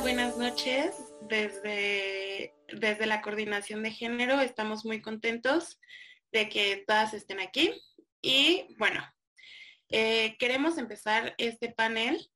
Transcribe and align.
Buenas 0.00 0.36
noches. 0.36 0.96
Desde, 1.22 2.52
desde 2.68 3.06
la 3.06 3.22
coordinación 3.22 3.82
de 3.82 3.92
género 3.92 4.40
estamos 4.40 4.84
muy 4.84 5.00
contentos 5.00 5.78
de 6.32 6.48
que 6.48 6.84
todas 6.86 7.14
estén 7.14 7.40
aquí. 7.40 7.80
Y 8.20 8.74
bueno, 8.76 9.02
eh, 9.88 10.36
queremos 10.38 10.78
empezar 10.78 11.34
este 11.38 11.70
panel 11.70 12.28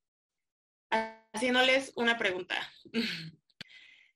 haciéndoles 1.32 1.92
una 1.96 2.16
pregunta. 2.16 2.56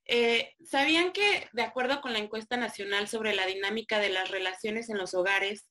Eh, 0.04 0.56
¿Sabían 0.64 1.12
que, 1.12 1.48
de 1.52 1.62
acuerdo 1.62 2.00
con 2.00 2.12
la 2.12 2.18
encuesta 2.18 2.56
nacional 2.56 3.06
sobre 3.06 3.34
la 3.36 3.46
dinámica 3.46 4.00
de 4.00 4.08
las 4.08 4.30
relaciones 4.30 4.90
en 4.90 4.98
los 4.98 5.14
hogares, 5.14 5.70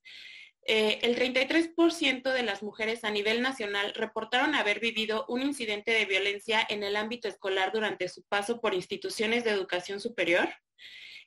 eh, 0.68 1.00
el 1.02 1.16
33% 1.16 2.32
de 2.32 2.44
las 2.44 2.62
mujeres 2.62 3.04
a 3.04 3.10
nivel 3.10 3.42
nacional 3.42 3.94
reportaron 3.96 4.54
haber 4.56 4.80
vivido 4.80 5.26
un 5.28 5.42
incidente 5.42 5.92
de 5.92 6.06
violencia 6.06 6.66
en 6.70 6.84
el 6.84 6.96
ámbito 6.96 7.28
escolar 7.28 7.72
durante 7.72 8.10
su 8.10 8.24
paso 8.24 8.62
por 8.62 8.74
instituciones 8.74 9.44
de 9.44 9.52
educación 9.52 10.00
superior 10.00 10.50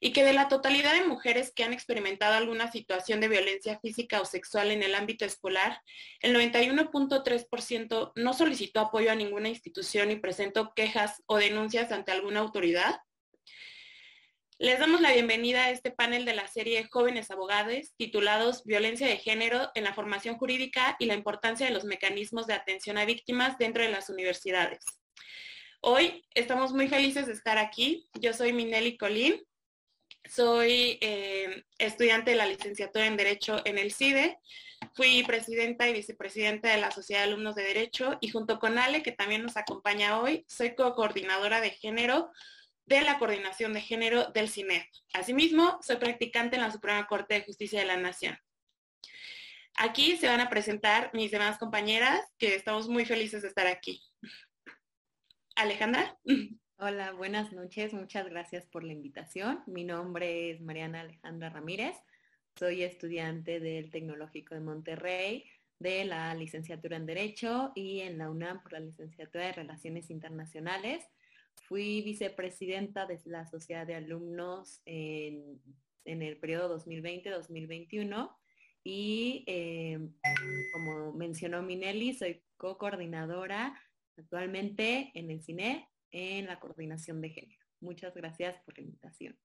y 0.01 0.13
que 0.13 0.23
de 0.23 0.35
la 0.35 0.49
totalidad 0.49 0.93
de 0.93 1.07
mujeres 1.07 1.53
que 1.55 1.65
han 1.65 1.73
experimentado 1.73 2.35
alguna 2.35 2.71
situación 2.71 3.21
de 3.21 3.29
violencia 3.29 3.79
física 3.81 4.21
o 4.21 4.25
sexual 4.25 4.71
en 4.71 4.83
el 4.83 4.95
ámbito 4.95 5.25
escolar, 5.25 5.81
el 6.21 6.35
91.3% 6.37 8.13
no 8.15 8.35
solicitó 8.35 8.81
apoyo 8.81 9.11
a 9.11 9.15
ninguna 9.15 9.49
institución 9.49 10.11
y 10.11 10.17
presentó 10.17 10.75
quejas 10.75 11.23
o 11.27 11.39
denuncias 11.39 11.91
ante 11.91 12.13
alguna 12.13 12.41
autoridad. 12.41 13.01
Les 14.59 14.79
damos 14.79 15.01
la 15.01 15.13
bienvenida 15.13 15.65
a 15.65 15.71
este 15.71 15.91
panel 15.91 16.25
de 16.25 16.33
la 16.33 16.47
serie 16.47 16.87
Jóvenes 16.89 17.33
Abogados 17.33 17.93
titulados 17.97 18.63
Violencia 18.65 19.05
de 19.09 19.17
Género 19.17 19.73
en 19.75 19.83
la 19.83 19.93
Formación 19.93 20.37
Jurídica 20.37 20.95
y 21.01 21.07
la 21.07 21.15
importancia 21.15 21.67
de 21.67 21.73
los 21.73 21.83
mecanismos 21.85 22.47
de 22.47 22.55
atención 22.55 22.97
a 22.97 23.05
víctimas 23.05 23.59
dentro 23.59 23.83
de 23.83 23.89
las 23.89 24.11
universidades. 24.11 24.85
Hoy 25.81 26.25
estamos 26.35 26.73
muy 26.73 26.87
felices 26.87 27.27
de 27.27 27.33
estar 27.33 27.59
aquí. 27.59 28.09
Yo 28.15 28.33
soy 28.33 28.53
Minelli 28.53 28.97
Colín. 28.97 29.43
Soy 30.25 30.99
eh, 31.01 31.65
estudiante 31.79 32.31
de 32.31 32.37
la 32.37 32.47
licenciatura 32.47 33.07
en 33.07 33.17
Derecho 33.17 33.61
en 33.65 33.77
el 33.77 33.93
CIDE. 33.93 34.39
Fui 34.95 35.25
presidenta 35.25 35.89
y 35.89 35.95
vicepresidenta 35.95 36.71
de 36.71 36.81
la 36.81 36.93
Sociedad 36.93 37.23
de 37.23 37.29
Alumnos 37.33 37.57
de 37.57 37.65
Derecho 37.65 38.19
y 38.21 38.29
junto 38.29 38.61
con 38.61 38.79
Ale, 38.79 39.03
que 39.03 39.11
también 39.11 39.43
nos 39.43 39.57
acompaña 39.57 40.21
hoy, 40.21 40.45
soy 40.49 40.77
co-coordinadora 40.77 41.61
de 41.61 41.71
género 41.71 42.31
de 42.87 43.01
la 43.03 43.19
Coordinación 43.19 43.73
de 43.73 43.81
Género 43.81 44.27
del 44.33 44.49
CINEP. 44.49 44.87
Asimismo, 45.13 45.79
soy 45.83 45.97
practicante 45.97 46.57
en 46.57 46.63
la 46.63 46.71
Suprema 46.71 47.07
Corte 47.07 47.35
de 47.35 47.45
Justicia 47.45 47.81
de 47.81 47.87
la 47.87 47.97
Nación. 47.97 48.39
Aquí 49.77 50.17
se 50.17 50.29
van 50.29 50.41
a 50.41 50.49
presentar 50.49 51.11
mis 51.15 51.31
demás 51.31 51.59
compañeras, 51.59 52.21
que 52.39 52.55
estamos 52.55 52.89
muy 52.89 53.05
felices 53.05 53.43
de 53.43 53.49
estar 53.49 53.67
aquí. 53.67 54.03
Alejandra. 55.57 56.19
Hola, 56.77 57.13
buenas 57.13 57.53
noches. 57.53 57.93
Muchas 57.93 58.29
gracias 58.29 58.67
por 58.67 58.85
la 58.85 58.93
invitación. 58.93 59.63
Mi 59.67 59.85
nombre 59.85 60.51
es 60.51 60.61
Mariana 60.61 61.01
Alejandra 61.01 61.51
Ramírez. 61.51 61.97
Soy 62.59 62.83
estudiante 62.83 63.59
del 63.59 63.91
Tecnológico 63.91 64.55
de 64.55 64.61
Monterrey, 64.61 65.45
de 65.79 66.05
la 66.05 66.35
licenciatura 66.35 66.97
en 66.97 67.07
Derecho 67.07 67.73
y 67.75 68.01
en 68.01 68.19
la 68.19 68.31
UNAM 68.31 68.63
por 68.63 68.73
la 68.73 68.81
licenciatura 68.81 69.47
de 69.47 69.53
Relaciones 69.53 70.11
Internacionales. 70.11 71.05
Fui 71.69 72.03
vicepresidenta 72.03 73.07
de 73.07 73.21
la 73.25 73.47
Sociedad 73.47 73.87
de 73.87 73.95
Alumnos 73.95 74.83
en, 74.85 75.61
el 76.05 76.37
periodo 76.39 76.79
2020-2021 76.79 78.37
y 78.83 79.45
eh, 79.47 79.99
como 80.75 81.13
mencionó 81.15 81.63
Minelli, 81.63 82.13
soy 82.13 82.43
co-coordinadora 82.59 83.81
actualmente 84.19 85.11
en 85.15 85.31
el 85.31 85.43
CINE 85.43 85.89
en 86.11 86.47
la 86.47 86.61
coordinación 86.61 87.21
de 87.21 87.31
género. 87.31 87.65
Muchas 87.81 88.15
gracias 88.15 88.61
por 88.65 88.77
la 88.77 88.85
invitación. 88.85 89.39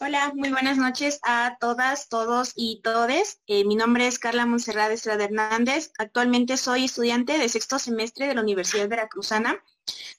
Hola, 0.00 0.32
muy 0.36 0.50
buenas 0.50 0.78
noches 0.78 1.18
a 1.24 1.56
todas, 1.60 2.08
todos 2.08 2.52
y 2.54 2.80
todes. 2.82 3.40
Eh, 3.48 3.64
mi 3.64 3.74
nombre 3.74 4.06
es 4.06 4.20
Carla 4.20 4.46
Monserrat 4.46 4.92
Estrada 4.92 5.24
Hernández. 5.24 5.90
Actualmente 5.98 6.56
soy 6.56 6.84
estudiante 6.84 7.36
de 7.36 7.48
sexto 7.48 7.80
semestre 7.80 8.28
de 8.28 8.34
la 8.36 8.42
Universidad 8.42 8.88
Veracruzana. 8.88 9.60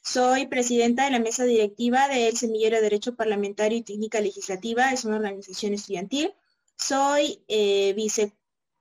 Soy 0.04 0.48
presidenta 0.48 1.06
de 1.06 1.12
la 1.12 1.20
mesa 1.20 1.46
directiva 1.46 2.10
del 2.10 2.36
Semillero 2.36 2.76
de 2.76 2.82
Derecho 2.82 3.16
Parlamentario 3.16 3.78
y 3.78 3.84
Técnica 3.84 4.20
Legislativa. 4.20 4.92
Es 4.92 5.06
una 5.06 5.16
organización 5.16 5.74
estudiantil. 5.74 6.34
Soy 6.76 7.42
eh, 7.48 7.94
vice, 7.94 8.34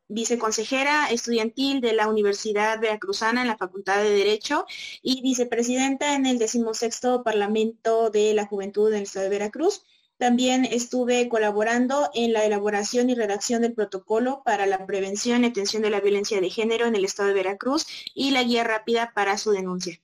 viceconsejera 0.09 1.11
estudiantil 1.11 1.81
de 1.81 1.93
la 1.93 2.09
Universidad 2.09 2.81
Veracruzana 2.81 3.43
en 3.43 3.49
la 3.49 3.57
Facultad 3.57 4.03
de 4.03 4.11
Derecho 4.11 4.67
y 5.01 5.23
vicepresidenta 5.23 6.17
en 6.17 6.27
el 6.27 6.39
decimosexto 6.39 7.23
Parlamento 7.23 8.11
de 8.11 8.35
la 8.35 8.47
Juventud 8.47 8.91
del 8.91 9.05
Estado 9.05 9.27
de 9.27 9.31
Veracruz. 9.31 9.85
También 10.19 10.65
estuve 10.65 11.29
colaborando 11.29 12.11
en 12.13 12.33
la 12.33 12.45
elaboración 12.45 13.09
y 13.09 13.15
redacción 13.15 13.63
del 13.63 13.73
protocolo 13.73 14.43
para 14.45 14.67
la 14.67 14.85
prevención 14.85 15.45
y 15.45 15.47
atención 15.47 15.81
de 15.81 15.91
la 15.91 16.01
violencia 16.01 16.41
de 16.41 16.51
género 16.51 16.87
en 16.87 16.97
el 16.97 17.05
estado 17.05 17.29
de 17.29 17.35
Veracruz 17.35 17.87
y 18.15 18.33
la 18.33 18.43
guía 18.43 18.65
rápida 18.65 19.13
para 19.15 19.39
su 19.39 19.53
denuncia. 19.53 20.01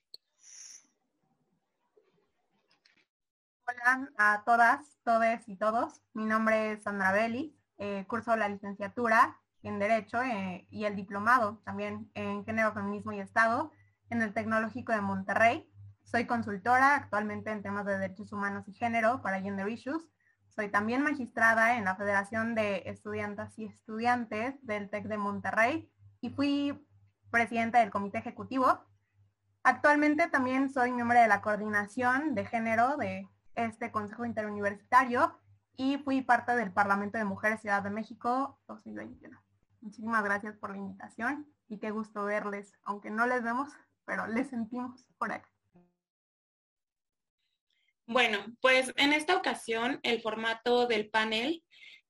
Hola 3.66 4.08
a 4.16 4.44
todas, 4.44 4.86
todes 5.02 5.48
y 5.48 5.56
todos. 5.56 6.00
Mi 6.12 6.24
nombre 6.24 6.72
es 6.72 6.84
Sandra 6.84 7.10
Belli, 7.10 7.52
eh, 7.78 8.04
curso 8.06 8.36
la 8.36 8.48
licenciatura 8.48 9.40
en 9.64 9.80
Derecho 9.80 10.22
eh, 10.22 10.64
y 10.70 10.84
el 10.84 10.94
diplomado 10.94 11.60
también 11.64 12.08
en 12.14 12.44
Género, 12.44 12.72
Feminismo 12.72 13.12
y 13.12 13.18
Estado 13.18 13.72
en 14.10 14.22
el 14.22 14.32
Tecnológico 14.32 14.92
de 14.92 15.00
Monterrey. 15.00 15.68
Soy 16.04 16.26
consultora 16.26 16.94
actualmente 16.94 17.50
en 17.50 17.62
temas 17.62 17.86
de 17.86 17.98
derechos 17.98 18.32
humanos 18.32 18.68
y 18.68 18.72
género 18.72 19.20
para 19.22 19.40
Gender 19.40 19.68
Issues. 19.68 20.06
Soy 20.46 20.68
también 20.70 21.02
magistrada 21.02 21.76
en 21.76 21.84
la 21.84 21.96
Federación 21.96 22.54
de 22.54 22.84
Estudiantes 22.86 23.58
y 23.58 23.64
Estudiantes 23.64 24.54
del 24.64 24.90
TEC 24.90 25.06
de 25.06 25.18
Monterrey 25.18 25.90
y 26.20 26.30
fui 26.30 26.86
presidenta 27.30 27.80
del 27.80 27.90
Comité 27.90 28.18
Ejecutivo. 28.18 28.84
Actualmente 29.64 30.28
también 30.28 30.70
soy 30.70 30.92
miembro 30.92 31.18
de 31.18 31.26
la 31.26 31.40
coordinación 31.40 32.34
de 32.34 32.44
género 32.44 32.96
de 32.96 33.28
este 33.56 33.90
Consejo 33.90 34.24
Interuniversitario 34.24 35.36
y 35.76 35.98
fui 35.98 36.20
parte 36.22 36.54
del 36.54 36.70
Parlamento 36.70 37.18
de 37.18 37.24
Mujeres 37.24 37.60
Ciudad 37.60 37.82
de 37.82 37.90
México 37.90 38.60
2021. 38.68 39.36
Muchísimas 39.80 40.22
gracias 40.22 40.56
por 40.58 40.70
la 40.70 40.76
invitación 40.76 41.46
y 41.66 41.78
qué 41.78 41.90
gusto 41.90 42.24
verles, 42.24 42.72
aunque 42.84 43.10
no 43.10 43.26
les 43.26 43.42
vemos, 43.42 43.70
pero 44.04 44.26
les 44.26 44.48
sentimos 44.48 45.08
por 45.18 45.32
acá. 45.32 45.53
Bueno, 48.06 48.44
pues 48.60 48.92
en 48.96 49.14
esta 49.14 49.34
ocasión 49.34 49.98
el 50.02 50.20
formato 50.20 50.86
del 50.86 51.08
panel 51.08 51.62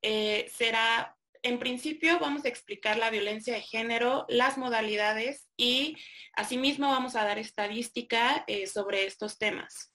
eh, 0.02 0.50
será, 0.52 1.16
en 1.42 1.60
principio 1.60 2.18
vamos 2.18 2.44
a 2.44 2.48
explicar 2.48 2.96
la 2.96 3.10
violencia 3.10 3.54
de 3.54 3.60
género, 3.60 4.26
las 4.28 4.58
modalidades 4.58 5.46
y 5.56 5.96
asimismo 6.34 6.88
vamos 6.88 7.14
a 7.14 7.24
dar 7.24 7.38
estadística 7.38 8.44
eh, 8.48 8.66
sobre 8.66 9.06
estos 9.06 9.38
temas. 9.38 9.94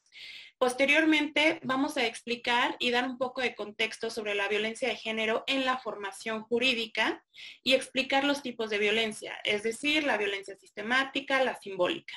Posteriormente 0.57 1.59
vamos 1.63 1.97
a 1.97 2.05
explicar 2.05 2.77
y 2.79 2.91
dar 2.91 3.05
un 3.05 3.17
poco 3.17 3.41
de 3.41 3.55
contexto 3.55 4.09
sobre 4.09 4.35
la 4.35 4.47
violencia 4.47 4.87
de 4.87 4.95
género 4.95 5.43
en 5.47 5.65
la 5.65 5.77
formación 5.79 6.43
jurídica 6.43 7.23
y 7.61 7.73
explicar 7.73 8.23
los 8.23 8.41
tipos 8.41 8.69
de 8.69 8.77
violencia, 8.77 9.37
es 9.43 9.63
decir, 9.63 10.05
la 10.05 10.17
violencia 10.17 10.55
sistemática, 10.57 11.43
la 11.43 11.59
simbólica. 11.59 12.13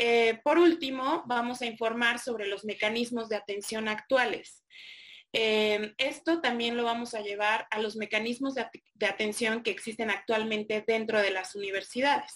Eh, 0.00 0.38
por 0.44 0.58
último, 0.58 1.24
vamos 1.26 1.60
a 1.60 1.66
informar 1.66 2.20
sobre 2.20 2.46
los 2.46 2.64
mecanismos 2.64 3.28
de 3.28 3.34
atención 3.34 3.88
actuales. 3.88 4.64
Eh, 5.32 5.92
esto 5.98 6.40
también 6.40 6.76
lo 6.76 6.84
vamos 6.84 7.14
a 7.14 7.20
llevar 7.20 7.66
a 7.72 7.80
los 7.80 7.96
mecanismos 7.96 8.54
de, 8.54 8.64
atención 9.06 9.64
que 9.64 9.72
existen 9.72 10.10
actualmente 10.10 10.84
dentro 10.86 11.20
de 11.20 11.32
las 11.32 11.56
universidades. 11.56 12.32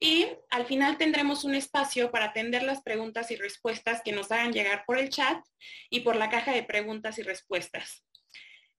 Y 0.00 0.26
al 0.50 0.64
final 0.64 0.96
tendremos 0.96 1.44
un 1.44 1.54
espacio 1.54 2.10
para 2.10 2.26
atender 2.26 2.62
las 2.62 2.82
preguntas 2.82 3.30
y 3.30 3.36
respuestas 3.36 4.00
que 4.02 4.12
nos 4.12 4.32
hagan 4.32 4.54
llegar 4.54 4.84
por 4.86 4.98
el 4.98 5.10
chat 5.10 5.44
y 5.90 6.00
por 6.00 6.16
la 6.16 6.30
caja 6.30 6.52
de 6.52 6.62
preguntas 6.62 7.18
y 7.18 7.22
respuestas. 7.22 8.06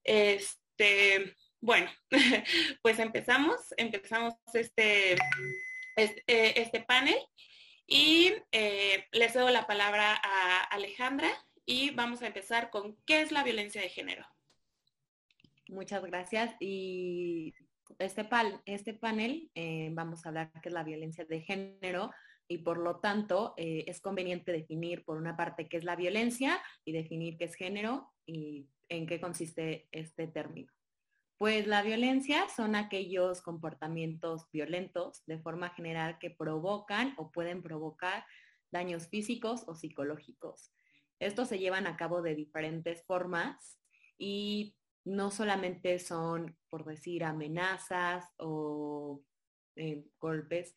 Este, 0.02 1.36
bueno, 1.60 1.88
pues 2.82 2.98
empezamos, 2.98 3.60
empezamos 3.76 4.34
este, 4.54 5.16
este, 5.96 6.60
este 6.60 6.80
panel. 6.80 7.16
Y 7.86 8.32
eh, 8.50 9.04
les 9.12 9.34
doy 9.34 9.52
la 9.52 9.66
palabra 9.66 10.20
a 10.22 10.62
Alejandra 10.64 11.28
y 11.64 11.90
vamos 11.90 12.22
a 12.22 12.26
empezar 12.26 12.70
con 12.70 12.96
qué 13.06 13.20
es 13.20 13.30
la 13.30 13.44
violencia 13.44 13.80
de 13.80 13.88
género. 13.88 14.26
Muchas 15.68 16.02
gracias. 16.04 16.54
Y 16.60 17.54
este, 17.98 18.28
este 18.66 18.94
panel 18.94 19.50
eh, 19.54 19.90
vamos 19.92 20.24
a 20.24 20.30
hablar 20.30 20.50
qué 20.62 20.68
es 20.68 20.72
la 20.72 20.84
violencia 20.84 21.24
de 21.24 21.40
género 21.42 22.10
y 22.48 22.58
por 22.58 22.78
lo 22.78 23.00
tanto 23.00 23.54
eh, 23.56 23.84
es 23.86 24.00
conveniente 24.00 24.52
definir 24.52 25.04
por 25.04 25.16
una 25.16 25.36
parte 25.36 25.68
qué 25.68 25.76
es 25.76 25.84
la 25.84 25.96
violencia 25.96 26.60
y 26.84 26.92
definir 26.92 27.36
qué 27.36 27.44
es 27.44 27.54
género 27.54 28.12
y 28.24 28.68
en 28.88 29.06
qué 29.06 29.20
consiste 29.20 29.88
este 29.92 30.28
término. 30.28 30.72
Pues 31.38 31.66
la 31.66 31.82
violencia 31.82 32.48
son 32.48 32.74
aquellos 32.74 33.42
comportamientos 33.42 34.50
violentos 34.52 35.22
de 35.26 35.38
forma 35.38 35.70
general 35.70 36.18
que 36.18 36.30
provocan 36.30 37.14
o 37.18 37.30
pueden 37.30 37.62
provocar 37.62 38.24
daños 38.70 39.08
físicos 39.08 39.64
o 39.66 39.74
psicológicos. 39.74 40.72
Estos 41.18 41.48
se 41.48 41.58
llevan 41.58 41.86
a 41.86 41.96
cabo 41.96 42.22
de 42.22 42.34
diferentes 42.34 43.04
formas 43.04 43.78
y 44.18 44.76
no 45.04 45.30
solamente 45.30 45.98
son, 45.98 46.56
por 46.68 46.84
decir, 46.84 47.22
amenazas 47.22 48.24
o 48.38 49.22
eh, 49.76 50.04
golpes 50.18 50.74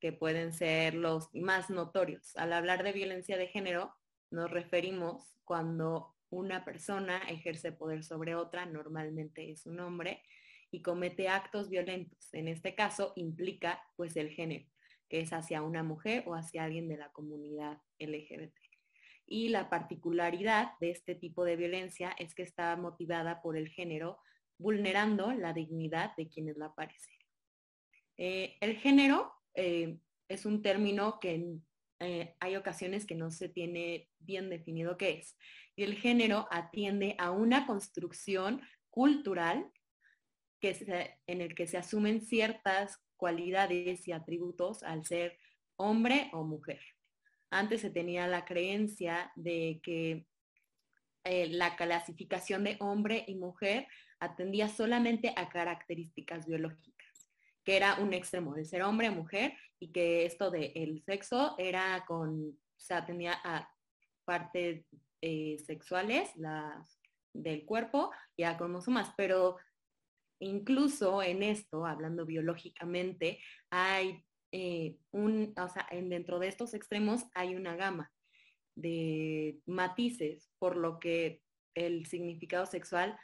que 0.00 0.12
pueden 0.12 0.52
ser 0.52 0.94
los 0.94 1.34
más 1.34 1.68
notorios. 1.68 2.34
Al 2.36 2.52
hablar 2.52 2.82
de 2.82 2.92
violencia 2.92 3.36
de 3.36 3.48
género, 3.48 3.94
nos 4.30 4.50
referimos 4.50 5.36
cuando 5.44 6.15
una 6.30 6.64
persona 6.64 7.18
ejerce 7.28 7.72
poder 7.72 8.04
sobre 8.04 8.34
otra, 8.34 8.66
normalmente 8.66 9.50
es 9.50 9.66
un 9.66 9.80
hombre, 9.80 10.22
y 10.70 10.82
comete 10.82 11.28
actos 11.28 11.70
violentos. 11.70 12.32
En 12.34 12.48
este 12.48 12.74
caso 12.74 13.12
implica 13.16 13.82
pues 13.96 14.16
el 14.16 14.30
género, 14.30 14.66
que 15.08 15.20
es 15.20 15.32
hacia 15.32 15.62
una 15.62 15.82
mujer 15.82 16.24
o 16.26 16.34
hacia 16.34 16.64
alguien 16.64 16.88
de 16.88 16.96
la 16.96 17.10
comunidad 17.12 17.78
LGBT. 17.98 18.54
Y 19.26 19.48
la 19.48 19.70
particularidad 19.70 20.72
de 20.80 20.90
este 20.90 21.14
tipo 21.14 21.44
de 21.44 21.56
violencia 21.56 22.14
es 22.18 22.34
que 22.34 22.42
está 22.42 22.76
motivada 22.76 23.42
por 23.42 23.56
el 23.56 23.68
género, 23.68 24.18
vulnerando 24.58 25.32
la 25.32 25.52
dignidad 25.52 26.14
de 26.16 26.28
quienes 26.28 26.56
la 26.56 26.74
padecen. 26.74 27.16
Eh, 28.16 28.56
el 28.60 28.76
género 28.76 29.32
eh, 29.54 29.98
es 30.28 30.46
un 30.46 30.62
término 30.62 31.18
que 31.20 31.58
eh, 32.00 32.34
hay 32.40 32.56
ocasiones 32.56 33.06
que 33.06 33.14
no 33.14 33.30
se 33.30 33.48
tiene 33.48 34.10
bien 34.18 34.50
definido 34.50 34.96
qué 34.96 35.18
es. 35.18 35.36
Y 35.76 35.84
el 35.84 35.94
género 35.94 36.48
atiende 36.50 37.14
a 37.18 37.30
una 37.30 37.66
construcción 37.66 38.62
cultural 38.90 39.70
que 40.60 41.14
en 41.26 41.40
el 41.42 41.54
que 41.54 41.66
se 41.66 41.76
asumen 41.76 42.22
ciertas 42.22 42.98
cualidades 43.16 44.08
y 44.08 44.12
atributos 44.12 44.82
al 44.82 45.04
ser 45.04 45.38
hombre 45.76 46.30
o 46.32 46.44
mujer. 46.44 46.80
Antes 47.50 47.82
se 47.82 47.90
tenía 47.90 48.26
la 48.26 48.44
creencia 48.44 49.30
de 49.36 49.80
que 49.82 50.26
eh, 51.24 51.48
la 51.48 51.76
clasificación 51.76 52.64
de 52.64 52.76
hombre 52.80 53.24
y 53.26 53.34
mujer 53.34 53.86
atendía 54.20 54.68
solamente 54.68 55.32
a 55.36 55.48
características 55.48 56.46
biológicas, 56.46 57.30
que 57.64 57.76
era 57.76 57.96
un 57.96 58.12
extremo 58.12 58.54
de 58.54 58.64
ser 58.64 58.82
hombre 58.82 59.08
o 59.08 59.12
mujer 59.12 59.54
y 59.78 59.92
que 59.92 60.24
esto 60.24 60.50
del 60.50 61.02
sexo 61.04 61.54
era 61.58 62.04
con, 62.06 62.58
se 62.76 62.94
atendía 62.94 63.34
a 63.44 63.68
partes 64.24 64.86
eh, 65.22 65.58
sexuales 65.66 66.34
las, 66.36 67.00
del 67.32 67.64
cuerpo 67.64 68.10
y 68.36 68.44
a 68.44 68.56
cromosomas, 68.56 69.12
pero 69.16 69.56
incluso 70.40 71.22
en 71.22 71.42
esto, 71.42 71.86
hablando 71.86 72.26
biológicamente, 72.26 73.40
hay 73.70 74.24
eh, 74.52 74.96
un, 75.10 75.54
o 75.58 75.68
sea, 75.68 75.86
en, 75.90 76.08
dentro 76.08 76.38
de 76.38 76.48
estos 76.48 76.74
extremos 76.74 77.24
hay 77.34 77.54
una 77.54 77.76
gama 77.76 78.12
de 78.74 79.60
matices, 79.66 80.50
por 80.58 80.76
lo 80.76 80.98
que 80.98 81.42
el 81.74 82.06
significado 82.06 82.66
sexual 82.66 83.18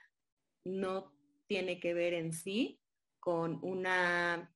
no 0.64 1.12
tiene 1.46 1.80
que 1.80 1.94
ver 1.94 2.14
en 2.14 2.32
sí 2.32 2.80
con 3.20 3.58
una, 3.62 4.54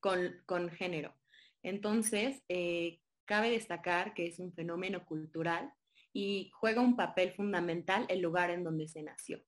con, 0.00 0.42
con 0.46 0.70
género. 0.70 1.14
Entonces, 1.62 2.42
eh, 2.48 3.00
cabe 3.26 3.50
destacar 3.50 4.14
que 4.14 4.26
es 4.26 4.38
un 4.38 4.52
fenómeno 4.52 5.04
cultural 5.04 5.72
y 6.12 6.50
juega 6.54 6.80
un 6.80 6.96
papel 6.96 7.32
fundamental 7.32 8.06
el 8.08 8.20
lugar 8.20 8.50
en 8.50 8.64
donde 8.64 8.88
se 8.88 9.02
nació, 9.02 9.42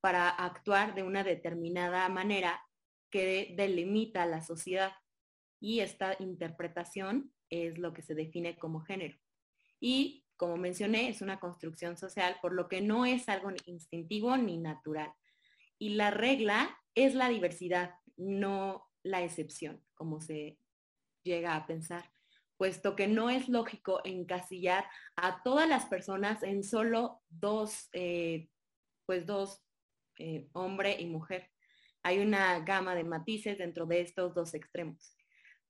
para 0.00 0.28
actuar 0.28 0.94
de 0.94 1.02
una 1.02 1.24
determinada 1.24 2.08
manera 2.08 2.60
que 3.10 3.54
delimita 3.56 4.26
la 4.26 4.42
sociedad. 4.42 4.92
Y 5.60 5.80
esta 5.80 6.16
interpretación 6.18 7.32
es 7.50 7.78
lo 7.78 7.92
que 7.92 8.02
se 8.02 8.14
define 8.14 8.58
como 8.58 8.80
género. 8.80 9.18
Y 9.80 10.24
como 10.36 10.56
mencioné, 10.56 11.08
es 11.08 11.22
una 11.22 11.40
construcción 11.40 11.96
social, 11.96 12.36
por 12.42 12.52
lo 12.52 12.68
que 12.68 12.80
no 12.80 13.06
es 13.06 13.28
algo 13.28 13.50
instintivo 13.64 14.36
ni 14.36 14.58
natural. 14.58 15.12
Y 15.78 15.90
la 15.90 16.10
regla 16.10 16.78
es 16.94 17.14
la 17.14 17.28
diversidad, 17.28 17.94
no 18.16 18.90
la 19.02 19.22
excepción, 19.22 19.84
como 19.94 20.20
se 20.20 20.58
llega 21.22 21.56
a 21.56 21.66
pensar 21.66 22.10
puesto 22.56 22.96
que 22.96 23.06
no 23.06 23.30
es 23.30 23.48
lógico 23.48 24.00
encasillar 24.04 24.86
a 25.16 25.42
todas 25.42 25.68
las 25.68 25.86
personas 25.86 26.42
en 26.42 26.64
solo 26.64 27.22
dos, 27.28 27.88
eh, 27.92 28.48
pues 29.04 29.26
dos, 29.26 29.62
eh, 30.18 30.48
hombre 30.52 30.96
y 30.98 31.06
mujer. 31.06 31.50
Hay 32.02 32.18
una 32.18 32.60
gama 32.60 32.94
de 32.94 33.04
matices 33.04 33.58
dentro 33.58 33.86
de 33.86 34.00
estos 34.00 34.34
dos 34.34 34.54
extremos. 34.54 35.16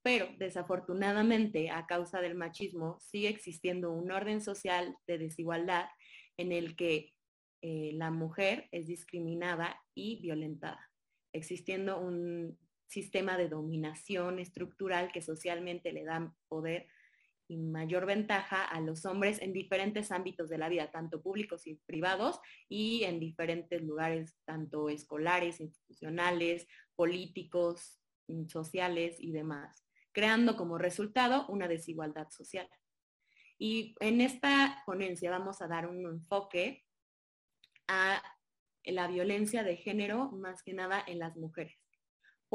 Pero 0.02 0.28
desafortunadamente, 0.38 1.70
a 1.70 1.86
causa 1.86 2.20
del 2.20 2.36
machismo, 2.36 3.00
sigue 3.00 3.28
existiendo 3.28 3.90
un 3.90 4.12
orden 4.12 4.40
social 4.40 4.96
de 5.06 5.18
desigualdad 5.18 5.86
en 6.36 6.52
el 6.52 6.76
que 6.76 7.14
eh, 7.62 7.90
la 7.94 8.12
mujer 8.12 8.68
es 8.70 8.86
discriminada 8.86 9.82
y 9.94 10.20
violentada, 10.20 10.90
existiendo 11.32 11.98
un 11.98 12.56
sistema 12.86 13.36
de 13.36 13.48
dominación 13.48 14.38
estructural 14.38 15.10
que 15.12 15.22
socialmente 15.22 15.92
le 15.92 16.04
dan 16.04 16.34
poder 16.48 16.88
y 17.48 17.58
mayor 17.58 18.06
ventaja 18.06 18.64
a 18.64 18.80
los 18.80 19.04
hombres 19.04 19.40
en 19.40 19.52
diferentes 19.52 20.10
ámbitos 20.10 20.48
de 20.48 20.58
la 20.58 20.68
vida, 20.68 20.90
tanto 20.90 21.22
públicos 21.22 21.66
y 21.66 21.76
privados, 21.86 22.40
y 22.68 23.04
en 23.04 23.20
diferentes 23.20 23.82
lugares, 23.82 24.36
tanto 24.44 24.88
escolares, 24.88 25.60
institucionales, 25.60 26.66
políticos, 26.96 28.00
mm, 28.26 28.46
sociales 28.48 29.16
y 29.20 29.30
demás, 29.30 29.86
creando 30.12 30.56
como 30.56 30.78
resultado 30.78 31.46
una 31.48 31.68
desigualdad 31.68 32.30
social. 32.30 32.68
Y 33.58 33.94
en 34.00 34.20
esta 34.20 34.82
ponencia 34.84 35.30
vamos 35.30 35.62
a 35.62 35.68
dar 35.68 35.86
un 35.86 36.04
enfoque 36.04 36.84
a 37.86 38.22
la 38.84 39.06
violencia 39.06 39.62
de 39.62 39.76
género, 39.76 40.32
más 40.32 40.62
que 40.62 40.74
nada 40.74 41.02
en 41.06 41.20
las 41.20 41.36
mujeres 41.36 41.85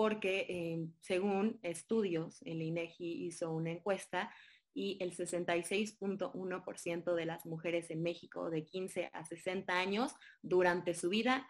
porque 0.01 0.48
eh, 0.50 0.88
según 1.00 1.59
estudios, 1.62 2.42
el 2.42 2.63
INEGI 2.63 3.27
hizo 3.27 3.51
una 3.51 3.69
encuesta 3.69 4.33
y 4.74 4.98
el 5.00 5.15
66.1% 5.15 7.13
de 7.13 7.25
las 7.27 7.45
mujeres 7.45 7.92
en 7.92 8.01
México 8.01 8.50
de 8.50 8.65
15 8.65 9.12
a 9.13 9.24
60 9.24 9.77
años 9.77 10.15
durante 10.42 10.95
su 10.95 11.09
vida 11.09 11.45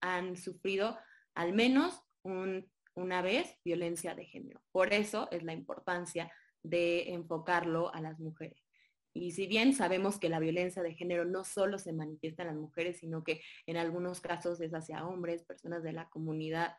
han, 0.00 0.34
sufrido 0.34 0.98
al 1.36 1.52
menos 1.52 2.02
una 2.24 3.22
vez 3.22 3.56
violencia 3.64 4.16
de 4.16 4.24
género. 4.24 4.60
Por 4.72 4.92
eso 4.92 5.28
es 5.30 5.44
la 5.44 5.52
importancia 5.52 6.28
de 6.64 7.12
enfocarlo 7.12 7.94
a 7.94 8.00
las 8.00 8.18
mujeres. 8.18 8.66
Y 9.12 9.30
si 9.30 9.46
bien 9.46 9.74
sabemos 9.74 10.18
que 10.18 10.28
la 10.28 10.40
violencia 10.40 10.82
de 10.82 10.96
género 10.96 11.24
no 11.24 11.44
solo 11.44 11.78
se 11.78 11.92
manifiesta 11.92 12.42
en 12.42 12.48
las 12.48 12.56
mujeres, 12.56 12.98
sino 12.98 13.22
que 13.22 13.42
en 13.66 13.76
algunos 13.76 14.20
casos 14.20 14.60
es 14.60 14.74
hacia 14.74 15.06
hombres, 15.06 15.44
personas 15.44 15.84
de 15.84 15.92
la 15.92 16.08
comunidad 16.08 16.74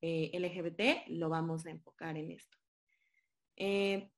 eh, 0.00 0.30
LGBT, 0.32 1.08
lo 1.08 1.28
vamos 1.28 1.66
a 1.66 1.70
enfocar 1.70 2.16
en 2.16 2.30
esto. 2.30 2.56
Eh, 3.56 4.10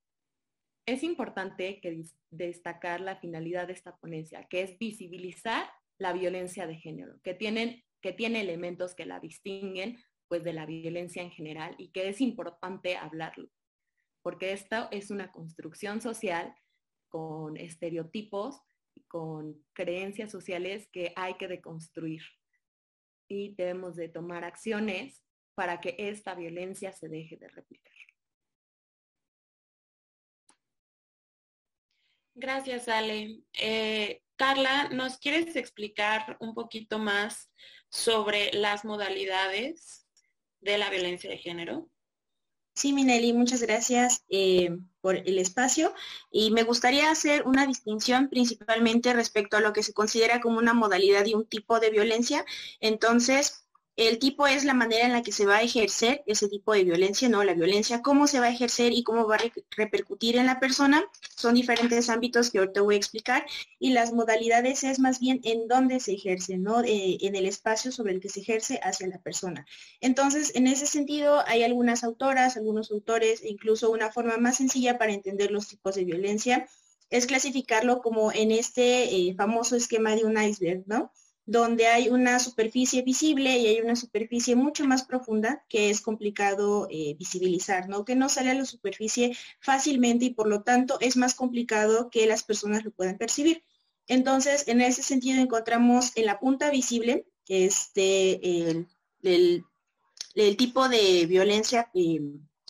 es 0.85 1.03
importante 1.03 1.79
que 1.81 2.03
destacar 2.29 3.01
la 3.01 3.15
finalidad 3.15 3.67
de 3.67 3.73
esta 3.73 3.95
ponencia, 3.97 4.47
que 4.49 4.61
es 4.61 4.77
visibilizar 4.77 5.69
la 5.97 6.13
violencia 6.13 6.67
de 6.67 6.75
género, 6.75 7.19
que, 7.23 7.33
tienen, 7.33 7.83
que 8.01 8.13
tiene 8.13 8.41
elementos 8.41 8.95
que 8.95 9.05
la 9.05 9.19
distinguen 9.19 9.97
pues 10.27 10.43
de 10.43 10.53
la 10.53 10.65
violencia 10.65 11.21
en 11.21 11.31
general 11.31 11.75
y 11.77 11.91
que 11.91 12.07
es 12.07 12.21
importante 12.21 12.95
hablarlo, 12.95 13.49
porque 14.21 14.53
esto 14.53 14.87
es 14.91 15.11
una 15.11 15.31
construcción 15.31 16.01
social 16.01 16.55
con 17.09 17.57
estereotipos, 17.57 18.61
con 19.07 19.61
creencias 19.73 20.31
sociales 20.31 20.87
que 20.91 21.11
hay 21.15 21.35
que 21.35 21.47
deconstruir 21.47 22.21
y 23.27 23.55
debemos 23.55 23.95
de 23.95 24.09
tomar 24.09 24.43
acciones 24.43 25.21
para 25.61 25.79
que 25.79 25.93
esta 25.99 26.33
violencia 26.33 26.91
se 26.91 27.07
deje 27.07 27.37
de 27.37 27.47
replicar. 27.47 27.93
Gracias, 32.33 32.87
Ale. 32.87 33.43
Eh, 33.53 34.23
Carla, 34.37 34.89
¿nos 34.89 35.19
quieres 35.19 35.55
explicar 35.55 36.35
un 36.39 36.55
poquito 36.55 36.97
más 36.97 37.51
sobre 37.89 38.51
las 38.53 38.85
modalidades 38.85 40.07
de 40.61 40.79
la 40.79 40.89
violencia 40.89 41.29
de 41.29 41.37
género? 41.37 41.91
Sí, 42.73 42.91
Minelli, 42.91 43.31
muchas 43.31 43.61
gracias 43.61 44.23
eh, 44.29 44.75
por 44.99 45.17
el 45.17 45.37
espacio 45.37 45.93
y 46.31 46.49
me 46.49 46.63
gustaría 46.63 47.11
hacer 47.11 47.43
una 47.45 47.67
distinción 47.67 48.29
principalmente 48.29 49.13
respecto 49.13 49.57
a 49.57 49.61
lo 49.61 49.73
que 49.73 49.83
se 49.83 49.93
considera 49.93 50.41
como 50.41 50.57
una 50.57 50.73
modalidad 50.73 51.23
y 51.27 51.35
un 51.35 51.45
tipo 51.45 51.79
de 51.79 51.91
violencia. 51.91 52.43
Entonces, 52.79 53.60
el 53.97 54.19
tipo 54.19 54.47
es 54.47 54.63
la 54.63 54.73
manera 54.73 55.05
en 55.05 55.11
la 55.11 55.21
que 55.21 55.31
se 55.31 55.45
va 55.45 55.57
a 55.57 55.61
ejercer 55.61 56.23
ese 56.25 56.47
tipo 56.47 56.73
de 56.73 56.83
violencia, 56.83 57.29
¿no? 57.29 57.43
La 57.43 57.53
violencia, 57.53 58.01
cómo 58.01 58.25
se 58.25 58.39
va 58.39 58.47
a 58.47 58.51
ejercer 58.51 58.93
y 58.93 59.03
cómo 59.03 59.27
va 59.27 59.35
a 59.35 59.51
repercutir 59.71 60.37
en 60.37 60.45
la 60.45 60.59
persona. 60.59 61.03
Son 61.35 61.53
diferentes 61.55 62.09
ámbitos 62.09 62.49
que 62.49 62.59
ahorita 62.59 62.81
voy 62.81 62.95
a 62.95 62.97
explicar. 62.97 63.45
Y 63.79 63.91
las 63.91 64.13
modalidades 64.13 64.83
es 64.83 64.99
más 64.99 65.19
bien 65.19 65.41
en 65.43 65.67
dónde 65.67 65.99
se 65.99 66.13
ejerce, 66.13 66.57
¿no? 66.57 66.83
Eh, 66.83 67.17
en 67.21 67.35
el 67.35 67.45
espacio 67.45 67.91
sobre 67.91 68.13
el 68.13 68.21
que 68.21 68.29
se 68.29 68.39
ejerce 68.39 68.79
hacia 68.81 69.07
la 69.07 69.19
persona. 69.19 69.65
Entonces, 69.99 70.53
en 70.55 70.67
ese 70.67 70.87
sentido, 70.87 71.43
hay 71.45 71.63
algunas 71.63 72.03
autoras, 72.03 72.57
algunos 72.57 72.91
autores, 72.91 73.41
e 73.43 73.49
incluso 73.49 73.91
una 73.91 74.11
forma 74.11 74.37
más 74.37 74.57
sencilla 74.57 74.97
para 74.97 75.13
entender 75.13 75.51
los 75.51 75.67
tipos 75.67 75.95
de 75.95 76.05
violencia 76.05 76.67
es 77.11 77.27
clasificarlo 77.27 78.01
como 78.01 78.31
en 78.31 78.51
este 78.51 79.03
eh, 79.03 79.35
famoso 79.35 79.75
esquema 79.75 80.15
de 80.15 80.23
un 80.23 80.41
iceberg, 80.41 80.83
¿no? 80.87 81.11
Donde 81.51 81.87
hay 81.87 82.07
una 82.07 82.39
superficie 82.39 83.01
visible 83.01 83.57
y 83.57 83.67
hay 83.67 83.81
una 83.81 83.97
superficie 83.97 84.55
mucho 84.55 84.85
más 84.85 85.03
profunda 85.03 85.65
que 85.67 85.89
es 85.89 85.99
complicado 85.99 86.87
eh, 86.89 87.13
visibilizar, 87.19 87.89
¿no? 87.89 88.05
Que 88.05 88.15
no 88.15 88.29
sale 88.29 88.51
a 88.51 88.53
la 88.53 88.63
superficie 88.63 89.35
fácilmente 89.59 90.23
y 90.23 90.29
por 90.29 90.47
lo 90.47 90.63
tanto 90.63 90.97
es 91.01 91.17
más 91.17 91.35
complicado 91.35 92.09
que 92.09 92.25
las 92.25 92.43
personas 92.43 92.85
lo 92.85 92.91
puedan 92.91 93.17
percibir. 93.17 93.65
Entonces, 94.07 94.65
en 94.69 94.79
ese 94.79 95.03
sentido 95.03 95.41
encontramos 95.41 96.13
en 96.15 96.25
la 96.25 96.39
punta 96.39 96.69
visible 96.69 97.25
este, 97.49 98.69
el, 98.69 98.87
el, 99.21 100.55
tipo 100.55 100.87
de 100.87 101.25
violencia 101.25 101.91
eh, 101.93 102.21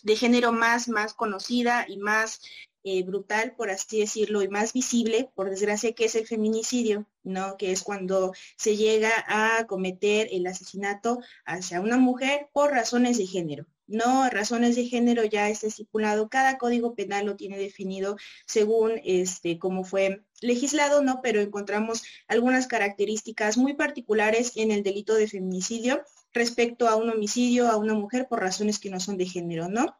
de 0.01 0.15
género 0.15 0.53
más, 0.53 0.87
más 0.87 1.13
conocida 1.13 1.85
y 1.87 1.97
más 1.97 2.41
eh, 2.83 3.03
brutal, 3.03 3.53
por 3.55 3.69
así 3.69 3.99
decirlo, 3.99 4.41
y 4.41 4.47
más 4.47 4.73
visible, 4.73 5.31
por 5.35 5.49
desgracia, 5.49 5.93
que 5.93 6.05
es 6.05 6.15
el 6.15 6.27
feminicidio, 6.27 7.05
¿no? 7.23 7.57
Que 7.57 7.71
es 7.71 7.83
cuando 7.83 8.33
se 8.57 8.75
llega 8.77 9.11
a 9.27 9.65
cometer 9.67 10.27
el 10.31 10.47
asesinato 10.47 11.19
hacia 11.45 11.81
una 11.81 11.97
mujer 11.97 12.49
por 12.53 12.71
razones 12.71 13.17
de 13.17 13.27
género. 13.27 13.65
No, 13.87 14.29
razones 14.29 14.77
de 14.77 14.85
género 14.85 15.25
ya 15.25 15.49
está 15.49 15.67
estipulado, 15.67 16.29
cada 16.29 16.57
código 16.57 16.95
penal 16.95 17.25
lo 17.25 17.35
tiene 17.35 17.57
definido 17.57 18.15
según 18.47 19.01
este 19.03 19.59
cómo 19.59 19.83
fue 19.83 20.23
legislado, 20.39 21.03
¿no? 21.03 21.19
Pero 21.21 21.41
encontramos 21.41 22.03
algunas 22.27 22.67
características 22.67 23.57
muy 23.57 23.73
particulares 23.73 24.53
en 24.55 24.71
el 24.71 24.81
delito 24.81 25.13
de 25.15 25.27
feminicidio 25.27 26.03
respecto 26.33 26.87
a 26.87 26.95
un 26.95 27.09
homicidio 27.09 27.67
a 27.67 27.75
una 27.75 27.93
mujer 27.93 28.27
por 28.29 28.39
razones 28.39 28.79
que 28.79 28.89
no 28.89 28.99
son 29.01 29.17
de 29.17 29.25
género, 29.25 29.67
¿no? 29.67 29.97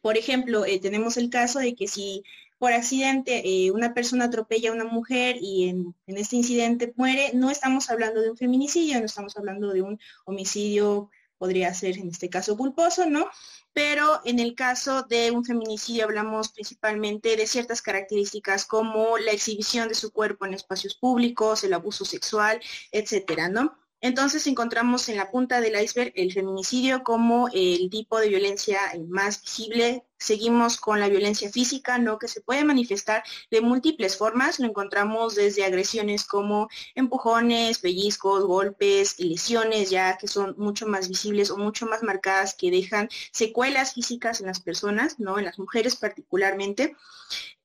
Por 0.00 0.16
ejemplo, 0.16 0.64
eh, 0.64 0.78
tenemos 0.80 1.16
el 1.16 1.30
caso 1.30 1.58
de 1.58 1.74
que 1.74 1.88
si 1.88 2.22
por 2.58 2.72
accidente 2.72 3.42
eh, 3.44 3.70
una 3.70 3.94
persona 3.94 4.26
atropella 4.26 4.70
a 4.70 4.74
una 4.74 4.84
mujer 4.84 5.36
y 5.40 5.68
en, 5.68 5.94
este 6.06 6.36
incidente 6.36 6.92
muere, 6.96 7.30
no 7.34 7.50
estamos 7.50 7.88
hablando 7.90 8.20
de 8.20 8.30
un 8.30 8.36
feminicidio, 8.36 8.98
no 8.98 9.06
estamos 9.06 9.36
hablando 9.36 9.72
de 9.72 9.82
un 9.82 9.98
homicidio, 10.24 11.10
podría 11.38 11.72
ser 11.72 11.98
en 11.98 12.08
este 12.08 12.28
caso 12.28 12.56
culposo, 12.56 13.06
¿no? 13.06 13.28
Pero 13.72 14.20
en 14.24 14.40
el 14.40 14.56
caso 14.56 15.02
de 15.02 15.30
un 15.30 15.44
feminicidio 15.44 16.04
hablamos 16.04 16.48
principalmente 16.50 17.36
de 17.36 17.46
ciertas 17.46 17.80
características 17.80 18.66
como 18.66 19.18
la 19.18 19.30
exhibición 19.30 19.88
de 19.88 19.94
su 19.94 20.12
cuerpo 20.12 20.46
en 20.46 20.54
espacios 20.54 20.96
públicos, 20.96 21.62
el 21.62 21.74
abuso 21.74 22.04
sexual, 22.04 22.60
etcétera, 22.90 23.48
¿no? 23.48 23.78
Entonces 24.00 24.46
encontramos 24.46 25.08
en 25.08 25.16
la 25.16 25.30
punta 25.30 25.60
del 25.60 25.80
iceberg 25.82 26.12
el 26.14 26.32
feminicidio 26.32 27.02
como 27.02 27.48
el 27.52 27.90
tipo 27.90 28.20
de 28.20 28.28
violencia 28.28 28.80
más 29.08 29.42
visible. 29.42 30.04
Seguimos 30.16 30.76
con 30.76 31.00
la 31.00 31.08
violencia 31.08 31.50
física, 31.50 31.98
¿no? 31.98 32.18
Que 32.18 32.28
se 32.28 32.40
puede 32.40 32.64
manifestar 32.64 33.24
de 33.50 33.60
múltiples 33.60 34.16
formas. 34.16 34.60
Lo 34.60 34.66
encontramos 34.66 35.34
desde 35.34 35.64
agresiones 35.64 36.24
como 36.24 36.68
empujones, 36.94 37.78
pellizcos, 37.80 38.44
golpes, 38.44 39.18
lesiones, 39.18 39.90
ya 39.90 40.16
que 40.16 40.28
son 40.28 40.54
mucho 40.58 40.86
más 40.86 41.08
visibles 41.08 41.50
o 41.50 41.56
mucho 41.56 41.86
más 41.86 42.02
marcadas, 42.02 42.54
que 42.54 42.70
dejan 42.70 43.08
secuelas 43.32 43.94
físicas 43.94 44.40
en 44.40 44.46
las 44.46 44.60
personas, 44.60 45.18
¿no? 45.18 45.38
En 45.38 45.44
las 45.44 45.58
mujeres 45.58 45.96
particularmente. 45.96 46.96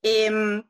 Em, 0.02 0.63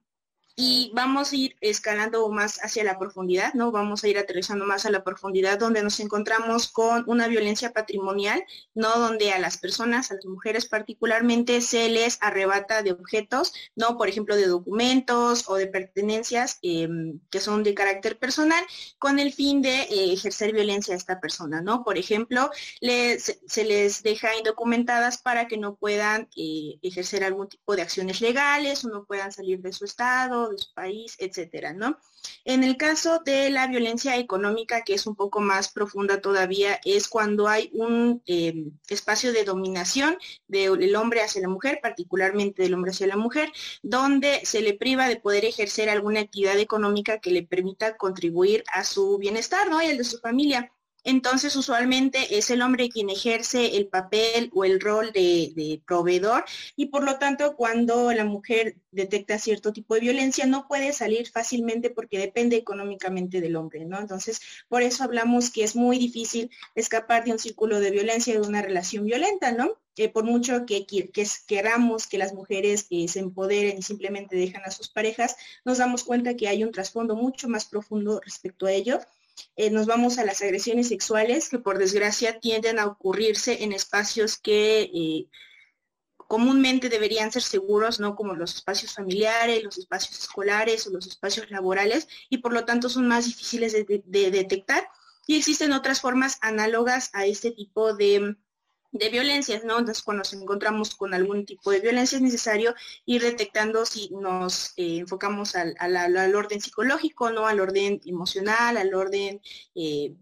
y 0.55 0.91
vamos 0.93 1.31
a 1.31 1.35
ir 1.35 1.55
escalando 1.61 2.29
más 2.29 2.59
hacia 2.63 2.83
la 2.83 2.99
profundidad, 2.99 3.55
¿no? 3.55 3.71
Vamos 3.71 4.03
a 4.03 4.07
ir 4.07 4.19
aterrizando 4.19 4.65
más 4.65 4.85
a 4.85 4.91
la 4.91 5.03
profundidad 5.03 5.57
donde 5.57 5.81
nos 5.81 5.99
encontramos 5.99 6.67
con 6.71 7.03
una 7.07 7.27
violencia 7.27 7.73
patrimonial, 7.73 8.43
¿no? 8.75 8.89
Donde 8.99 9.31
a 9.31 9.39
las 9.39 9.57
personas, 9.57 10.11
a 10.11 10.15
las 10.15 10.25
mujeres 10.25 10.67
particularmente, 10.67 11.59
se 11.61 11.89
les 11.89 12.19
arrebata 12.21 12.83
de 12.83 12.91
objetos, 12.91 13.53
¿no? 13.75 13.97
Por 13.97 14.09
ejemplo, 14.09 14.35
de 14.35 14.45
documentos 14.47 15.49
o 15.49 15.55
de 15.55 15.65
pertenencias 15.67 16.59
em, 16.61 17.19
que 17.31 17.39
son 17.39 17.63
de 17.63 17.73
carácter 17.73 18.19
personal 18.19 18.63
con 18.99 19.17
el 19.17 19.33
fin 19.33 19.61
de 19.63 19.81
eh, 19.81 20.13
ejercer 20.13 20.53
violencia 20.53 20.93
a 20.93 20.97
esta 20.97 21.19
persona, 21.19 21.61
¿no? 21.61 21.83
Por 21.83 21.97
ejemplo, 21.97 22.51
se 22.79 23.63
les 23.63 24.03
deja 24.03 24.35
indocumentadas 24.35 25.17
para 25.17 25.47
que 25.47 25.57
no 25.57 25.75
puedan 25.75 26.29
eh, 26.35 26.77
ejercer 26.83 27.23
algún 27.23 27.49
tipo 27.49 27.75
de 27.75 27.81
acciones 27.81 28.21
legales 28.21 28.85
o 28.85 28.89
no 28.89 29.05
puedan 29.05 29.31
salir 29.31 29.59
de 29.61 29.73
su 29.73 29.85
estado 29.85 30.42
de 30.49 30.57
su 30.57 30.73
país, 30.73 31.15
etcétera, 31.19 31.73
¿no? 31.73 31.97
En 32.45 32.63
el 32.63 32.77
caso 32.77 33.19
de 33.19 33.49
la 33.49 33.67
violencia 33.67 34.17
económica, 34.17 34.83
que 34.83 34.93
es 34.93 35.07
un 35.07 35.15
poco 35.15 35.41
más 35.41 35.69
profunda 35.69 36.21
todavía, 36.21 36.79
es 36.85 37.07
cuando 37.07 37.47
hay 37.47 37.69
un 37.73 38.21
em, 38.25 38.71
espacio 38.89 39.33
de 39.33 39.43
dominación 39.43 40.17
del 40.47 40.95
hombre 40.95 41.21
hacia 41.21 41.41
la 41.41 41.49
mujer, 41.49 41.79
particularmente 41.81 42.63
del 42.63 42.73
hombre 42.73 42.91
hacia 42.91 43.07
la 43.07 43.17
mujer, 43.17 43.51
donde 43.81 44.41
se 44.45 44.61
le 44.61 44.73
priva 44.73 45.07
de 45.07 45.17
poder 45.17 45.45
ejercer 45.45 45.89
alguna 45.89 46.21
actividad 46.21 46.57
económica 46.59 47.19
que 47.19 47.31
le 47.31 47.43
permita 47.43 47.97
contribuir 47.97 48.63
a 48.73 48.83
su 48.83 49.17
bienestar, 49.17 49.69
¿no? 49.69 49.81
Y 49.81 49.87
el 49.87 49.97
de 49.97 50.03
su 50.03 50.19
familia. 50.19 50.71
Entonces, 51.03 51.55
usualmente 51.55 52.37
es 52.37 52.49
el 52.49 52.61
hombre 52.61 52.89
quien 52.89 53.09
ejerce 53.09 53.75
el 53.77 53.87
papel 53.87 54.49
o 54.53 54.63
el 54.63 54.79
rol 54.79 55.11
de, 55.11 55.81
proveedor 55.85 56.45
y 56.75 56.87
por 56.87 57.03
lo 57.03 57.17
tanto, 57.19 57.55
cuando 57.55 58.11
la 58.13 58.25
mujer 58.25 58.77
detecta 58.91 59.37
cierto 59.37 59.73
tipo 59.73 59.95
de 59.95 60.01
violencia, 60.01 60.45
no 60.45 60.67
puede 60.67 60.93
salir 60.93 61.29
fácilmente 61.29 61.89
porque 61.89 62.19
depende 62.19 62.55
económicamente 62.55 63.41
del 63.41 63.55
hombre, 63.55 63.85
¿no? 63.85 63.99
Entonces, 63.99 64.41
por 64.69 64.81
eso 64.81 65.03
hablamos 65.03 65.49
que 65.49 65.63
es 65.63 65.75
muy 65.75 65.97
difícil 65.97 66.49
escapar 66.75 67.25
de 67.25 67.31
un 67.33 67.39
círculo 67.39 67.79
de 67.79 67.91
violencia, 67.91 68.33
de 68.33 68.47
una 68.47 68.61
relación 68.61 69.05
violenta, 69.05 69.51
¿no? 69.51 69.77
Eh, 69.95 70.09
por 70.09 70.23
mucho 70.23 70.65
que, 70.65 70.85
queramos 71.47 72.07
que 72.07 72.17
las 72.17 72.33
mujeres 72.33 72.87
eh, 72.89 73.07
se 73.07 73.19
empoderen 73.19 73.77
y 73.77 73.81
simplemente 73.83 74.35
dejan 74.35 74.63
a 74.65 74.71
sus 74.71 74.89
parejas, 74.89 75.35
nos 75.65 75.77
damos 75.77 76.03
cuenta 76.03 76.35
que 76.35 76.47
hay 76.47 76.63
un 76.63 76.71
trasfondo 76.71 77.15
mucho 77.15 77.47
más 77.47 77.65
profundo 77.65 78.19
respecto 78.23 78.65
a 78.65 78.71
ello 78.71 78.99
eh, 79.55 79.69
nos 79.69 79.85
vamos 79.85 80.17
a 80.17 80.25
las 80.25 80.41
agresiones 80.41 80.87
sexuales 80.87 81.49
que 81.49 81.59
por 81.59 81.77
desgracia 81.77 82.39
tienden 82.39 82.79
a 82.79 82.85
ocurrirse 82.85 83.63
en 83.63 83.71
espacios 83.71 84.37
que 84.37 84.81
eh, 84.93 85.27
comúnmente 86.17 86.89
deberían 86.89 87.31
ser 87.31 87.43
seguros, 87.43 87.99
¿no? 87.99 88.15
Como 88.15 88.33
los 88.35 88.55
espacios 88.55 88.93
familiares, 88.93 89.63
los 89.63 89.77
espacios 89.77 90.17
escolares 90.19 90.87
o 90.87 90.91
los 90.91 91.05
espacios 91.07 91.51
laborales 91.51 92.07
y 92.29 92.39
por 92.39 92.53
lo 92.53 92.65
tanto 92.65 92.89
son 92.89 93.07
más 93.07 93.25
difíciles 93.25 93.73
de 93.73 94.31
detectar. 94.31 94.87
Y 95.25 95.37
existen 95.37 95.71
otras 95.71 96.01
formas 96.01 96.37
análogas 96.41 97.09
a 97.13 97.25
este 97.25 97.51
tipo 97.51 97.93
de 97.93 98.35
de 98.93 99.09
violencias, 99.09 99.63
¿no? 99.63 99.79
Entonces, 99.79 100.03
cuando 100.03 100.19
nos 100.19 100.33
encontramos 100.33 100.95
con 100.95 101.13
algún 101.13 101.45
tipo 101.45 101.71
de 101.71 101.79
violencia 101.79 102.15
es 102.17 102.21
necesario 102.21 102.75
ir 103.05 103.23
detectando 103.23 103.85
si 103.85 104.09
nos 104.11 104.73
eh, 104.77 104.99
enfocamos 104.99 105.55
al, 105.55 105.75
orden 106.35 106.61
psicológico, 106.61 107.31
¿no? 107.31 107.47
Al 107.47 107.59
orden 107.59 107.99
emocional, 108.05 108.77
al 108.77 108.93
orden, 108.93 109.41
eh, 109.75 110.13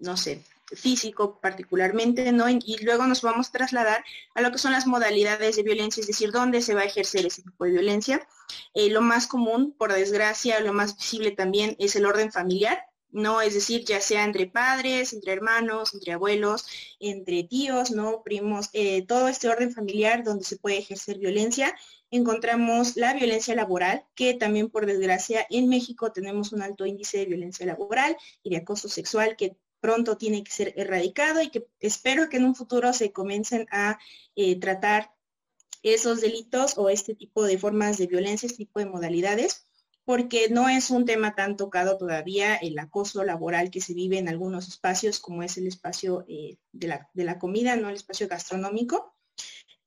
no 0.00 0.16
sé, 0.16 0.42
físico 0.74 1.38
particularmente, 1.40 2.32
¿no? 2.32 2.48
Y 2.48 2.78
luego 2.82 3.06
nos 3.06 3.22
vamos 3.22 3.48
a 3.48 3.52
trasladar 3.52 4.04
a 4.34 4.40
lo 4.40 4.50
que 4.50 4.58
son 4.58 4.72
las 4.72 4.88
modalidades 4.88 5.54
de 5.54 5.62
violencia, 5.62 6.00
es 6.00 6.08
decir, 6.08 6.32
dónde 6.32 6.62
se 6.62 6.74
va 6.74 6.80
a 6.80 6.86
ejercer 6.86 7.26
ese 7.26 7.42
tipo 7.42 7.64
de 7.64 7.70
violencia. 7.70 8.26
Eh, 8.74 8.90
lo 8.90 9.02
más 9.02 9.28
común, 9.28 9.72
por 9.78 9.92
desgracia, 9.92 10.58
lo 10.60 10.72
más 10.72 10.96
visible 10.96 11.30
también 11.30 11.76
es 11.78 11.94
el 11.94 12.06
orden 12.06 12.32
familiar, 12.32 12.84
¿no? 13.16 13.40
Es 13.40 13.54
decir, 13.54 13.84
ya 13.84 14.00
sea 14.00 14.24
entre 14.24 14.46
padres, 14.46 15.14
entre 15.14 15.32
hermanos, 15.32 15.94
entre 15.94 16.12
abuelos, 16.12 16.66
entre 17.00 17.44
tíos, 17.44 17.90
¿no? 17.90 18.22
Primos, 18.22 18.68
eh, 18.74 19.06
todo 19.06 19.28
este 19.28 19.48
orden 19.48 19.72
familiar 19.72 20.22
donde 20.22 20.44
se 20.44 20.58
puede 20.58 20.78
ejercer 20.78 21.18
violencia. 21.18 21.74
Encontramos 22.10 22.96
la 22.96 23.14
violencia 23.14 23.54
laboral, 23.54 24.04
que 24.14 24.34
también 24.34 24.68
por 24.68 24.84
desgracia 24.84 25.46
en 25.48 25.68
México 25.68 26.12
tenemos 26.12 26.52
un 26.52 26.60
alto 26.60 26.84
índice 26.84 27.18
de 27.18 27.24
violencia 27.26 27.64
laboral 27.64 28.16
y 28.42 28.50
de 28.50 28.58
acoso 28.58 28.88
sexual 28.88 29.34
que 29.36 29.56
pronto 29.80 30.18
tiene 30.18 30.44
que 30.44 30.52
ser 30.52 30.74
erradicado 30.76 31.40
y 31.40 31.50
que 31.50 31.66
espero 31.80 32.28
que 32.28 32.36
en 32.36 32.44
un 32.44 32.54
futuro 32.54 32.92
se 32.92 33.12
comiencen 33.12 33.66
a 33.70 33.98
eh, 34.34 34.60
tratar 34.60 35.14
esos 35.82 36.20
delitos 36.20 36.76
o 36.76 36.90
este 36.90 37.14
tipo 37.14 37.44
de 37.44 37.58
formas 37.58 37.96
de 37.96 38.08
violencia, 38.08 38.46
este 38.46 38.64
tipo 38.64 38.78
de 38.78 38.86
modalidades 38.86 39.65
porque 40.06 40.48
no 40.50 40.68
es 40.68 40.90
un 40.90 41.04
tema 41.04 41.34
tan 41.34 41.56
tocado 41.56 41.98
todavía 41.98 42.54
el 42.54 42.78
acoso 42.78 43.24
laboral 43.24 43.72
que 43.72 43.80
se 43.80 43.92
vive 43.92 44.18
en 44.18 44.28
algunos 44.28 44.68
espacios, 44.68 45.18
como 45.18 45.42
es 45.42 45.58
el 45.58 45.66
espacio 45.66 46.24
eh, 46.28 46.58
de, 46.70 47.00
la, 47.24 47.38
comida, 47.40 47.74
no 47.74 47.88
el 47.88 47.96
espacio 47.96 48.28
gastronómico. 48.28 49.16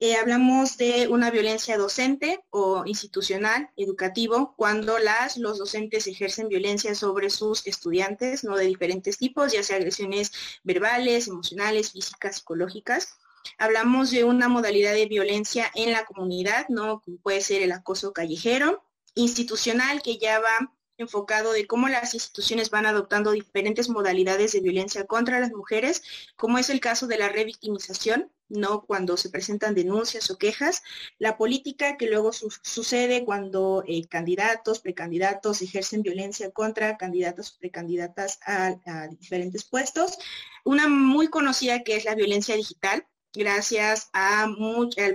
Eh, 0.01 0.17
hablamos 0.17 0.77
de 0.77 1.07
una 1.07 1.31
violencia 1.31 1.77
docente 1.77 2.43
o 2.49 2.83
institucional, 2.85 3.69
educativo, 3.77 4.55
cuando 4.57 4.99
las, 4.99 5.37
los 5.37 5.57
docentes 5.57 6.05
ejercen 6.05 6.49
violencia 6.49 6.95
sobre 6.95 7.29
sus 7.29 7.65
estudiantes, 7.65 8.43
¿no? 8.43 8.57
De 8.57 8.65
diferentes 8.65 9.17
tipos, 9.17 9.53
ya 9.53 9.63
sea 9.63 9.77
agresiones 9.77 10.33
verbales, 10.65 11.29
emocionales, 11.29 11.93
físicas, 11.93 12.37
psicológicas. 12.37 13.17
Hablamos 13.57 14.11
de 14.11 14.25
una 14.25 14.49
modalidad 14.49 14.93
de 14.93 15.05
violencia 15.05 15.71
en 15.75 15.93
la 15.93 16.03
comunidad, 16.03 16.67
¿no? 16.67 17.01
puede 17.23 17.39
ser 17.39 17.61
el 17.61 17.71
acoso 17.71 18.11
callejero, 18.11 18.83
institucional, 19.19 20.01
que 20.01 20.17
ya 20.17 20.39
va 20.39 20.73
enfocado 20.97 21.53
de 21.53 21.65
cómo 21.65 21.87
las 21.87 22.13
instituciones 22.13 22.69
van 22.69 22.85
adoptando 22.85 23.31
diferentes 23.31 23.89
modalidades 23.89 24.51
de 24.51 24.59
violencia 24.59 25.05
contra 25.05 25.39
las 25.39 25.51
mujeres, 25.51 26.03
como 26.35 26.57
es 26.57 26.69
el 26.69 26.79
caso 26.81 27.07
de 27.07 27.17
la 27.17 27.29
revictimización, 27.29 28.31
¿no? 28.49 28.81
Cuando 28.81 29.15
se 29.15 29.29
presentan 29.29 29.75
denuncias 29.75 30.29
o 30.29 30.37
quejas, 30.37 30.83
la 31.17 31.37
política 31.37 31.97
que 31.97 32.07
luego 32.07 32.31
sucede 32.33 33.23
cuando 33.23 33.83
eh, 33.87 34.07
candidatos, 34.07 34.79
precandidatos 34.79 35.61
ejercen 35.61 36.01
violencia 36.01 36.51
contra 36.51 36.97
candidatos 36.97 37.51
precandidatas 37.51 38.39
a, 38.45 38.75
diferentes 39.19 39.63
puestos. 39.63 40.17
Una 40.65 40.87
muy 40.89 41.27
conocida 41.27 41.83
que 41.83 41.95
es 41.95 42.05
la 42.05 42.15
violencia 42.15 42.55
digital, 42.55 43.05
gracias 43.33 44.09
al 44.13 44.55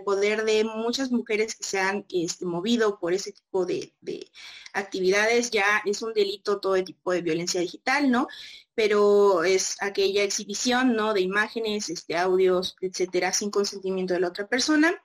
poder 0.04 0.44
de 0.44 0.64
muchas 0.64 1.10
mujeres 1.10 1.54
que 1.54 1.64
se 1.64 1.80
han 1.80 2.04
este, 2.08 2.46
movido 2.46 2.98
por 2.98 3.12
ese 3.12 3.32
tipo 3.32 3.66
de, 3.66 3.94
de, 4.00 4.30
actividades, 4.72 5.50
ya 5.50 5.82
es 5.84 6.02
un 6.02 6.12
delito 6.14 6.58
todo 6.58 6.82
tipo 6.82 7.12
de 7.12 7.22
violencia 7.22 7.60
digital, 7.60 8.10
¿no? 8.10 8.26
pero 8.74 9.44
es 9.44 9.76
aquella 9.80 10.22
exhibición, 10.24 10.96
¿no? 10.96 11.14
De 11.14 11.20
imágenes, 11.20 11.90
este, 11.90 12.16
audios, 12.16 12.76
etcétera, 12.80 13.32
sin 13.32 13.50
consentimiento 13.50 14.14
de 14.14 14.20
la 14.20 14.28
otra 14.28 14.48
persona. 14.48 15.03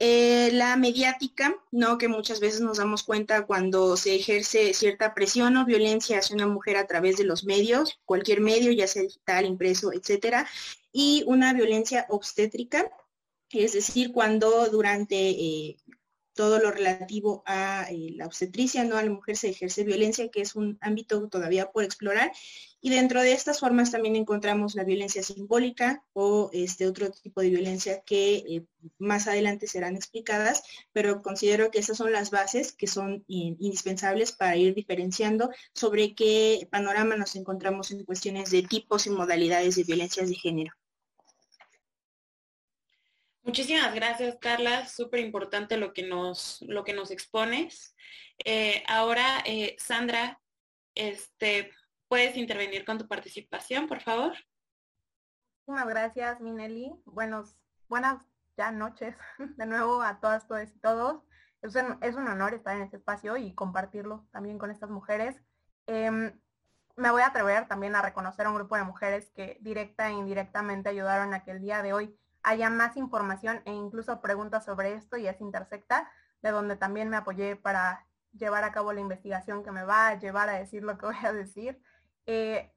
Eh, 0.00 0.50
la 0.52 0.76
mediática, 0.76 1.56
¿no? 1.72 1.98
Que 1.98 2.06
muchas 2.06 2.38
veces 2.38 2.60
nos 2.60 2.78
damos 2.78 3.02
cuenta 3.02 3.46
cuando 3.46 3.96
se 3.96 4.14
ejerce 4.14 4.72
cierta 4.72 5.12
presión 5.12 5.56
o 5.56 5.64
violencia 5.64 6.18
hacia 6.18 6.36
una 6.36 6.46
mujer 6.46 6.76
a 6.76 6.86
través 6.86 7.16
de 7.16 7.24
los 7.24 7.42
medios, 7.44 7.98
cualquier 8.04 8.40
medio, 8.40 8.70
ya 8.70 8.86
sea 8.86 9.02
digital, 9.02 9.44
impreso, 9.44 9.92
etcétera, 9.92 10.48
y 10.92 11.24
una 11.26 11.52
violencia 11.52 12.06
obstétrica, 12.10 12.88
es 13.50 13.72
decir, 13.72 14.12
cuando 14.12 14.68
durante 14.68 15.30
eh, 15.30 15.76
todo 16.32 16.60
lo 16.60 16.70
relativo 16.70 17.42
a 17.44 17.88
eh, 17.90 18.12
la 18.14 18.26
obstetricia, 18.26 18.84
¿no? 18.84 18.96
A 18.96 19.02
la 19.02 19.10
mujer 19.10 19.36
se 19.36 19.48
ejerce 19.48 19.82
violencia, 19.82 20.28
que 20.30 20.42
es 20.42 20.54
un 20.54 20.78
ámbito 20.80 21.28
todavía 21.28 21.72
por 21.72 21.82
explorar. 21.82 22.30
Y 22.80 22.90
dentro 22.90 23.22
de 23.22 23.32
estas 23.32 23.58
formas 23.58 23.90
también 23.90 24.14
encontramos 24.14 24.76
la 24.76 24.84
violencia 24.84 25.22
simbólica 25.22 26.04
o 26.12 26.48
este 26.52 26.86
otro 26.86 27.10
tipo 27.10 27.40
de 27.40 27.50
violencia 27.50 28.02
que 28.02 28.36
eh, 28.36 28.64
más 28.98 29.26
adelante 29.26 29.66
serán 29.66 29.96
explicadas, 29.96 30.62
pero 30.92 31.20
considero 31.20 31.72
que 31.72 31.80
esas 31.80 31.96
son 31.96 32.12
las 32.12 32.30
bases 32.30 32.72
que 32.72 32.86
son 32.86 33.24
indispensables 33.26 34.30
para 34.30 34.56
ir 34.56 34.74
diferenciando 34.74 35.50
sobre 35.74 36.14
qué 36.14 36.68
panorama 36.70 37.16
nos 37.16 37.34
encontramos 37.34 37.90
en 37.90 38.04
cuestiones 38.04 38.50
de 38.52 38.62
tipos 38.62 39.06
y 39.06 39.10
modalidades 39.10 39.74
de 39.74 39.82
violencias 39.82 40.28
de 40.28 40.36
género. 40.36 40.72
Muchísimas 43.48 43.94
gracias, 43.94 44.36
Carla. 44.38 44.86
Súper 44.86 45.20
importante 45.20 45.78
lo 45.78 45.94
que 45.94 46.02
nos, 46.02 46.60
lo 46.68 46.84
que 46.84 46.92
nos 46.92 47.10
expones. 47.10 47.96
Eh, 48.44 48.84
ahora, 48.86 49.42
eh, 49.46 49.74
Sandra, 49.78 50.38
este, 50.94 51.70
¿puedes 52.08 52.36
intervenir 52.36 52.84
con 52.84 52.98
tu 52.98 53.06
participación, 53.06 53.86
por 53.86 54.00
favor? 54.00 54.32
Muchísimas 55.66 55.88
gracias, 55.88 56.40
Mineli. 56.40 56.92
Buenos, 57.04 57.56
buenas 57.88 58.24
ya 58.56 58.72
noches 58.72 59.14
de 59.56 59.66
nuevo 59.66 60.02
a 60.02 60.18
todas, 60.20 60.46
todas 60.48 60.74
y 60.74 60.78
todos. 60.80 61.22
Es 61.62 61.74
un, 61.74 61.98
es 62.02 62.16
un 62.16 62.26
honor 62.28 62.54
estar 62.54 62.76
en 62.76 62.82
este 62.82 62.96
espacio 62.96 63.36
y 63.36 63.54
compartirlo 63.54 64.26
también 64.32 64.58
con 64.58 64.70
estas 64.70 64.90
mujeres. 64.90 65.36
Em, 65.86 66.32
me 66.96 67.10
voy 67.10 67.22
a 67.22 67.28
atrever 67.28 67.68
también 67.68 67.94
a 67.94 68.02
reconocer 68.02 68.46
a 68.46 68.50
un 68.50 68.56
grupo 68.56 68.76
de 68.76 68.84
mujeres 68.84 69.30
que 69.30 69.58
directa 69.60 70.08
e 70.08 70.12
indirectamente 70.12 70.88
ayudaron 70.88 71.34
a 71.34 71.44
que 71.44 71.52
el 71.52 71.60
día 71.60 71.82
de 71.82 71.92
hoy 71.92 72.18
haya 72.42 72.70
más 72.70 72.96
información 72.96 73.62
e 73.64 73.72
incluso 73.72 74.20
preguntas 74.20 74.64
sobre 74.64 74.94
esto 74.94 75.16
y 75.16 75.26
es 75.26 75.40
Intersecta, 75.40 76.10
de 76.42 76.50
donde 76.50 76.76
también 76.76 77.08
me 77.08 77.16
apoyé 77.16 77.56
para 77.56 78.06
llevar 78.32 78.64
a 78.64 78.72
cabo 78.72 78.92
la 78.92 79.00
investigación 79.00 79.62
que 79.62 79.72
me 79.72 79.84
va 79.84 80.08
a 80.08 80.18
llevar 80.18 80.48
a 80.48 80.58
decir 80.58 80.82
lo 80.82 80.98
que 80.98 81.06
voy 81.06 81.16
a 81.22 81.32
decir. 81.32 81.80
Eh, 82.30 82.70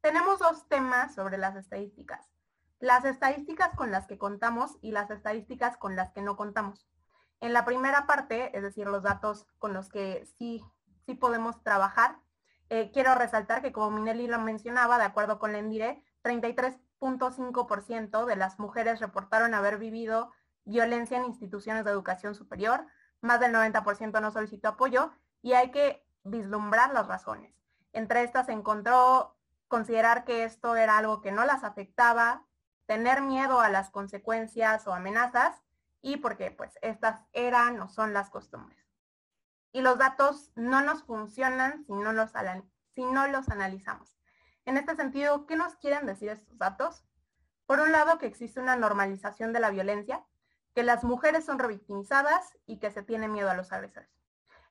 tenemos 0.00 0.38
dos 0.38 0.66
temas 0.66 1.14
sobre 1.14 1.36
las 1.36 1.56
estadísticas. 1.56 2.26
Las 2.80 3.04
estadísticas 3.04 3.74
con 3.76 3.90
las 3.90 4.06
que 4.06 4.16
contamos 4.16 4.78
y 4.80 4.92
las 4.92 5.10
estadísticas 5.10 5.76
con 5.76 5.94
las 5.94 6.10
que 6.12 6.22
no 6.22 6.38
contamos. 6.38 6.88
En 7.40 7.52
la 7.52 7.66
primera 7.66 8.06
parte, 8.06 8.56
es 8.56 8.62
decir, 8.62 8.86
los 8.86 9.02
datos 9.02 9.46
con 9.58 9.74
los 9.74 9.90
que 9.90 10.26
sí, 10.38 10.64
sí 11.04 11.14
podemos 11.14 11.62
trabajar, 11.62 12.16
eh, 12.70 12.92
quiero 12.94 13.14
resaltar 13.14 13.60
que 13.60 13.72
como 13.72 13.90
Minelli 13.90 14.26
lo 14.26 14.40
mencionaba, 14.40 14.96
de 14.96 15.04
acuerdo 15.04 15.38
con 15.38 15.52
la 15.52 15.58
ENDIRE, 15.58 16.02
33 16.22 16.78
ciento 17.82 18.24
de 18.24 18.36
las 18.36 18.58
mujeres 18.58 19.00
reportaron 19.00 19.52
haber 19.52 19.76
vivido 19.76 20.32
violencia 20.64 21.18
en 21.18 21.26
instituciones 21.26 21.84
de 21.84 21.90
educación 21.90 22.34
superior, 22.34 22.86
más 23.20 23.38
del 23.38 23.52
90% 23.52 24.18
no 24.22 24.30
solicitó 24.30 24.68
apoyo 24.68 25.12
y 25.42 25.52
hay 25.52 25.70
que 25.70 26.06
vislumbrar 26.22 26.94
las 26.94 27.06
razones. 27.06 27.63
Entre 27.94 28.24
estas 28.24 28.48
encontró 28.48 29.36
considerar 29.68 30.24
que 30.24 30.42
esto 30.42 30.74
era 30.74 30.98
algo 30.98 31.22
que 31.22 31.30
no 31.30 31.44
las 31.44 31.62
afectaba, 31.62 32.44
tener 32.86 33.22
miedo 33.22 33.60
a 33.60 33.70
las 33.70 33.90
consecuencias 33.90 34.86
o 34.88 34.92
amenazas 34.92 35.62
y 36.02 36.16
porque 36.16 36.50
pues 36.50 36.76
estas 36.82 37.22
eran 37.32 37.80
o 37.80 37.88
son 37.88 38.12
las 38.12 38.30
costumbres. 38.30 38.84
Y 39.70 39.80
los 39.80 39.96
datos 39.96 40.50
no 40.56 40.80
nos 40.82 41.04
funcionan 41.04 41.84
si 41.84 41.92
no 41.92 42.12
los, 42.12 42.32
si 42.94 43.04
no 43.04 43.28
los 43.28 43.48
analizamos. 43.48 44.18
En 44.64 44.76
este 44.76 44.96
sentido, 44.96 45.46
¿qué 45.46 45.54
nos 45.54 45.76
quieren 45.76 46.04
decir 46.04 46.30
estos 46.30 46.58
datos? 46.58 47.04
Por 47.64 47.78
un 47.78 47.92
lado, 47.92 48.18
que 48.18 48.26
existe 48.26 48.60
una 48.60 48.74
normalización 48.74 49.52
de 49.52 49.60
la 49.60 49.70
violencia, 49.70 50.24
que 50.74 50.82
las 50.82 51.04
mujeres 51.04 51.44
son 51.44 51.60
revictimizadas 51.60 52.58
y 52.66 52.80
que 52.80 52.90
se 52.90 53.04
tiene 53.04 53.28
miedo 53.28 53.50
a 53.50 53.54
los 53.54 53.72
agresores. 53.72 54.10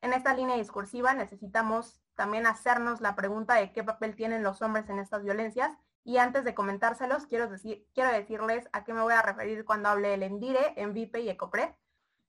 En 0.02 0.12
esta 0.12 0.34
línea 0.34 0.58
discursiva 0.58 1.14
necesitamos 1.14 2.03
también 2.15 2.45
hacernos 2.45 3.02
la 3.02 3.15
pregunta 3.15 3.56
de 3.56 3.71
qué 3.71 3.84
papel 3.84 4.15
tienen 4.15 4.43
los 4.43 4.62
hombres 4.62 4.89
en 4.89 4.99
estas 4.99 5.23
violencias 5.23 5.78
y 6.06 6.17
antes 6.17 6.43
de 6.43 6.54
comentárselos, 6.54 7.28
quiero, 7.28 7.47
decir, 7.47 7.88
quiero 7.93 8.12
decirles 8.12 8.67
a 8.73 8.84
qué 8.84 8.93
me 8.93 9.02
voy 9.02 9.13
a 9.13 9.21
referir 9.21 9.63
cuando 9.63 9.89
hable 9.89 10.10
del 10.10 10.23
ENDIRE, 10.23 10.73
ENVIPE 10.76 11.21
y 11.21 11.30
ECOPRE. 11.30 11.78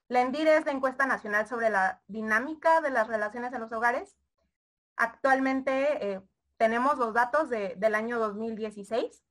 La 0.09 0.20
ENDIRE 0.20 0.57
es 0.57 0.66
la 0.66 0.73
encuesta 0.73 1.07
nacional 1.07 1.47
sobre 1.49 1.70
la 1.70 2.01
dinámica 2.07 2.81
de 2.81 2.90
las 2.90 3.09
relaciones 3.09 3.53
en 3.53 3.61
los 3.61 3.73
hogares. 3.73 4.16
Actualmente 4.97 6.12
eh, 6.12 6.23
tenemos 6.57 6.99
los 6.99 7.14
datos 7.14 7.51
del 7.51 7.94
año 7.94 8.18
2016. 8.20 9.25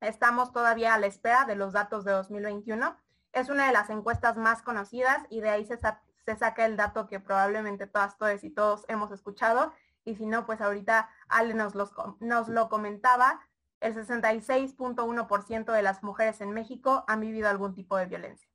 Estamos 0.00 0.52
todavía 0.52 0.94
a 0.94 0.98
la 0.98 1.06
espera 1.06 1.44
de 1.44 1.54
los 1.54 1.72
datos 1.72 2.04
de 2.04 2.12
2021. 2.12 2.96
Es 3.32 3.50
una 3.50 3.66
de 3.66 3.72
las 3.72 3.88
encuestas 3.90 4.36
más 4.36 4.62
conocidas 4.62 5.24
y 5.30 5.42
de 5.42 5.50
ahí 5.50 5.64
se, 5.64 5.78
saca 5.78 6.66
el 6.66 6.76
dato 6.76 7.06
que 7.06 7.20
probablemente 7.20 7.86
todas, 7.86 8.16
y 8.42 8.50
todos 8.50 8.84
hemos 8.88 9.12
escuchado. 9.12 9.72
Y 10.06 10.14
si 10.14 10.24
no, 10.24 10.46
pues 10.46 10.62
ahorita 10.62 11.10
Ale 11.28 11.52
nos, 11.52 11.74
nos 12.20 12.48
lo 12.48 12.68
comentaba. 12.70 13.40
El 13.80 13.94
66.1% 13.94 15.72
de 15.72 15.82
las 15.82 16.02
mujeres 16.02 16.40
en 16.40 16.52
México 16.52 17.04
han 17.08 17.20
vivido 17.20 17.48
algún 17.48 17.74
tipo 17.74 17.96
de 17.96 18.06
violencia. 18.06 18.48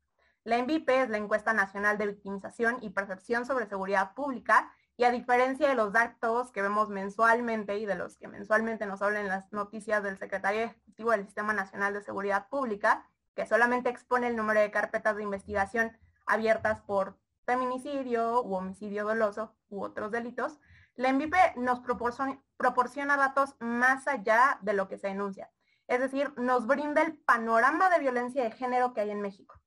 La 0.44 0.58
MVP 0.58 1.04
es 1.04 1.10
la 1.10 1.18
encuesta 1.18 1.54
nacional 1.54 2.00
de 2.00 2.08
victimización 2.08 2.78
y 2.82 2.90
percepción 2.90 3.46
sobre 3.46 3.68
seguridad 3.68 4.16
pública 4.16 4.72
y 4.98 5.04
a 5.04 5.12
diferencia 5.12 5.68
de 5.68 5.76
los 5.76 5.92
datos 5.92 6.52
que 6.52 6.62
vemos 6.62 6.90
mensualmente 6.90 7.78
y 7.78 7.86
de 7.86 7.96
los 7.96 8.18
que 8.18 8.28
mensualmente 8.28 8.86
nos 8.86 9.02
hablan 9.02 9.28
las 9.28 9.52
noticias 9.52 10.02
del 10.04 10.18
Secretario 10.18 10.62
Ejecutivo 10.62 11.12
del 11.12 11.26
Sistema 11.26 11.54
Nacional 11.54 11.94
de 11.94 12.02
Seguridad 12.02 12.48
Pública, 12.48 13.06
que 13.36 13.46
solamente 13.46 13.90
expone 13.90 14.28
el 14.28 14.36
número 14.36 14.62
de 14.62 14.72
carpetas 14.72 15.18
de 15.18 15.24
investigación 15.24 15.98
abiertas 16.26 16.82
por 16.82 17.18
feminicidio 17.46 18.42
u 18.42 18.56
homicidio 18.56 19.04
doloso 19.04 19.54
u 19.70 19.84
otros 19.84 20.12
delitos, 20.12 20.60
la 20.96 21.14
MVP 21.14 21.38
nos 21.58 21.80
proporciona, 21.80 23.18
datos 23.18 23.56
más 23.60 24.08
allá 24.08 24.60
de 24.62 24.74
lo 24.74 24.88
que 24.88 24.98
se 24.98 25.08
denuncia. 25.08 25.52
Es 25.88 26.00
decir, 26.00 26.34
nos 26.38 26.68
brinda 26.68 27.02
el 27.02 27.18
panorama 27.18 27.90
de 27.90 28.00
violencia 28.00 28.44
de 28.44 28.52
género 28.52 28.94
que 28.94 29.02
hay 29.02 29.12
en 29.12 29.22
México. 29.22 29.60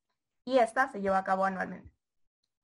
Y 0.45 0.59
esta 0.59 0.89
se 0.89 1.01
lleva 1.01 1.19
a 1.19 1.25
cabo 1.25 1.45
anualmente. 1.45 1.91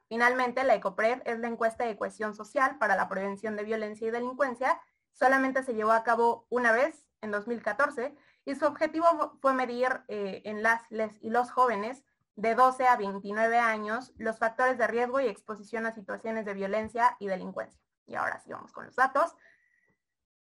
Finalmente, 0.09 0.65
la 0.65 0.75
ECOPRED 0.75 1.23
es 1.25 1.39
la 1.39 1.49
encuesta 1.49 1.85
de 1.85 1.97
cohesión 1.97 2.35
social 2.35 2.79
para 2.79 2.97
la 2.97 3.09
prevención 3.09 3.57
de 3.57 3.65
violencia 3.65 4.09
y 4.09 4.11
delincuencia. 4.11 4.81
Solamente 5.13 5.63
se 5.63 5.75
llevó 5.75 5.93
a 5.93 6.05
cabo 6.05 6.47
una 6.51 6.73
vez, 6.73 7.07
en 7.23 7.31
2014, 7.31 8.15
y 8.45 8.55
su 8.55 8.67
objetivo 8.67 9.07
fue 9.41 9.53
medir 9.53 10.03
eh, 10.09 10.43
en 10.45 10.63
las 10.63 10.83
y 11.21 11.31
los 11.31 11.51
jóvenes 11.51 12.03
de 12.37 12.55
12 12.55 12.87
a 12.87 12.97
29 12.97 13.59
años 13.59 14.13
los 14.17 14.39
factores 14.39 14.79
de 14.79 14.87
riesgo 14.87 15.21
y 15.21 15.27
exposición 15.27 15.87
a 15.87 15.93
situaciones 15.93 16.45
de 16.47 16.55
violencia 16.55 17.17
y 17.19 17.27
delincuencia. 17.27 17.81
Y 18.07 18.15
ahora 18.15 18.41
sí 18.41 18.53
vamos 18.53 18.73
con 18.73 18.87
los 18.87 18.97
datos. 18.97 19.37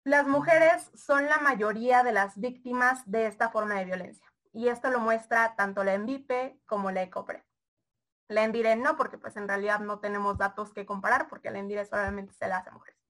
Las 0.04 0.26
mujeres 0.26 0.90
son 0.94 1.26
la 1.26 1.38
mayoría 1.38 2.02
de 2.02 2.12
las 2.12 2.38
víctimas 2.38 3.02
de 3.10 3.26
esta 3.26 3.50
forma 3.50 3.74
de 3.74 3.86
violencia. 3.86 4.26
Y 4.52 4.68
esto 4.68 4.90
lo 4.90 5.00
muestra 5.00 5.56
tanto 5.56 5.84
la 5.84 5.94
ENVIPE 5.94 6.60
como 6.64 6.90
la 6.90 7.02
ECOPRED. 7.02 7.42
La 8.28 8.42
ENDIRE 8.42 8.76
no, 8.76 8.96
porque 8.96 9.18
pues 9.18 9.36
en 9.36 9.46
realidad 9.46 9.80
no 9.80 10.00
tenemos 10.00 10.36
datos 10.38 10.72
que 10.72 10.86
comparar, 10.86 11.28
porque 11.28 11.50
la 11.50 11.58
ENDIRE 11.58 11.84
solamente 11.84 12.32
se 12.32 12.48
la 12.48 12.58
hace 12.58 12.70
a 12.70 12.72
mujeres. 12.72 13.00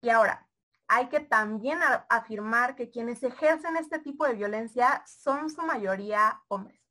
Y 0.00 0.10
ahora, 0.10 0.46
hay 0.88 1.08
que 1.08 1.20
también 1.20 1.80
afirmar 2.08 2.76
que 2.76 2.90
quienes 2.90 3.22
ejercen 3.22 3.76
este 3.76 3.98
tipo 3.98 4.26
de 4.26 4.34
violencia 4.34 5.02
son 5.06 5.50
su 5.50 5.62
mayoría 5.62 6.42
hombres. 6.48 6.85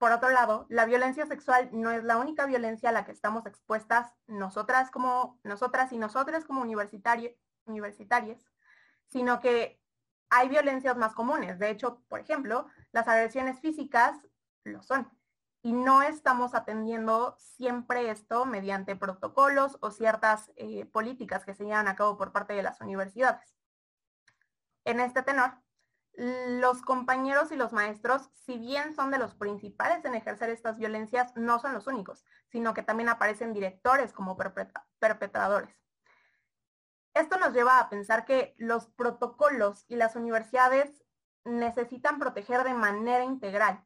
Por 0.00 0.12
otro 0.12 0.30
lado, 0.30 0.64
la 0.70 0.86
violencia 0.86 1.26
sexual 1.26 1.68
no 1.72 1.90
es 1.90 2.02
la 2.04 2.16
única 2.16 2.46
violencia 2.46 2.88
a 2.88 2.92
la 2.92 3.04
que 3.04 3.12
estamos 3.12 3.44
expuestas 3.44 4.14
nosotras 4.26 4.90
como 4.90 5.38
nosotras 5.44 5.92
y 5.92 5.98
nosotros 5.98 6.46
como 6.46 6.62
universitarios, 6.62 8.48
sino 9.08 9.40
que 9.40 9.78
hay 10.30 10.48
violencias 10.48 10.96
más 10.96 11.12
comunes. 11.12 11.58
De 11.58 11.68
hecho, 11.68 12.02
por 12.08 12.18
ejemplo, 12.18 12.66
las 12.92 13.08
agresiones 13.08 13.60
físicas 13.60 14.16
lo 14.64 14.82
son. 14.82 15.06
Y 15.60 15.74
no 15.74 16.00
estamos 16.00 16.54
atendiendo 16.54 17.36
siempre 17.36 18.10
esto 18.10 18.46
mediante 18.46 18.96
protocolos 18.96 19.76
o 19.82 19.90
ciertas 19.90 20.50
eh, 20.56 20.86
políticas 20.86 21.44
que 21.44 21.52
se 21.52 21.64
llevan 21.64 21.88
a 21.88 21.96
cabo 21.96 22.16
por 22.16 22.32
parte 22.32 22.54
de 22.54 22.62
las 22.62 22.80
universidades. 22.80 23.54
En 24.86 24.98
este 24.98 25.22
tenor, 25.22 25.58
los 26.14 26.82
compañeros 26.82 27.52
y 27.52 27.56
los 27.56 27.72
maestros, 27.72 28.30
si 28.34 28.58
bien 28.58 28.94
son 28.94 29.10
de 29.10 29.18
los 29.18 29.34
principales 29.34 30.04
en 30.04 30.14
ejercer 30.14 30.50
estas 30.50 30.76
violencias, 30.76 31.34
no 31.36 31.58
son 31.58 31.72
los 31.72 31.86
únicos, 31.86 32.24
sino 32.48 32.74
que 32.74 32.82
también 32.82 33.08
aparecen 33.08 33.52
directores 33.52 34.12
como 34.12 34.36
perpetradores. 34.36 35.80
Esto 37.14 37.38
nos 37.38 37.52
lleva 37.52 37.78
a 37.78 37.88
pensar 37.88 38.24
que 38.24 38.54
los 38.58 38.86
protocolos 38.86 39.84
y 39.88 39.96
las 39.96 40.14
universidades 40.14 41.04
necesitan 41.44 42.18
proteger 42.18 42.64
de 42.64 42.74
manera 42.74 43.24
integral 43.24 43.84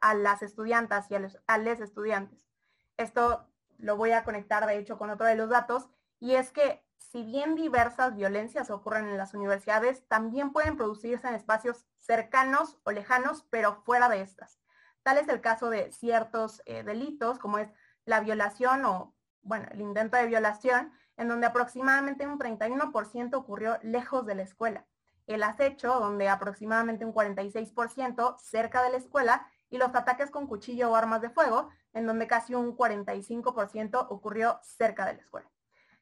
a 0.00 0.14
las 0.14 0.42
estudiantas 0.42 1.10
y 1.10 1.14
a 1.14 1.18
los, 1.18 1.80
estudiantes. 1.80 2.48
Esto 2.96 3.48
lo 3.78 3.96
voy 3.96 4.12
a 4.12 4.24
conectar 4.24 4.66
de 4.66 4.78
hecho 4.78 4.98
con 4.98 5.10
otro 5.10 5.26
de 5.26 5.36
los 5.36 5.50
datos 5.50 5.88
y 6.18 6.34
es 6.34 6.50
que 6.50 6.84
si 6.98 7.22
bien 7.22 7.54
diversas 7.54 8.14
violencias 8.14 8.70
ocurren 8.70 9.06
en 9.08 9.16
las 9.16 9.34
universidades, 9.34 10.06
también 10.08 10.52
pueden 10.52 10.76
producirse 10.76 11.26
en 11.26 11.34
espacios 11.34 11.86
cercanos 11.96 12.78
o 12.84 12.90
lejanos, 12.90 13.46
pero 13.50 13.82
fuera 13.84 14.08
de 14.08 14.20
estas. 14.20 14.60
Tal 15.02 15.18
es 15.18 15.28
el 15.28 15.40
caso 15.40 15.70
de 15.70 15.90
ciertos 15.90 16.62
eh, 16.66 16.82
delitos 16.82 17.38
como 17.38 17.58
es 17.58 17.72
la 18.04 18.20
violación 18.20 18.84
o, 18.84 19.14
bueno, 19.42 19.66
el 19.70 19.80
intento 19.80 20.16
de 20.16 20.26
violación, 20.26 20.92
en 21.16 21.28
donde 21.28 21.46
aproximadamente 21.46 22.26
un 22.26 22.38
31% 22.38 23.34
ocurrió 23.34 23.78
lejos 23.82 24.26
de 24.26 24.34
la 24.34 24.42
escuela. 24.42 24.86
El 25.26 25.42
acecho, 25.42 26.00
donde 26.00 26.28
aproximadamente 26.28 27.04
un 27.04 27.14
46% 27.14 28.38
cerca 28.38 28.82
de 28.82 28.90
la 28.90 28.96
escuela, 28.98 29.46
y 29.70 29.78
los 29.78 29.94
ataques 29.94 30.30
con 30.30 30.46
cuchillo 30.46 30.90
o 30.90 30.96
armas 30.96 31.20
de 31.20 31.30
fuego, 31.30 31.68
en 31.92 32.06
donde 32.06 32.26
casi 32.26 32.54
un 32.54 32.76
45% 32.76 34.06
ocurrió 34.08 34.58
cerca 34.62 35.06
de 35.06 35.14
la 35.14 35.20
escuela. 35.20 35.50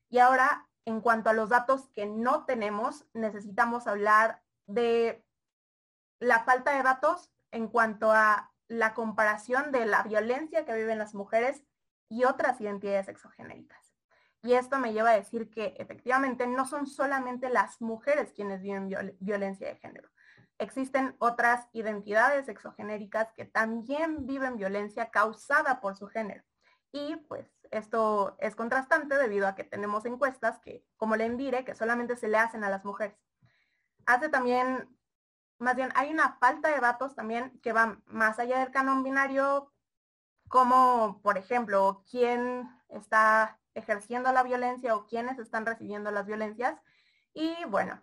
Y 0.09 0.19
ahora, 0.19 0.69
en 0.87 1.01
cuanto 1.01 1.29
a 1.29 1.35
los 1.35 1.51
datos 1.51 1.90
que 1.94 2.07
no 2.07 2.46
tenemos, 2.46 3.07
necesitamos 3.12 3.87
hablar 3.87 4.42
de 4.66 5.25
la 6.20 6.44
falta 6.44 6.77
de 6.77 6.83
datos 6.83 7.31
en 7.51 7.68
cuanto 7.68 8.12
a 8.12 8.53
la 8.68 8.94
comparación 8.94 9.72
de 9.72 9.85
la 9.85 10.03
violencia 10.05 10.64
que 10.64 10.75
viven 10.75 10.99
las 10.99 11.14
mujeres 11.14 11.64
y 12.09 12.25
otras 12.25 12.61
identidades 12.61 13.09
exogenéricas. 13.09 13.94
Y 14.42 14.55
esto 14.55 14.79
me 14.79 14.92
lleva 14.92 15.11
a 15.11 15.16
decir 15.16 15.51
que 15.51 15.75
efectivamente 15.79 16.46
no 16.46 16.66
son 16.66 16.87
solamente 16.87 17.51
las 17.51 17.81
mujeres 17.81 18.33
quienes 18.33 18.62
viven 18.62 18.88
violencia 19.18 19.66
de 19.66 19.77
género. 19.77 20.09
Existen 20.59 21.16
otras 21.18 21.66
identidades 21.72 22.49
exogenéricas 22.49 23.33
que 23.33 23.44
también 23.44 24.25
viven 24.25 24.57
violencia 24.57 25.11
causada 25.11 25.81
por 25.81 25.96
su 25.96 26.07
género. 26.07 26.44
Y 26.92 27.16
pues 27.29 27.46
esto 27.70 28.37
es 28.38 28.57
contrastante 28.57 29.16
debido 29.16 29.46
a 29.46 29.55
que 29.55 29.64
tenemos 29.64 30.05
encuestas 30.05 30.59
que, 30.61 30.85
como 30.96 31.16
le 31.16 31.27
Endire, 31.27 31.64
que 31.64 31.75
solamente 31.75 32.16
se 32.16 32.29
le 32.29 32.38
hacen 32.38 32.64
a 32.64 32.70
las 32.70 32.85
mujeres. 32.85 33.18
Hace 34.07 34.29
también, 34.29 34.88
más 35.59 35.77
bien, 35.77 35.90
hay 35.94 36.11
una 36.11 36.37
falta 36.38 36.68
de 36.68 36.81
datos 36.81 37.14
también 37.14 37.59
que 37.61 37.72
van 37.72 38.03
más 38.07 38.38
allá 38.38 38.61
del 38.61 38.70
canon 38.70 39.03
binario, 39.03 39.72
como, 40.49 41.20
por 41.22 41.38
ejemplo, 41.38 42.05
quién 42.09 42.70
está 42.88 43.59
ejerciendo 43.75 44.33
la 44.33 44.42
violencia 44.42 44.94
o 44.96 45.07
quienes 45.07 45.38
están 45.38 45.66
recibiendo 45.66 46.11
las 46.11 46.27
violencias. 46.27 46.81
Y 47.35 47.55
bueno, 47.66 48.01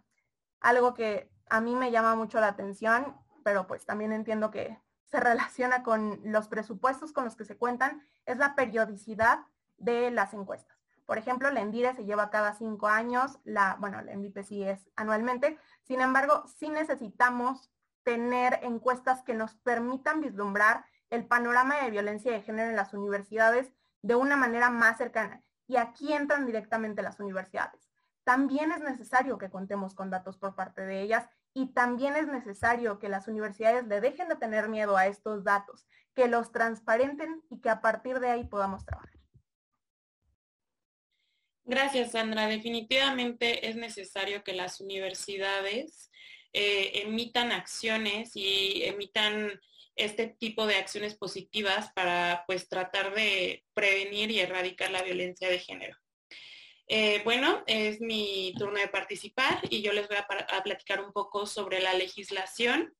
algo 0.60 0.94
que 0.94 1.32
a 1.50 1.62
mí 1.62 1.76
me 1.76 1.92
llama 1.92 2.16
mucho 2.16 2.40
la 2.40 2.48
atención, 2.48 3.18
pero 3.44 3.66
pues 3.66 3.86
también 3.86 4.12
entiendo 4.12 4.52
que 4.52 4.80
se 5.14 5.20
relaciona 5.20 5.84
con 5.84 6.20
los 6.24 6.48
presupuestos 6.48 7.14
con 7.14 7.24
los 7.24 7.36
que 7.36 7.46
se 7.46 7.56
cuentan, 7.56 8.02
es 8.26 8.40
la 8.40 8.56
periodicidad 8.56 9.42
de 9.78 10.10
las 10.10 10.34
encuestas. 10.34 10.76
Por 11.06 11.20
ejemplo, 11.20 11.52
la 11.52 11.62
ENDIRE 11.62 11.94
se 11.94 12.06
lleva 12.06 12.32
cada 12.32 12.56
cinco 12.56 12.88
años, 12.88 13.38
la, 13.44 13.78
bueno, 13.80 14.02
la 14.02 14.18
MVP 14.18 14.44
sí 14.44 14.64
es 14.64 14.90
anualmente, 14.96 15.60
sin 15.84 16.02
embargo, 16.02 16.46
sí 16.58 16.70
necesitamos 16.70 17.70
tener 18.02 18.58
encuestas 18.64 19.22
que 19.22 19.36
nos 19.36 19.54
permitan 19.54 20.20
vislumbrar 20.20 20.84
el 21.12 21.28
panorama 21.28 21.76
de 21.84 21.92
violencia 21.92 22.32
de 22.32 22.42
género 22.42 22.72
en 22.72 22.76
las 22.76 22.96
universidades 22.96 23.72
de 24.02 24.16
una 24.16 24.36
manera 24.36 24.72
más 24.72 24.98
cercana. 24.98 25.44
Y 25.68 25.76
aquí 25.76 26.12
entran 26.12 26.48
directamente 26.48 27.04
las 27.04 27.20
universidades. 27.20 27.88
También 28.24 28.72
es 28.72 28.82
necesario 28.82 29.38
que 29.38 29.52
contemos 29.52 29.94
con 29.94 30.10
datos 30.10 30.40
por 30.40 30.56
parte 30.56 30.82
de 30.82 31.02
ellas 31.02 31.30
y 31.54 31.74
también 31.74 32.16
es 32.16 32.28
necesario 32.28 33.00
que 33.00 33.10
las 33.10 33.28
universidades 33.28 33.86
le 33.88 34.02
dejen 34.02 34.28
de 34.28 34.36
tener 34.36 34.70
miedo 34.70 34.98
a 34.98 35.08
estos 35.08 35.44
datos, 35.44 35.86
que 36.16 36.28
los 36.28 36.52
transparenten 36.52 37.42
y 37.50 37.62
que 37.62 37.70
a 37.70 37.82
partir 37.82 38.20
de 38.20 38.30
ahí 38.30 38.44
podamos 38.46 38.86
trabajar. 38.86 39.14
Gracias, 41.66 42.12
Sandra. 42.12 42.48
Definitivamente 42.48 43.70
es 43.70 43.76
necesario 43.76 44.44
que 44.44 44.54
las 44.54 44.82
universidades 44.82 46.12
eh, 46.52 47.04
emitan 47.04 47.52
acciones 47.52 48.36
y 48.36 48.84
emitan 48.84 49.60
este 49.96 50.28
tipo 50.28 50.66
de 50.66 50.76
acciones 50.76 51.16
positivas 51.16 51.92
para 51.94 52.44
pues 52.48 52.68
tratar 52.68 53.14
de 53.14 53.64
prevenir 53.74 54.32
y 54.32 54.40
erradicar 54.40 54.92
la 54.92 55.04
violencia 55.04 55.50
de 55.50 55.60
género. 55.60 55.98
Eh, 56.88 57.22
bueno, 57.24 57.64
es 57.66 58.02
mi 58.02 58.54
turno 58.58 58.80
de 58.80 58.88
participar 58.88 59.62
y 59.70 59.82
yo 59.82 59.94
les 59.94 60.08
voy 60.08 60.18
a, 60.18 60.64
platicar 60.64 61.02
un 61.02 61.14
poco 61.14 61.46
sobre 61.46 61.80
la 61.82 61.94
legislación 61.94 62.94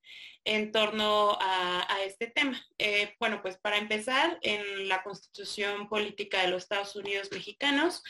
en 0.46 0.72
torno 0.72 1.38
a, 1.40 1.98
este 2.06 2.28
tema. 2.28 2.62
Eh, 2.78 3.16
bueno, 3.20 3.42
pues 3.42 3.58
para 3.58 3.78
empezar, 3.78 4.40
en 4.42 4.90
la 4.90 5.04
Constitución 5.04 5.88
Política 5.88 6.42
de 6.42 6.50
los 6.50 6.64
Estados 6.64 6.96
Unidos 6.98 7.30
Mexicanos 7.32 8.04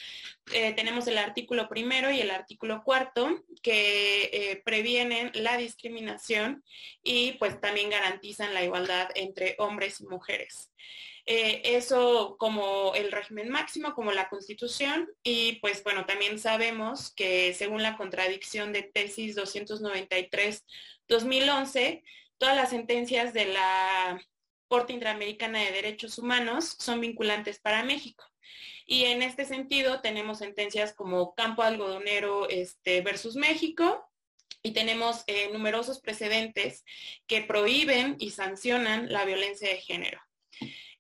eh, 0.51 0.73
tenemos 0.73 1.05
el 1.07 1.19
artículo 1.19 1.69
primero 1.69 2.09
y 2.09 2.21
el 2.21 2.31
artículo 2.31 2.83
cuarto 2.83 3.43
que 3.61 4.61
previenen 4.65 5.31
la 5.35 5.57
discriminación 5.57 6.63
y 7.03 7.33
pues 7.33 7.61
también 7.61 7.91
garantizan 7.91 8.53
la 8.53 8.63
igualdad 8.63 9.09
entre 9.15 9.55
hombres 9.59 10.01
y 10.01 10.05
mujeres. 10.05 10.71
Eh, 11.25 11.61
eso 11.77 12.35
como 12.37 12.93
el 12.95 13.09
régimen 13.11 13.49
máximo, 13.49 13.93
como 13.93 14.11
la 14.11 14.27
constitución, 14.27 15.09
y 15.23 15.53
pues 15.61 15.81
bueno, 15.83 16.05
también 16.05 16.37
sabemos 16.37 17.13
que 17.13 17.53
según 17.53 17.81
la 17.81 17.95
contradicción 17.95 18.73
de 18.73 18.83
tesis 18.83 19.37
293-2011, 19.37 22.03
todas 22.37 22.57
las 22.57 22.71
sentencias 22.71 23.33
de 23.33 23.45
la 23.45 24.21
Corte 24.67 24.91
Interamericana 24.91 25.59
de 25.59 25.71
Derechos 25.71 26.17
Humanos 26.17 26.75
son 26.79 26.99
vinculantes 26.99 27.59
para 27.59 27.83
México. 27.83 28.25
Y 28.85 29.05
en 29.05 29.21
este 29.21 29.45
sentido 29.45 30.01
tenemos 30.01 30.39
sentencias 30.39 30.93
como 30.93 31.35
Campo 31.35 31.63
Algodonero 31.63 32.49
este, 32.49 32.99
versus 33.01 33.37
México, 33.37 34.09
y 34.61 34.71
tenemos 34.71 35.23
eh, 35.27 35.49
numerosos 35.51 35.99
precedentes 35.99 36.85
que 37.27 37.41
prohíben 37.41 38.15
y 38.19 38.31
sancionan 38.31 39.11
la 39.11 39.25
violencia 39.25 39.69
de 39.69 39.77
género. 39.77 40.21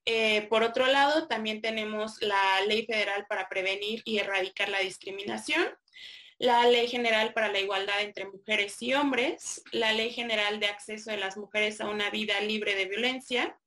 Eh, 0.05 0.47
por 0.49 0.63
otro 0.63 0.85
lado, 0.87 1.27
también 1.27 1.61
tenemos 1.61 2.21
la 2.21 2.61
Ley 2.67 2.85
Federal 2.85 3.25
para 3.27 3.47
Prevenir 3.47 4.01
y 4.05 4.17
Erradicar 4.17 4.69
la 4.69 4.79
Discriminación, 4.79 5.65
la 6.39 6.65
Ley 6.67 6.87
General 6.87 7.33
para 7.33 7.49
la 7.49 7.59
Igualdad 7.59 8.01
entre 8.01 8.25
Mujeres 8.25 8.81
y 8.81 8.93
Hombres, 8.93 9.63
la 9.71 9.93
Ley 9.93 10.11
General 10.11 10.59
de 10.59 10.67
Acceso 10.67 11.11
de 11.11 11.17
las 11.17 11.37
Mujeres 11.37 11.79
a 11.79 11.89
una 11.89 12.09
Vida 12.09 12.41
Libre 12.41 12.75
de 12.75 12.85
Violencia, 12.85 13.57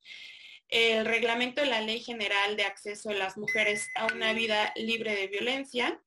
el 0.69 1.07
Reglamento 1.07 1.63
de 1.63 1.69
la 1.69 1.81
Ley 1.81 2.01
General 2.01 2.57
de 2.57 2.65
Acceso 2.65 3.09
de 3.09 3.19
las 3.19 3.39
Mujeres 3.39 3.89
a 3.95 4.07
una 4.07 4.33
Vida 4.35 4.73
Libre 4.77 5.15
de 5.15 5.29
Violencia 5.29 6.01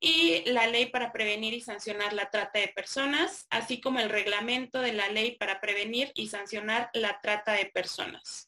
y 0.00 0.42
la 0.46 0.66
Ley 0.66 0.86
para 0.86 1.12
Prevenir 1.12 1.54
y 1.54 1.60
Sancionar 1.60 2.12
la 2.14 2.30
Trata 2.30 2.58
de 2.58 2.68
Personas, 2.68 3.46
así 3.50 3.80
como 3.80 4.00
el 4.00 4.10
Reglamento 4.10 4.80
de 4.80 4.92
la 4.92 5.08
Ley 5.08 5.36
para 5.36 5.60
Prevenir 5.60 6.10
y 6.14 6.28
Sancionar 6.28 6.90
la 6.94 7.20
Trata 7.20 7.52
de 7.52 7.66
Personas. 7.66 8.47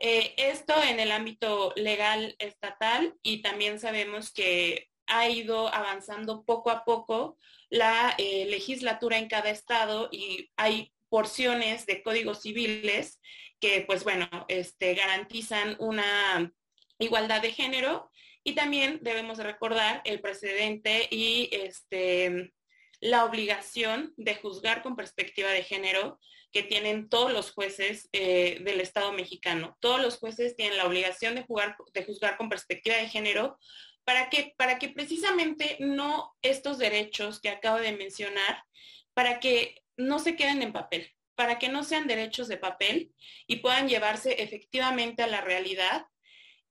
Eh, 0.00 0.34
esto 0.36 0.74
en 0.82 1.00
el 1.00 1.10
ámbito 1.10 1.72
legal 1.74 2.36
estatal 2.38 3.14
y 3.22 3.42
también 3.42 3.80
sabemos 3.80 4.32
que 4.32 4.88
ha 5.06 5.28
ido 5.28 5.72
avanzando 5.74 6.44
poco 6.44 6.70
a 6.70 6.84
poco 6.84 7.36
la 7.68 8.14
eh, 8.18 8.46
legislatura 8.46 9.18
en 9.18 9.28
cada 9.28 9.50
estado 9.50 10.08
y 10.12 10.50
hay 10.56 10.92
porciones 11.08 11.86
de 11.86 12.02
códigos 12.02 12.42
civiles 12.42 13.20
que, 13.60 13.82
pues 13.86 14.04
bueno, 14.04 14.28
este, 14.48 14.94
garantizan 14.94 15.76
una 15.80 16.52
igualdad 16.98 17.42
de 17.42 17.52
género 17.52 18.10
y 18.44 18.54
también 18.54 19.00
debemos 19.02 19.38
recordar 19.38 20.00
el 20.04 20.20
precedente 20.20 21.08
y 21.10 21.48
este, 21.52 22.52
la 23.00 23.24
obligación 23.24 24.12
de 24.16 24.36
juzgar 24.36 24.82
con 24.82 24.96
perspectiva 24.96 25.50
de 25.50 25.64
género 25.64 26.20
que 26.52 26.62
tienen 26.62 27.08
todos 27.08 27.32
los 27.32 27.52
jueces 27.52 28.08
eh, 28.12 28.60
del 28.62 28.80
Estado 28.80 29.12
mexicano. 29.12 29.76
Todos 29.80 30.00
los 30.00 30.18
jueces 30.18 30.56
tienen 30.56 30.78
la 30.78 30.86
obligación 30.86 31.34
de, 31.34 31.42
jugar, 31.42 31.76
de 31.92 32.04
juzgar 32.04 32.36
con 32.36 32.48
perspectiva 32.48 32.96
de 32.96 33.08
género 33.08 33.58
para 34.04 34.30
para 34.56 34.78
que 34.78 34.88
precisamente 34.88 35.76
no 35.80 36.34
estos 36.40 36.78
derechos 36.78 37.40
que 37.40 37.50
acabo 37.50 37.78
de 37.78 37.92
mencionar, 37.92 38.64
para 39.12 39.38
que 39.38 39.82
no 39.98 40.18
se 40.18 40.34
queden 40.34 40.62
en 40.62 40.72
papel, 40.72 41.12
para 41.34 41.58
que 41.58 41.68
no 41.68 41.84
sean 41.84 42.06
derechos 42.06 42.48
de 42.48 42.56
papel 42.56 43.12
y 43.46 43.56
puedan 43.56 43.86
llevarse 43.86 44.42
efectivamente 44.42 45.22
a 45.22 45.26
la 45.26 45.42
realidad 45.42 46.06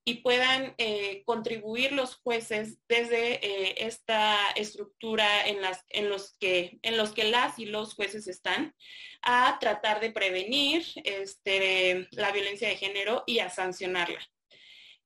y 0.07 0.21
puedan 0.21 0.73
eh, 0.77 1.23
contribuir 1.25 1.91
los 1.91 2.15
jueces 2.15 2.77
desde 2.87 3.45
eh, 3.45 3.75
esta 3.85 4.37
estructura 4.55 5.45
en, 5.45 5.61
las, 5.61 5.83
en, 5.89 6.07
los 6.07 6.37
que, 6.39 6.79
en 6.81 6.95
los 6.95 7.11
que 7.11 7.25
las 7.25 7.59
y 7.59 7.65
los 7.65 7.93
jueces 7.93 8.25
están 8.29 8.73
a 9.21 9.57
tratar 9.59 9.99
de 9.99 10.13
prevenir 10.13 10.85
este, 11.03 12.07
la 12.11 12.31
violencia 12.31 12.69
de 12.69 12.77
género 12.77 13.25
y 13.27 13.39
a 13.39 13.49
sancionarla. 13.49 14.25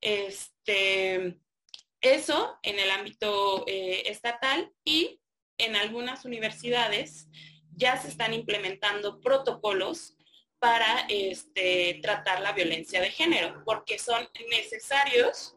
Este, 0.02 1.40
eso 2.00 2.60
en 2.62 2.78
el 2.78 2.92
ámbito 2.92 3.64
eh, 3.66 4.04
estatal 4.06 4.72
y 4.86 5.20
en 5.58 5.78
algunas 5.78 6.26
universidades 6.26 7.28
ya 7.72 7.98
se 7.98 8.10
están 8.10 8.36
implementando 8.36 9.20
protocolos 9.20 10.16
para 10.62 11.08
este, 11.10 12.00
tratar 12.04 12.40
la 12.40 12.52
violencia 12.52 13.02
de 13.02 13.10
género, 13.10 13.64
porque 13.66 13.98
son 13.98 14.30
necesarios 14.52 15.56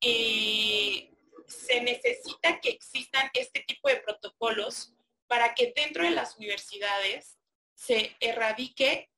y 0.00 1.10
se 1.48 1.80
necesita 1.80 2.60
que 2.60 2.70
existan 2.70 3.28
este 3.34 3.64
tipo 3.66 3.88
de 3.88 3.96
protocolos 3.96 4.94
para 5.26 5.54
que 5.54 5.72
dentro 5.74 6.04
de 6.04 6.12
las 6.12 6.36
universidades 6.36 7.36
se 7.74 8.16
erradique 8.20 9.10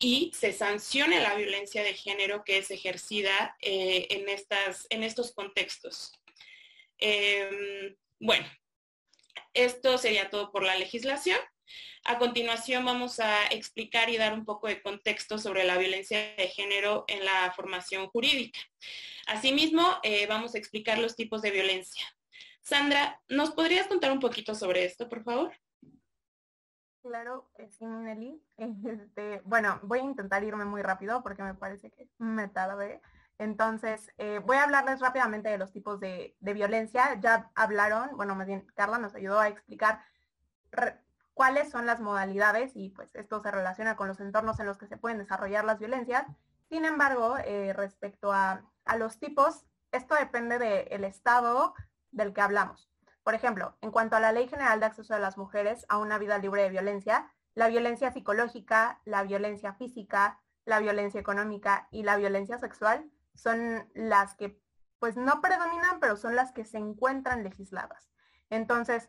y 0.00 0.32
se 0.34 0.52
sancione 0.52 1.20
la 1.20 1.36
violencia 1.36 1.84
de 1.84 1.94
género 1.94 2.42
que 2.42 2.58
es 2.58 2.72
ejercida 2.72 3.56
eh, 3.60 4.08
en, 4.10 4.28
estas, 4.28 4.88
en 4.90 5.04
estos 5.04 5.30
contextos. 5.30 6.12
Em, 6.98 7.96
bueno, 8.18 8.50
esto 9.54 9.98
sería 9.98 10.30
todo 10.30 10.50
por 10.50 10.64
la 10.64 10.74
legislación. 10.74 11.38
A 12.04 12.18
continuación 12.18 12.84
vamos 12.84 13.20
a 13.20 13.46
explicar 13.46 14.10
y 14.10 14.16
dar 14.16 14.32
un 14.32 14.44
poco 14.44 14.68
de 14.68 14.82
contexto 14.82 15.38
sobre 15.38 15.64
la 15.64 15.76
violencia 15.76 16.18
de 16.36 16.48
género 16.48 17.04
en 17.08 17.24
la 17.24 17.52
formación 17.54 18.08
jurídica. 18.08 18.60
Asimismo, 19.26 19.98
eh, 20.02 20.26
vamos 20.26 20.54
a 20.54 20.58
explicar 20.58 20.98
los 20.98 21.16
tipos 21.16 21.42
de 21.42 21.50
violencia. 21.50 22.04
Sandra, 22.62 23.20
¿nos 23.28 23.50
podrías 23.52 23.86
contar 23.86 24.12
un 24.12 24.20
poquito 24.20 24.54
sobre 24.54 24.84
esto, 24.84 25.08
por 25.08 25.22
favor? 25.24 25.52
Claro, 27.02 27.50
sí, 27.78 27.86
Nelly. 27.86 28.42
Este, 28.58 29.40
bueno, 29.44 29.80
voy 29.82 30.00
a 30.00 30.02
intentar 30.02 30.44
irme 30.44 30.64
muy 30.64 30.82
rápido 30.82 31.22
porque 31.22 31.42
me 31.42 31.54
parece 31.54 31.90
que 31.90 32.08
me 32.18 32.48
tardé. 32.48 33.00
Entonces, 33.38 34.12
eh, 34.18 34.40
voy 34.44 34.56
a 34.56 34.64
hablarles 34.64 35.00
rápidamente 35.00 35.48
de 35.48 35.58
los 35.58 35.72
tipos 35.72 36.00
de, 36.00 36.36
violencia. 36.40 37.18
Ya 37.20 37.50
hablaron, 37.54 38.16
bueno, 38.16 38.34
más 38.34 38.46
bien 38.46 38.66
Carla 38.74 38.98
nos 38.98 39.14
ayudó 39.14 39.38
a 39.38 39.48
explicar 39.48 40.02
cuáles 41.38 41.70
son 41.70 41.86
las 41.86 42.00
modalidades 42.00 42.72
y 42.74 42.88
pues 42.88 43.14
esto 43.14 43.40
se 43.40 43.52
relaciona 43.52 43.94
con 43.94 44.08
los 44.08 44.18
entornos 44.18 44.58
en 44.58 44.66
los 44.66 44.76
que 44.76 44.88
se 44.88 44.96
pueden 44.96 45.18
desarrollar 45.18 45.64
las 45.64 45.78
violencias. 45.78 46.24
Sin 46.68 46.84
embargo, 46.84 47.36
eh, 47.44 47.72
respecto 47.74 48.32
a, 48.32 48.64
los 48.98 49.20
tipos, 49.20 49.64
esto 49.92 50.16
depende 50.16 50.58
del 50.58 51.04
estado 51.04 51.74
del 52.10 52.32
que 52.32 52.40
hablamos. 52.40 52.90
Por 53.22 53.36
ejemplo, 53.36 53.76
en 53.82 53.92
cuanto 53.92 54.16
a 54.16 54.20
la 54.20 54.32
Ley 54.32 54.48
General 54.48 54.80
de 54.80 54.86
Acceso 54.86 55.14
de 55.14 55.20
las 55.20 55.38
Mujeres 55.38 55.86
a 55.88 55.98
una 55.98 56.18
vida 56.18 56.38
libre 56.38 56.62
de 56.62 56.70
violencia, 56.70 57.30
la 57.54 57.68
violencia 57.68 58.10
psicológica, 58.10 59.00
la 59.04 59.22
violencia 59.22 59.74
física, 59.74 60.40
la 60.64 60.80
violencia 60.80 61.20
económica 61.20 61.86
y 61.92 62.02
la 62.02 62.16
violencia 62.16 62.58
sexual 62.58 63.12
son 63.34 63.88
las 63.94 64.34
que 64.34 64.60
pues 64.98 65.16
no 65.16 65.40
predominan, 65.40 66.00
pero 66.00 66.16
son 66.16 66.34
las 66.34 66.50
que 66.50 66.64
se 66.64 66.78
encuentran 66.78 67.44
legisladas. 67.44 68.10
Entonces, 68.50 69.08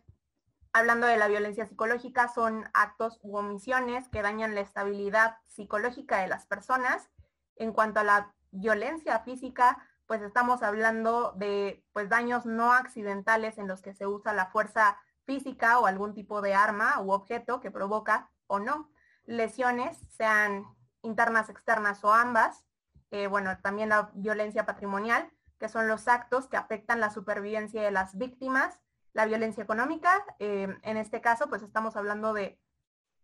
hablando 0.73 1.07
de 1.07 1.17
la 1.17 1.27
violencia 1.27 1.65
psicológica, 1.65 2.27
son 2.27 2.69
actos 2.73 3.19
u 3.21 3.37
omisiones 3.37 4.07
que 4.09 4.21
dañan 4.21 4.55
la 4.55 4.61
estabilidad 4.61 5.37
psicológica 5.47 6.21
de 6.21 6.27
las 6.27 6.45
personas. 6.45 7.09
En 7.55 7.73
cuanto 7.73 7.99
a 7.99 8.03
la 8.03 8.33
violencia 8.51 9.19
física, 9.19 9.77
pues 10.05 10.21
estamos 10.21 10.63
hablando 10.63 11.33
de 11.33 11.83
pues, 11.93 12.09
daños 12.09 12.45
no 12.45 12.73
accidentales 12.73 13.57
en 13.57 13.67
los 13.67 13.81
que 13.81 13.93
se 13.93 14.07
usa 14.07 14.33
la 14.33 14.47
fuerza 14.47 14.97
física 15.25 15.79
o 15.79 15.85
algún 15.85 16.13
tipo 16.13 16.41
de 16.41 16.55
arma 16.55 16.99
u 17.01 17.11
objeto 17.11 17.59
que 17.59 17.71
provoca 17.71 18.31
o 18.47 18.59
no 18.59 18.89
lesiones, 19.25 19.97
sean 20.09 20.65
internas, 21.03 21.49
externas 21.49 22.03
o 22.03 22.11
ambas. 22.11 22.65
Eh, 23.11 23.27
bueno, 23.27 23.57
también 23.59 23.89
la 23.89 24.09
violencia 24.15 24.65
patrimonial, 24.65 25.29
que 25.59 25.69
son 25.69 25.87
los 25.87 26.07
actos 26.07 26.47
que 26.47 26.57
afectan 26.57 26.99
la 26.99 27.11
supervivencia 27.11 27.81
de 27.81 27.91
las 27.91 28.17
víctimas 28.17 28.79
la 29.13 29.25
violencia 29.25 29.63
económica. 29.63 30.23
Eh, 30.39 30.67
en 30.83 30.97
este 30.97 31.21
caso, 31.21 31.49
pues 31.49 31.61
estamos 31.63 31.95
hablando 31.95 32.33
de 32.33 32.59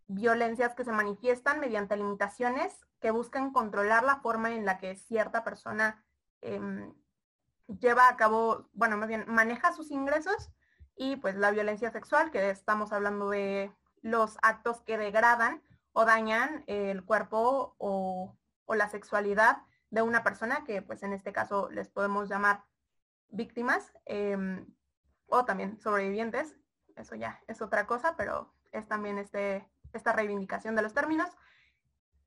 violencias 0.07 0.75
que 0.75 0.83
se 0.83 0.91
manifiestan 0.91 1.59
mediante 1.59 1.97
limitaciones 1.97 2.85
que 2.99 3.11
buscan 3.11 3.51
controlar 3.51 4.03
la 4.03 4.17
forma 4.17 4.51
en 4.51 4.65
la 4.65 4.77
que 4.77 4.95
cierta 4.95 5.43
persona 5.43 6.03
em, 6.41 6.93
lleva 7.79 8.07
a 8.07 8.15
cabo, 8.15 8.69
bueno, 8.73 8.97
más 8.97 9.07
bien 9.07 9.25
maneja 9.27 9.73
sus 9.73 9.91
ingresos 9.91 10.51
y 10.95 11.17
pues 11.17 11.35
la 11.35 11.51
violencia 11.51 11.91
sexual, 11.91 12.31
que 12.31 12.49
estamos 12.49 12.93
hablando 12.93 13.29
de 13.29 13.73
los 14.01 14.37
actos 14.41 14.81
que 14.81 14.97
degradan 14.97 15.61
o 15.91 16.05
dañan 16.05 16.63
el 16.67 17.03
cuerpo 17.03 17.75
o, 17.77 18.37
la 18.67 18.89
sexualidad 18.89 19.57
de 19.91 20.01
una 20.01 20.23
persona 20.23 20.63
que 20.65 20.81
pues 20.81 21.03
en 21.03 21.13
este 21.13 21.31
caso 21.31 21.69
les 21.69 21.87
podemos 21.87 22.27
llamar 22.27 22.65
víctimas. 23.29 23.93
Em, 24.05 24.65
o 25.27 25.45
también 25.45 25.79
sobrevivientes, 25.79 26.55
eso 26.95 27.15
ya 27.15 27.41
es 27.47 27.61
otra 27.61 27.88
cosa, 27.88 28.15
pero 28.15 28.53
es 28.71 28.88
también 28.88 29.17
este, 29.17 29.67
esta 29.93 30.13
reivindicación 30.13 30.75
de 30.75 30.81
los 30.81 30.93
términos. 30.93 31.29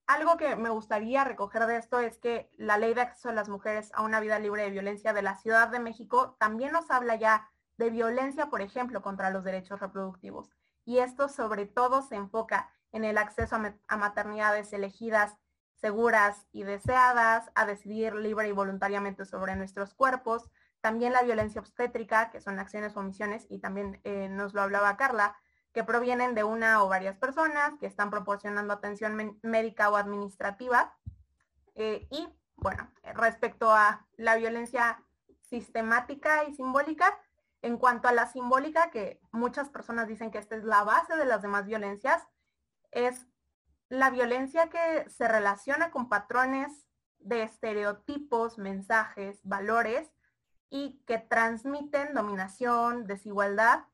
Algo 0.07 0.37
que 0.37 0.57
me 0.57 0.71
gustaría 0.71 1.25
recoger 1.25 1.67
de 1.67 1.77
esto 1.77 2.01
es 2.01 2.19
que 2.19 2.51
la 2.57 2.79
ley 2.79 2.95
de 2.95 3.03
acceso 3.03 3.29
de 3.29 3.35
las 3.35 3.49
mujeres 3.49 3.91
a 3.95 4.03
una 4.03 4.21
vida 4.21 4.39
libre 4.39 4.63
de 4.63 4.71
violencia 4.71 5.13
de 5.13 5.23
la 5.23 5.37
Ciudad 5.37 5.69
de 5.69 5.81
México 5.81 6.37
también 6.39 6.73
nos 6.73 6.91
habla 6.91 7.17
ya 7.17 7.51
de 7.77 7.91
violencia, 7.91 8.47
por 8.47 8.63
ejemplo, 8.63 9.03
contra 9.03 9.31
los 9.31 9.45
derechos 9.45 9.81
reproductivos. 9.81 10.51
Y 10.85 10.99
esto 10.99 11.29
sobre 11.29 11.67
todo 11.67 12.03
se 12.03 12.17
enfoca 12.17 12.71
en 12.93 13.05
el 13.05 13.19
acceso 13.19 13.57
a, 13.57 13.75
a 13.87 13.97
maternidades 13.99 14.73
elegidas, 14.73 15.37
seguras 15.75 16.47
y 16.53 16.63
deseadas, 16.65 17.51
a 17.55 17.67
decidir 17.67 18.15
libre 18.15 18.49
y 18.49 18.53
voluntariamente 18.53 19.27
sobre 19.27 19.55
nuestros 19.57 19.95
cuerpos, 19.95 20.51
también 20.81 21.13
la 21.13 21.23
violencia 21.23 21.61
obstétrica, 21.61 22.31
que 22.31 22.41
son 22.41 22.59
acciones 22.59 22.97
o 22.97 23.01
omisiones, 23.01 23.47
y 23.49 23.59
también 23.59 24.01
eh, 24.05 24.29
nos 24.29 24.55
lo 24.55 24.63
hablaba 24.63 24.97
Carla, 24.97 25.37
que 25.73 25.85
provienen 25.85 26.35
de 26.35 26.45
una 26.45 26.83
o 26.83 26.89
varias 26.89 27.17
personas 27.17 27.75
que 27.79 27.87
están 27.87 28.11
proporcionando 28.11 28.73
atención 28.73 29.39
médica 29.43 29.91
o 29.91 29.97
administrativa. 29.97 30.97
Eh, 31.75 32.09
y 32.11 32.29
bueno, 32.57 32.91
respecto 33.15 33.71
a 33.71 34.07
la 34.17 34.37
violencia 34.37 35.05
sistemática 35.41 36.45
y 36.45 36.55
simbólica, 36.55 37.19
en 37.63 37.77
cuanto 37.77 38.09
a 38.09 38.13
la 38.13 38.27
simbólica, 38.27 38.91
que 38.91 39.21
muchas 39.33 39.69
personas 39.69 40.09
dicen 40.09 40.31
que 40.31 40.39
esta 40.39 40.57
es 40.57 40.65
la 40.65 40.85
base 40.85 41.17
de 41.17 41.25
las 41.25 41.43
demás 41.43 41.67
violencias, 41.67 42.27
es 42.91 43.27
la 43.89 44.11
violencia 44.11 44.69
que 44.69 45.09
se 45.09 45.29
relaciona 45.29 45.91
con 45.91 46.09
patrones 46.09 46.87
de 47.19 47.43
estereotipos, 47.43 48.59
mensajes, 48.59 49.41
valores 49.43 50.13
y 50.71 51.03
que 51.07 51.19
transmiten 51.19 52.15
dominación, 52.15 53.07
desigualdad 53.07 53.85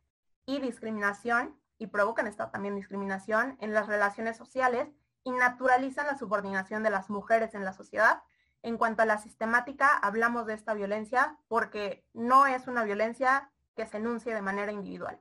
y 0.47 0.61
discriminación 0.61 1.57
y 1.79 1.87
provocan 1.89 2.27
esta 2.27 2.51
también 2.51 2.77
discriminación 2.77 3.57
en 3.61 3.75
las 3.75 3.87
relaciones 3.87 4.37
sociales 4.37 4.89
y 5.23 5.31
naturalizan 5.33 6.07
la 6.07 6.19
subordinación 6.19 6.83
de 6.83 6.91
las 6.91 7.11
mujeres 7.11 7.55
en 7.55 7.65
la 7.65 7.73
sociedad. 7.73 8.23
En 8.63 8.79
cuanto 8.79 9.03
a 9.03 9.07
la 9.07 9.19
sistemática, 9.19 9.97
hablamos 9.99 10.47
de 10.47 10.55
esta 10.55 10.75
violencia 10.75 11.39
porque 11.49 12.07
no 12.13 12.47
es 12.47 12.67
una 12.67 12.85
violencia 12.85 13.51
que 13.77 13.87
se 13.87 13.99
enuncie 13.99 14.35
de 14.35 14.43
manera 14.43 14.73
individual. 14.73 15.21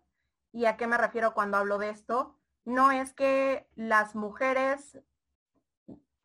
¿Y 0.52 0.66
a 0.66 0.78
qué 0.78 0.88
me 0.88 0.98
refiero 0.98 1.34
cuando 1.34 1.58
hablo 1.58 1.78
de 1.78 1.90
esto? 1.90 2.38
No 2.66 2.92
es 2.92 3.14
que 3.14 3.68
las 3.76 4.16
mujeres, 4.16 5.00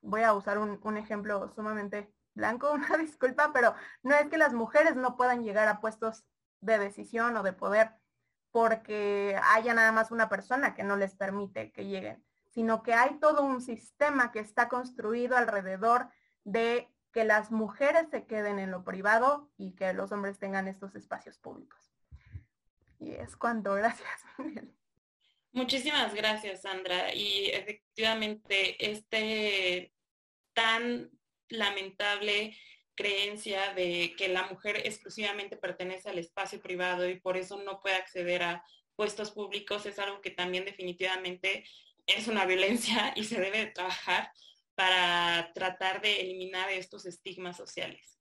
voy 0.03 0.23
a 0.23 0.35
usar 0.35 0.59
un, 0.59 0.79
un 0.83 0.97
ejemplo 0.97 1.51
sumamente 1.55 2.13
blanco, 2.39 2.73
una 2.73 2.97
disculpa, 2.97 3.53
pero 3.53 3.75
no 4.03 4.15
es 4.15 4.29
que 4.29 4.39
las 4.39 4.55
mujeres 4.55 4.97
no 4.97 5.17
puedan 5.17 5.45
llegar 5.45 5.69
a 5.69 5.81
puestos 5.81 6.25
de 6.61 6.79
decisión 6.79 7.37
o 7.37 7.43
de 7.43 7.53
poder 7.53 7.93
porque 8.51 9.39
haya 9.53 9.75
nada 9.75 9.93
más 9.93 10.11
una 10.11 10.31
persona 10.31 10.75
que 10.75 10.83
no 10.83 10.97
les 10.97 11.15
permite 11.15 11.71
que 11.71 11.85
lleguen, 11.85 12.25
sino 12.49 12.83
que 12.83 12.95
hay 12.95 13.19
todo 13.21 13.43
un 13.43 13.61
sistema 13.61 14.33
que 14.33 14.41
está 14.41 14.69
construido 14.69 15.37
alrededor 15.37 16.09
de 16.45 16.91
que 17.13 17.25
las 17.25 17.51
mujeres 17.51 18.09
se 18.11 18.25
queden 18.25 18.59
en 18.59 18.71
lo 18.71 18.85
privado 18.85 19.51
y 19.59 19.73
que 19.73 19.93
los 19.93 20.13
hombres 20.13 20.39
tengan 20.39 20.67
estos 20.67 20.95
espacios 20.95 21.39
públicos. 21.39 21.93
Y 22.99 23.13
es 23.13 23.37
cuanto, 23.37 23.75
gracias. 23.75 24.25
Muchísimas 25.53 26.15
gracias, 26.15 26.63
Sandra. 26.63 27.15
Y 27.15 27.51
efectivamente, 27.51 28.93
este 28.93 29.93
tan 30.53 31.11
lamentable 31.51 32.57
creencia 32.95 33.73
de 33.75 34.15
que 34.17 34.29
la 34.29 34.47
mujer 34.49 34.83
exclusivamente 34.85 35.57
pertenece 35.57 36.09
al 36.09 36.19
espacio 36.19 36.61
privado 36.61 37.09
y 37.09 37.21
por 37.21 37.37
eso 37.37 37.63
no 37.63 37.81
puede 37.81 37.95
acceder 37.95 38.43
a 38.43 38.65
puestos 38.97 39.31
públicos 39.31 39.87
es 39.87 40.01
algo 40.01 40.21
que 40.21 40.31
también 40.31 40.65
definitivamente 40.65 41.65
es 42.07 42.27
una 42.27 42.45
violencia 42.45 43.13
y 43.15 43.23
se 43.25 43.41
debe 43.41 43.67
trabajar 43.67 44.33
para 44.75 45.53
tratar 45.55 46.01
de 46.03 46.21
eliminar 46.21 46.71
estos 46.71 47.07
estigmas 47.07 47.57
sociales. 47.57 48.19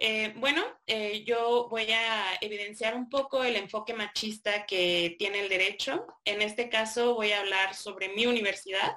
Eh, 0.00 0.32
bueno, 0.36 0.62
eh, 0.86 1.24
yo 1.24 1.68
voy 1.68 1.90
a 1.90 2.38
evidenciar 2.40 2.94
un 2.94 3.10
poco 3.10 3.42
el 3.42 3.56
enfoque 3.56 3.94
machista 3.94 4.64
que 4.64 5.16
tiene 5.18 5.40
el 5.40 5.48
derecho. 5.48 6.06
En 6.24 6.40
este 6.40 6.68
caso 6.68 7.14
voy 7.14 7.32
a 7.32 7.40
hablar 7.40 7.74
sobre 7.74 8.08
mi 8.10 8.26
universidad. 8.26 8.96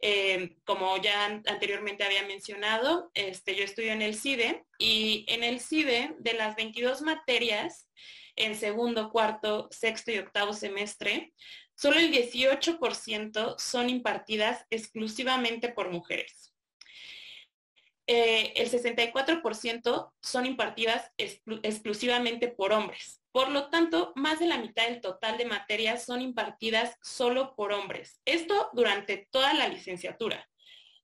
Eh, 0.00 0.56
como 0.64 0.96
ya 0.98 1.24
anteriormente 1.24 2.04
había 2.04 2.26
mencionado, 2.26 3.10
este, 3.14 3.54
yo 3.56 3.64
estudio 3.64 3.92
en 3.92 4.02
el 4.02 4.14
CIDE 4.14 4.64
y 4.78 5.24
en 5.28 5.42
el 5.42 5.60
CIDE 5.60 6.14
de 6.18 6.34
las 6.34 6.56
22 6.56 7.02
materias 7.02 7.88
en 8.36 8.54
segundo, 8.54 9.10
cuarto, 9.10 9.68
sexto 9.70 10.10
y 10.10 10.18
octavo 10.18 10.52
semestre, 10.52 11.32
solo 11.74 11.98
el 11.98 12.12
18% 12.12 13.58
son 13.58 13.90
impartidas 13.90 14.66
exclusivamente 14.70 15.68
por 15.68 15.90
mujeres. 15.90 16.52
Eh, 18.06 18.52
el 18.56 18.70
64% 18.70 20.12
son 20.20 20.46
impartidas 20.46 21.10
exclusivamente 21.16 22.48
por 22.48 22.72
hombres. 22.72 23.23
Por 23.34 23.50
lo 23.50 23.68
tanto, 23.68 24.12
más 24.14 24.38
de 24.38 24.46
la 24.46 24.58
mitad 24.58 24.86
del 24.86 25.00
total 25.00 25.36
de 25.38 25.44
materias 25.44 26.04
son 26.04 26.22
impartidas 26.22 26.96
solo 27.02 27.56
por 27.56 27.72
hombres. 27.72 28.20
Esto 28.24 28.70
durante 28.74 29.26
toda 29.32 29.52
la 29.54 29.66
licenciatura. 29.66 30.48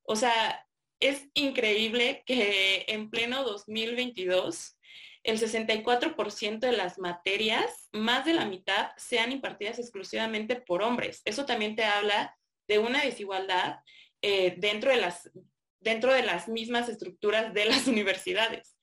O 0.04 0.14
sea, 0.14 0.64
es 1.00 1.28
increíble 1.34 2.22
que 2.26 2.84
en 2.86 3.10
pleno 3.10 3.42
2022 3.42 4.78
el 5.24 5.40
64% 5.40 6.60
de 6.60 6.70
las 6.70 7.00
materias, 7.00 7.88
más 7.90 8.24
de 8.24 8.34
la 8.34 8.44
mitad, 8.44 8.90
sean 8.96 9.32
impartidas 9.32 9.80
exclusivamente 9.80 10.54
por 10.54 10.84
hombres. 10.84 11.22
Eso 11.24 11.46
también 11.46 11.74
te 11.74 11.82
habla 11.82 12.38
de 12.68 12.78
una 12.78 13.02
desigualdad 13.02 13.80
eh, 14.22 14.54
dentro, 14.56 14.92
de 14.92 14.98
las, 14.98 15.32
dentro 15.80 16.12
de 16.12 16.22
las 16.22 16.46
mismas 16.46 16.88
estructuras 16.88 17.52
de 17.54 17.64
las 17.64 17.86
universidades. 17.88 18.76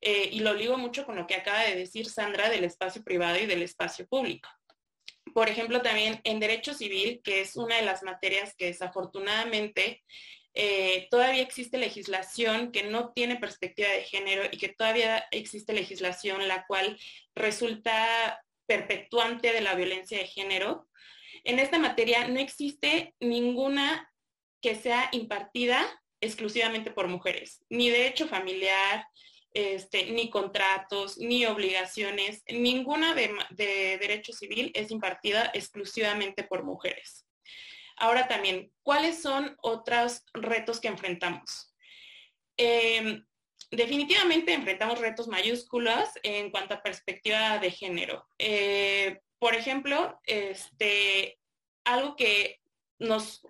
Eh, 0.00 0.30
y 0.32 0.40
lo 0.40 0.54
ligo 0.54 0.78
mucho 0.78 1.04
con 1.04 1.16
lo 1.16 1.26
que 1.26 1.34
acaba 1.34 1.62
de 1.64 1.74
decir 1.74 2.08
Sandra 2.08 2.48
del 2.48 2.64
espacio 2.64 3.02
privado 3.02 3.38
y 3.38 3.46
del 3.46 3.62
espacio 3.62 4.06
público. 4.06 4.48
Por 5.34 5.48
ejemplo, 5.48 5.82
también 5.82 6.20
en 6.24 6.40
derecho 6.40 6.72
civil, 6.72 7.20
que 7.22 7.40
es 7.40 7.56
una 7.56 7.76
de 7.76 7.82
las 7.82 8.02
materias 8.02 8.54
que 8.56 8.66
desafortunadamente 8.66 10.02
eh, 10.54 11.06
todavía 11.10 11.42
existe 11.42 11.78
legislación 11.78 12.72
que 12.72 12.84
no 12.84 13.12
tiene 13.12 13.36
perspectiva 13.36 13.88
de 13.90 14.02
género 14.02 14.44
y 14.50 14.56
que 14.56 14.70
todavía 14.70 15.26
existe 15.30 15.72
legislación 15.72 16.48
la 16.48 16.66
cual 16.66 16.98
resulta 17.34 18.42
perpetuante 18.66 19.52
de 19.52 19.60
la 19.60 19.74
violencia 19.74 20.18
de 20.18 20.26
género. 20.26 20.88
En 21.44 21.58
esta 21.58 21.78
materia 21.78 22.26
no 22.28 22.40
existe 22.40 23.14
ninguna 23.20 24.12
que 24.60 24.74
sea 24.74 25.08
impartida 25.12 25.86
exclusivamente 26.20 26.90
por 26.90 27.06
mujeres, 27.08 27.64
ni 27.70 27.90
derecho 27.90 28.26
familiar, 28.26 29.06
este, 29.58 30.06
ni 30.12 30.30
contratos, 30.30 31.18
ni 31.18 31.44
obligaciones, 31.44 32.44
ninguna 32.46 33.12
de 33.14 33.98
derecho 33.98 34.32
civil 34.32 34.70
es 34.72 34.92
impartida 34.92 35.50
exclusivamente 35.52 36.44
por 36.44 36.62
mujeres. 36.62 37.26
Ahora 37.96 38.28
también, 38.28 38.70
¿cuáles 38.84 39.20
son 39.20 39.56
otros 39.60 40.22
retos 40.32 40.78
que 40.78 40.86
enfrentamos? 40.86 41.74
Em, 42.56 43.26
definitivamente 43.72 44.52
enfrentamos 44.52 45.00
retos 45.00 45.26
mayúsculos 45.26 46.08
en 46.22 46.52
cuanto 46.52 46.74
a 46.74 46.82
perspectiva 46.82 47.58
de 47.58 47.72
género. 47.72 48.28
Eh, 48.38 49.18
por 49.40 49.56
ejemplo, 49.56 50.20
este, 50.24 51.40
algo 51.84 52.14
que 52.14 52.60
nos 53.00 53.44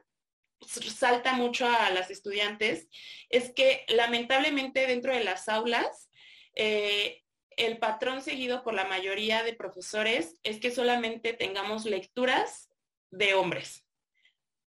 salta 0.61 1.33
mucho 1.33 1.69
a 1.69 1.91
las 1.91 2.11
estudiantes 2.11 2.89
es 3.29 3.53
que 3.53 3.85
lamentablemente 3.89 4.87
dentro 4.87 5.15
de 5.15 5.25
las 5.25 5.49
aulas 5.49 6.11
eh, 6.55 7.23
el 7.57 7.79
patrón 7.79 8.23
seguido 8.23 8.63
por 8.63 8.75
la 8.75 8.85
mayoría 8.85 9.43
de 9.43 9.55
profesores 9.55 10.39
es 10.43 10.61
que 10.61 10.71
solamente 10.71 11.33
tengamos 11.33 11.85
lecturas 11.85 12.69
de 13.11 13.35
hombres 13.35 13.85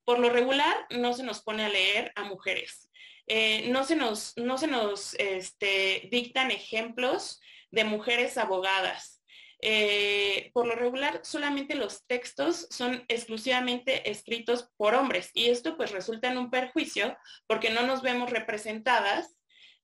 por 0.10 0.18
lo 0.18 0.32
regular 0.32 0.88
no 0.90 1.14
se 1.14 1.22
nos 1.22 1.44
pone 1.44 1.64
a 1.64 1.70
leer 1.70 2.12
a 2.16 2.24
mujeres. 2.24 2.90
Eh, 3.28 3.70
no 3.70 3.84
se 3.84 3.96
nos, 3.96 4.34
no 4.38 4.58
se 4.58 4.66
nos 4.66 5.14
este, 5.20 6.10
dictan 6.12 6.50
ejemplos 6.50 7.40
de 7.70 7.84
mujeres 7.84 8.40
abogadas. 8.40 9.19
Eh, 9.62 10.52
por 10.54 10.66
lo 10.66 10.76
regular, 10.76 11.20
solamente 11.24 11.76
los 11.76 12.06
textos 12.08 12.68
son 12.70 13.04
exclusivamente 13.10 14.10
escritos 14.10 14.70
por 14.78 14.96
hombres 14.96 15.32
y 15.34 15.50
esto 15.50 15.76
pues 15.76 15.92
resulta 15.92 16.32
en 16.32 16.38
un 16.38 16.50
perjuicio 16.50 17.18
porque 17.46 17.70
no 17.70 17.86
nos 17.86 18.02
vemos 18.02 18.30
representadas 18.30 19.36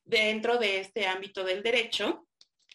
dentro 0.05 0.57
de 0.57 0.79
este 0.79 1.07
ámbito 1.07 1.43
del 1.43 1.61
derecho 1.61 2.25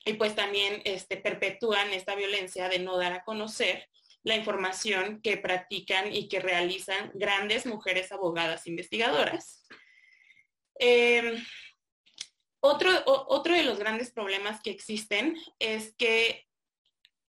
y 0.05 0.15
pues 0.15 0.35
también 0.35 0.83
este, 0.85 1.17
perpetúan 1.17 1.91
esta 1.93 2.15
violencia 2.15 2.69
de 2.69 2.81
no 2.81 2.99
dar 2.99 3.13
a 3.15 3.25
conocer 3.25 3.89
la 4.23 4.37
información 4.37 5.23
que 5.23 5.39
practican 5.39 6.13
y 6.15 6.29
que 6.29 6.41
realizan 6.41 7.11
grandes 7.15 7.65
mujeres 7.65 8.13
abogadas 8.13 8.67
investigadoras. 8.67 9.67
Em, 10.79 11.43
otro, 12.61 12.91
otro 13.07 13.55
de 13.55 13.63
los 13.63 13.79
grandes 13.79 14.13
problemas 14.13 14.61
que 14.63 14.71
existen 14.71 15.37
es 15.59 15.95
que 15.97 16.47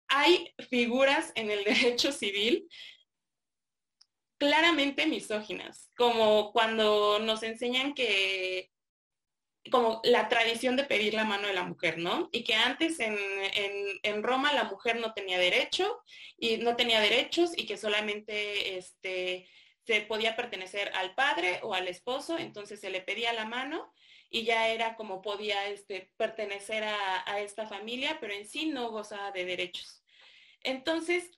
hay 0.09 0.53
figuras 0.69 1.31
en 1.35 1.51
el 1.51 1.63
derecho 1.65 2.11
civil 2.11 2.67
claramente 4.37 5.05
misóginas, 5.05 5.89
como 5.97 6.51
cuando 6.53 7.19
nos 7.19 7.43
enseñan 7.43 7.93
que 7.93 8.71
como 9.69 10.01
la 10.03 10.29
tradición 10.29 10.75
de 10.77 10.85
pedir 10.85 11.13
la 11.13 11.25
mano 11.25 11.47
de 11.47 11.53
la 11.53 11.63
mujer, 11.63 11.97
¿no? 11.97 12.29
Y 12.31 12.43
que 12.43 12.55
antes 12.55 12.99
en, 12.99 14.23
Roma 14.23 14.53
la 14.53 14.63
mujer 14.65 14.97
no 14.99 15.13
tenía 15.13 15.37
derecho 15.37 16.01
y 16.37 16.57
no 16.57 16.75
tenía 16.75 16.99
derechos 17.01 17.51
y 17.55 17.65
que 17.65 17.77
solamente 17.77 18.77
este, 18.77 19.47
se 19.85 20.01
podía 20.01 20.35
pertenecer 20.35 20.91
al 20.95 21.15
padre 21.15 21.59
o 21.63 21.73
al 21.73 21.87
esposo, 21.87 22.37
entonces 22.37 22.79
se 22.79 22.89
le 22.89 23.01
pedía 23.01 23.33
la 23.33 23.45
mano 23.45 23.93
y 24.29 24.43
ya 24.43 24.67
era 24.69 24.95
como 24.95 25.21
podía 25.21 25.67
este, 25.67 26.11
pertenecer 26.17 26.83
a, 26.83 27.23
a 27.31 27.41
esta 27.41 27.67
familia, 27.67 28.17
pero 28.19 28.33
en 28.33 28.45
sí 28.45 28.67
no 28.67 28.91
gozaba 28.91 29.31
de 29.31 29.45
derechos. 29.45 29.98
Entonces, 30.63 31.31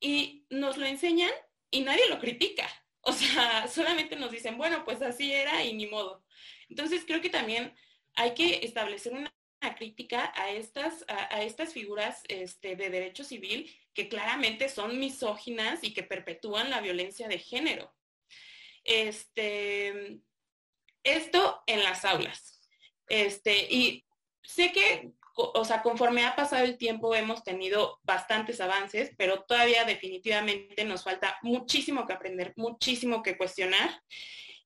y 0.00 0.46
nos 0.50 0.76
lo 0.76 0.86
enseñan 0.86 1.32
y 1.70 1.80
nadie 1.82 2.08
lo 2.08 2.18
critica. 2.18 2.68
O 3.00 3.12
sea, 3.12 3.68
solamente 3.68 4.16
nos 4.16 4.32
dicen, 4.32 4.58
bueno, 4.58 4.84
pues 4.84 5.00
así 5.00 5.32
era 5.32 5.64
y 5.64 5.72
ni 5.72 5.86
modo. 5.86 6.26
Entonces 6.68 7.04
creo 7.06 7.22
que 7.22 7.30
también 7.30 7.74
hay 8.16 8.34
que 8.34 8.56
establecer 8.64 9.14
una, 9.14 9.32
crítica 9.76 10.32
a 10.36 10.50
estas, 10.50 11.06
a, 11.08 11.42
estas 11.42 11.72
figuras 11.72 12.22
este, 12.28 12.76
de 12.76 12.90
derecho 12.90 13.24
civil 13.24 13.74
que 13.94 14.08
claramente 14.08 14.68
son 14.68 14.98
misóginas 14.98 15.82
y 15.82 15.94
que 15.94 16.02
perpetúan 16.02 16.68
la 16.68 16.80
violencia 16.80 17.28
de 17.28 17.38
género. 17.38 17.94
Este, 18.84 20.20
esto 21.02 21.62
en 21.66 21.82
las 21.82 22.04
aulas. 22.04 22.68
Este, 23.08 23.66
y 23.70 24.04
sé 24.42 24.72
que, 24.72 25.12
o 25.40 25.64
sea, 25.64 25.82
conforme 25.82 26.24
ha 26.24 26.34
pasado 26.34 26.64
el 26.64 26.76
tiempo 26.76 27.14
hemos 27.14 27.44
tenido 27.44 28.00
bastantes 28.02 28.60
avances, 28.60 29.12
pero 29.16 29.42
todavía 29.42 29.84
definitivamente 29.84 30.84
nos 30.84 31.04
falta 31.04 31.38
muchísimo 31.42 32.06
que 32.06 32.12
aprender, 32.12 32.52
muchísimo 32.56 33.22
que 33.22 33.36
cuestionar. 33.36 34.02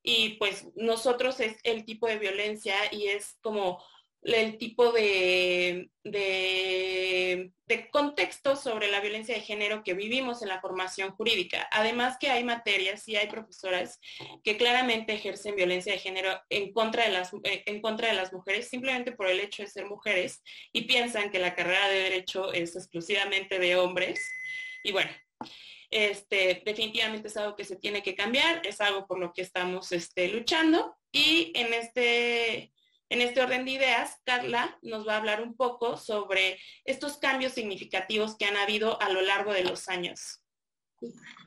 Y 0.03 0.31
pues 0.39 0.67
nosotros 0.75 1.41
es 1.41 1.59
el 1.63 1.85
tipo 1.85 2.07
de 2.07 2.19
violencia 2.19 2.75
y 2.91 3.09
es 3.09 3.37
como 3.43 3.85
el 4.23 4.57
tipo 4.57 4.93
de, 4.93 5.91
de, 6.05 7.53
contexto 7.91 8.57
sobre 8.57 8.91
la 8.91 9.01
violencia 9.01 9.35
de 9.35 9.41
género 9.41 9.83
que 9.83 9.95
vivimos 9.95 10.43
en 10.43 10.49
la 10.49 10.61
formación 10.61 11.11
jurídica. 11.13 11.69
Además 11.73 12.17
que 12.19 12.31
hay 12.31 12.45
materias 12.45 13.07
y 13.09 13.17
hay 13.17 13.29
profesoras 13.29 13.99
que 14.45 14.57
claramente 14.57 15.15
ejercen 15.15 15.57
violencia 15.57 15.93
de 15.93 15.99
género 15.99 16.41
en 16.51 16.73
contra 16.73 17.05
de 17.05 17.11
las, 17.11 17.33
eh, 17.45 17.63
en 17.67 17.81
contra 17.81 18.09
de 18.09 18.15
las 18.15 18.33
mujeres 18.33 18.69
simplemente 18.69 19.13
por 19.13 19.27
el 19.27 19.41
hecho 19.41 19.63
de 19.63 19.69
ser 19.69 19.87
mujeres 19.87 20.43
y 20.73 20.83
piensan 20.83 21.31
que 21.31 21.39
la 21.39 21.55
carrera 21.55 21.89
de 21.89 22.01
derecho 22.01 22.53
es 22.53 22.77
exclusivamente 22.77 23.59
de 23.59 23.77
hombres. 23.77 24.27
Y 24.85 24.93
bueno, 24.93 25.11
Este, 25.91 26.63
definitivamente 26.65 27.29
es 27.29 27.37
algo 27.37 27.55
que 27.55 27.65
se 27.65 27.77
tiene 27.77 28.03
que 28.03 28.15
cambiar, 28.15 28.67
es 28.67 28.81
algo 28.81 29.07
por 29.07 29.19
lo 29.19 29.33
que 29.35 29.43
estamos 29.43 29.93
este, 29.93 30.29
luchando. 30.29 30.97
Y 31.13 31.53
en 31.55 31.75
este, 31.75 32.72
en 33.13 33.21
este 33.21 33.43
orden 33.43 33.67
de 33.67 33.73
ideas, 33.73 34.19
Carla 34.25 34.79
nos 34.81 35.07
va 35.07 35.15
a 35.15 35.19
hablar 35.19 35.43
un 35.43 35.55
poco 35.55 35.99
sobre 35.99 36.59
estos 36.87 37.19
cambios 37.19 37.53
significativos 37.53 38.37
que 38.37 38.47
han 38.47 38.57
habido 38.57 39.01
a 39.03 39.11
lo 39.11 39.21
largo 39.21 39.53
de 39.53 39.65
los 39.65 39.91
años. 39.91 40.41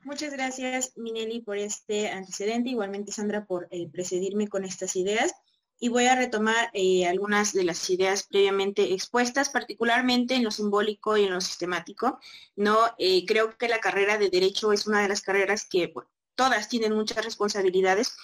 Muchas 0.04 0.32
gracias, 0.32 0.94
Minelli, 0.96 1.42
por 1.42 1.58
este 1.58 2.10
antecedente. 2.10 2.70
Igualmente, 2.70 3.12
Sandra, 3.12 3.46
por 3.46 3.68
eh, 3.72 3.90
precedirme 3.92 4.48
con 4.48 4.64
estas 4.64 4.96
ideas. 4.96 5.34
Y 5.80 5.90
voy 5.90 6.06
a 6.06 6.16
retomar 6.16 6.70
eh, 6.74 7.08
algunas 7.08 7.52
de 7.52 7.64
las 7.64 7.90
ideas 7.90 8.28
previamente 8.30 8.94
expuestas, 8.94 9.50
particularmente 9.50 10.36
en 10.36 10.44
lo 10.44 10.52
simbólico 10.52 11.18
y 11.18 11.24
en 11.24 11.34
lo 11.34 11.42
sistemático. 11.42 12.20
No, 12.56 12.78
eh, 13.00 13.26
creo 13.26 13.58
que 13.58 13.68
la 13.68 13.80
carrera 13.80 14.20
de 14.20 14.30
derecho 14.30 14.72
es 14.72 14.86
una 14.86 15.02
de 15.02 15.08
las 15.08 15.22
carreras 15.22 15.66
que 15.66 15.92
todas 16.36 16.70
tienen 16.70 16.94
muchas 16.94 17.26
responsabilidades, 17.26 18.16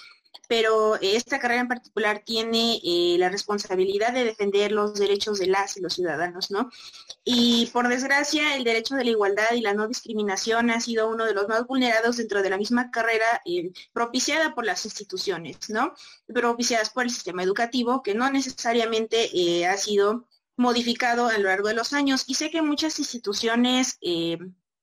pero 0.48 0.98
esta 1.00 1.40
carrera 1.40 1.62
en 1.62 1.68
particular 1.70 2.24
tiene 2.26 2.82
eh, 2.84 3.16
la 3.18 3.30
responsabilidad 3.30 4.12
de 4.12 4.26
defender 4.26 4.74
los 4.74 4.96
derechos 4.96 5.40
de 5.40 5.48
las 5.48 5.78
y 5.78 5.82
los 5.82 5.94
ciudadanos, 5.94 6.52
¿no? 6.52 6.70
Y 7.24 7.68
por 7.68 7.88
desgracia, 7.88 8.56
el 8.58 8.66
derecho 8.66 8.96
de 8.96 9.06
la 9.06 9.12
igualdad 9.12 9.54
y 9.56 9.62
la 9.62 9.74
no 9.74 9.88
discriminación 9.88 10.70
ha 10.70 10.82
sido 10.82 11.10
uno 11.10 11.26
de 11.26 11.34
los 11.34 11.48
más 11.48 11.66
vulnerados 11.66 12.18
dentro 12.18 12.42
de 12.42 12.50
la 12.50 12.58
misma 12.58 12.92
carrera 12.92 13.42
eh, 13.46 13.72
propiciada 13.94 14.54
por 14.54 14.66
las 14.66 14.84
instituciones, 14.86 15.70
¿no? 15.70 15.94
Propiciadas 16.28 16.90
por 16.90 17.06
el 17.06 17.12
sistema 17.12 17.44
educativo, 17.44 18.04
que 18.04 18.14
no 18.14 18.30
necesariamente 18.30 19.30
eh, 19.34 19.68
ha 19.68 19.78
sido 19.78 20.28
modificado 20.58 21.28
a 21.28 21.38
lo 21.38 21.48
largo 21.48 21.70
de 21.70 21.76
los 21.76 21.94
años. 21.94 22.26
Y 22.28 22.36
sé 22.36 22.52
que 22.52 22.62
muchas 22.62 23.00
instituciones 23.00 23.98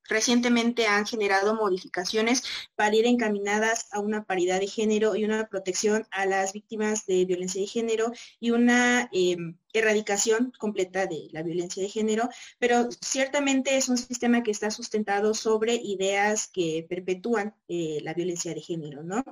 recientemente 0.08 0.86
han 0.86 1.06
generado 1.06 1.54
modificaciones 1.54 2.42
para 2.74 2.96
ir 2.96 3.06
encaminadas 3.06 3.86
a 3.92 4.00
una 4.00 4.24
paridad 4.24 4.60
de 4.60 4.66
género 4.66 5.16
y 5.16 5.24
una 5.24 5.48
protección 5.48 6.06
a 6.10 6.26
las 6.26 6.52
víctimas 6.52 7.06
de 7.06 7.24
violencia 7.24 7.60
de 7.60 7.66
género 7.66 8.12
y 8.40 8.50
una 8.50 9.08
em, 9.12 9.56
erradicación 9.72 10.52
completa 10.58 11.06
de 11.06 11.28
la 11.32 11.42
violencia 11.42 11.82
de 11.82 11.88
género, 11.88 12.28
pero 12.58 12.88
ciertamente 13.00 13.76
es 13.76 13.88
un 13.88 13.98
sistema 13.98 14.42
que 14.42 14.50
está 14.50 14.70
sustentado 14.70 15.34
sobre 15.34 15.74
ideas 15.74 16.48
que 16.48 16.86
perpetúan 16.88 17.54
eh, 17.68 17.98
la 18.02 18.14
violencia 18.14 18.54
de 18.54 18.60
género, 18.60 19.02
¿no? 19.02 19.22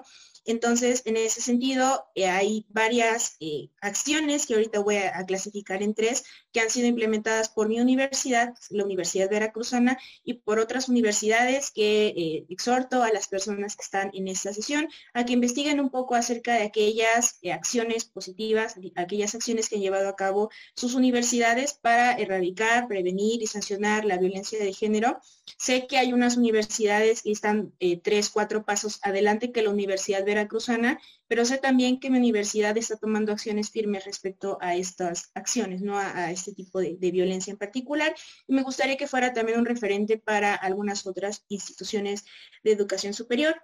Entonces, 0.47 1.03
en 1.07 1.17
ese 1.17 1.41
sentido, 1.41 2.07
eh, 2.15 2.29
hay 2.29 2.67
varias 2.69 3.37
eh, 3.41 3.71
acciones 3.81 4.47
que 4.47 4.55
ahorita 4.55 4.79
voy 4.79 4.97
a, 4.97 5.27
clasificar 5.27 5.83
en 5.83 5.95
tres 5.95 6.25
que 6.53 6.61
han 6.61 6.71
sido 6.71 6.87
implementadas 6.87 7.49
por 7.49 7.69
mi 7.69 7.81
universidad, 7.81 8.55
la 8.71 8.85
Universidad 8.85 9.29
Veracruzana, 9.29 9.99
y 10.23 10.35
por 10.35 10.61
otras 10.61 10.89
universidades 10.89 11.73
que 11.73 12.09
eh, 12.09 12.47
exhorto 12.49 13.03
a 13.03 13.11
las 13.11 13.27
personas 13.27 13.75
que 13.75 13.83
están 13.83 14.11
en 14.15 14.29
esta 14.29 14.53
sesión 14.53 14.89
a 15.15 15.25
que 15.25 15.33
investiguen 15.33 15.81
un 15.81 15.91
poco 15.91 16.15
acerca 16.15 16.55
de 16.55 16.63
aquellas 16.63 17.41
acciones 17.53 18.05
positivas, 18.05 18.77
aquellas 18.95 19.35
acciones 19.35 19.69
que 19.69 19.77
han 19.77 19.83
llevado 19.83 20.09
a 20.09 20.17
cabo 20.17 20.51
sus 20.77 20.95
universidades 20.95 21.75
para 21.75 22.13
erradicar, 22.13 22.87
prevenir 22.87 23.43
y 23.43 23.47
sancionar 23.49 24.05
la 24.05 24.17
violencia 24.17 24.59
de 24.61 24.73
género. 24.73 25.21
Sé 25.59 25.87
que 25.87 25.99
hay 25.99 26.13
unas 26.13 26.37
universidades 26.37 27.23
que 27.23 27.31
están 27.31 27.73
tres, 28.03 28.31
cuatro 28.31 28.65
pasos 28.65 28.99
adelante 29.03 29.53
que 29.53 29.63
la 29.63 29.71
Universidad 29.71 30.25
Veracruzana 30.25 30.47
Veracruzana, 30.47 31.01
pero 31.29 31.45
sé 31.45 31.59
también 31.59 31.99
que 31.99 32.11
mi 32.11 32.19
universidad 32.19 32.77
está 32.77 32.97
tomando 32.97 33.33
acciones 33.33 33.71
firmes 33.71 34.05
respecto 34.05 34.59
a 34.61 34.77
estas 34.77 35.31
acciones, 35.35 35.81
¿no? 35.83 35.99
a, 35.99 36.31
este 36.31 36.53
tipo 36.53 36.81
de, 36.81 36.97
violencia 37.11 37.51
en 37.51 37.57
particular. 37.57 38.15
Y 38.47 38.55
me 38.55 38.63
gustaría 38.63 38.97
que 38.97 39.09
fuera 39.09 39.33
también 39.33 39.59
un 39.59 39.67
referente 39.67 40.19
para 40.19 40.55
algunas 40.55 41.07
otras 41.07 41.45
instituciones 41.49 42.25
de 42.63 42.73
educación 42.73 43.15
superior. 43.15 43.57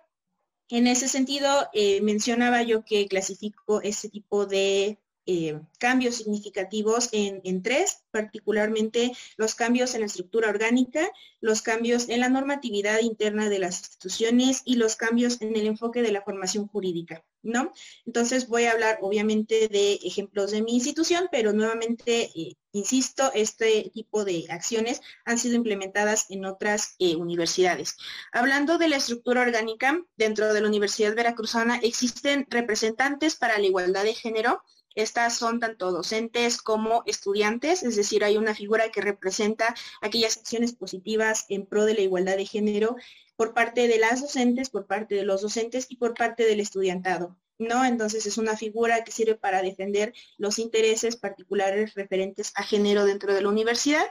En 0.69 0.87
ese 0.87 1.09
sentido, 1.09 1.69
eh, 1.75 2.01
mencionaba 2.01 2.63
yo 2.63 2.85
que 2.85 3.07
clasifico 3.07 3.83
este 3.83 4.09
tipo 4.09 4.47
de 4.47 4.99
eh, 5.25 5.61
cambios 5.79 6.17
significativos 6.17 7.09
en, 7.13 7.63
tres, 7.63 8.03
particularmente 8.11 9.13
los 9.37 9.55
cambios 9.55 9.95
en 9.95 10.01
la 10.01 10.07
estructura 10.07 10.49
orgánica, 10.49 11.09
los 11.41 11.63
cambios 11.63 12.09
en 12.09 12.21
la 12.21 12.29
normatividad 12.29 13.01
interna 13.01 13.49
de 13.49 13.61
las 13.61 13.79
instituciones 13.79 14.63
y 14.65 14.77
los 14.77 14.97
cambios 14.97 15.41
en 15.41 15.55
el 15.55 15.67
enfoque 15.67 16.03
de 16.03 16.11
la 16.11 16.23
formación 16.23 16.67
jurídica, 16.67 17.25
¿no? 17.43 17.73
Entonces 18.05 18.49
voy 18.49 18.65
a 18.65 18.73
hablar 18.73 18.99
obviamente 19.01 19.69
de 19.69 19.95
ejemplos 20.03 20.51
de 20.51 20.63
mi 20.63 20.75
institución, 20.75 21.29
pero 21.31 21.53
nuevamente, 21.53 22.31
eh, 22.35 22.57
insisto, 22.73 23.31
este 23.33 23.91
tipo 23.95 24.25
de 24.25 24.47
acciones 24.49 25.01
han 25.25 25.39
sido 25.39 25.55
implementadas 25.55 26.27
en 26.31 26.45
otras 26.45 26.97
eh, 26.99 27.15
universidades. 27.15 27.97
Hablando 28.33 28.77
de 28.79 28.89
la 28.89 28.97
estructura 28.97 29.43
orgánica, 29.43 30.01
dentro 30.17 30.53
de 30.53 30.61
la 30.61 30.69
Universidad 30.69 31.15
Veracruzana 31.15 31.79
existen 31.83 32.47
representantes 32.51 33.37
para 33.37 33.59
la 33.59 33.67
igualdad 33.67 34.05
de 34.05 34.15
género, 34.15 34.63
estas 34.95 35.37
son 35.37 35.61
tanto 35.61 35.93
docentes 35.93 36.61
como 36.61 37.03
estudiantes, 37.07 37.83
es 37.83 37.97
decir, 37.97 38.25
hay 38.25 38.37
una 38.37 38.55
figura 38.55 38.91
que 38.91 39.01
representa 39.01 39.75
aquellas 40.01 40.37
acciones 40.39 40.73
positivas 40.73 41.47
en 41.49 41.67
pro 41.67 41.85
de 41.85 41.95
la 41.95 42.01
igualdad 42.01 42.37
de 42.37 42.47
género 42.47 42.97
por 43.37 43.55
parte 43.55 43.89
de 43.89 43.99
las 43.99 44.21
docentes, 44.21 44.71
por 44.71 44.87
parte 44.87 45.15
de 45.15 45.25
los 45.25 45.43
docentes 45.43 45.87
y 45.89 45.97
por 45.97 46.15
parte 46.15 46.45
del 46.45 46.61
estudiantado. 46.61 47.37
¿no? 47.59 47.85
Entonces 47.85 48.27
es 48.27 48.39
una 48.39 48.57
figura 48.57 49.05
que 49.05 49.13
sirve 49.13 49.37
para 49.37 49.63
defender 49.63 50.13
los 50.37 50.59
intereses 50.59 51.17
particulares 51.17 51.95
referentes 51.95 52.53
a 52.57 52.63
género 52.63 53.05
dentro 53.05 53.35
de 53.35 53.43
la 53.43 53.49
universidad 53.49 54.05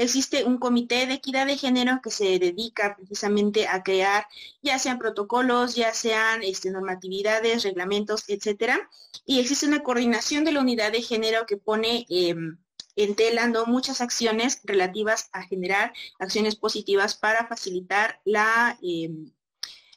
existe 0.00 0.44
un 0.44 0.56
comité 0.58 1.06
de 1.06 1.14
equidad 1.14 1.46
de 1.46 1.58
género 1.58 2.00
que 2.02 2.10
se 2.10 2.38
dedica 2.38 2.96
precisamente 2.96 3.68
a 3.68 3.82
crear 3.82 4.26
ya 4.62 4.78
sean 4.78 4.98
protocolos, 4.98 5.74
ya 5.74 5.92
sean 5.92 6.42
este, 6.42 6.70
normatividades, 6.70 7.64
reglamentos, 7.64 8.24
etcétera. 8.28 8.88
Y 9.26 9.40
existe 9.40 9.66
una 9.66 9.82
coordinación 9.82 10.44
de 10.44 10.52
la 10.52 10.60
unidad 10.60 10.92
de 10.92 11.02
género 11.02 11.44
que 11.46 11.58
pone 11.58 12.06
em, 12.08 12.56
en 12.96 13.14
tela 13.14 13.46
muchas 13.66 14.00
acciones 14.00 14.60
relativas 14.64 15.28
a 15.32 15.42
generar 15.42 15.92
acciones 16.18 16.56
positivas 16.56 17.14
para 17.14 17.46
facilitar 17.46 18.20
la 18.24 18.78
em, 18.82 19.30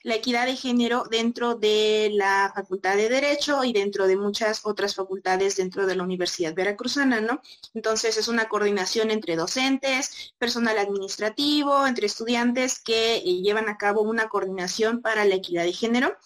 la 0.03 0.15
equidad 0.15 0.45
de 0.45 0.57
género 0.57 1.05
dentro 1.09 1.55
de 1.55 2.11
la 2.13 2.51
Facultad 2.53 2.97
de 2.97 3.07
Derecho 3.07 3.63
y 3.63 3.71
dentro 3.71 4.05
de 4.05 4.17
muchas 4.17 4.65
otras 4.65 4.95
facultades 4.95 5.55
dentro 5.55 5.85
de 5.87 5.95
la 5.95 6.03
Universidad 6.03 6.53
Veracruzana, 6.53 7.21
¿no? 7.21 7.41
Entonces 7.73 8.17
es 8.17 8.27
una 8.27 8.49
coordinación 8.49 9.11
entre 9.11 9.37
docentes, 9.37 10.33
personal 10.37 10.77
administrativo, 10.77 11.87
entre 11.87 12.07
estudiantes 12.07 12.81
que 12.81 13.15
eh, 13.15 13.41
llevan 13.41 13.69
a 13.69 13.77
cabo 13.77 14.01
una 14.01 14.27
coordinación 14.27 15.01
para 15.01 15.23
la 15.23 15.35
equidad 15.35 15.63
de 15.63 15.71
género. 15.71 16.17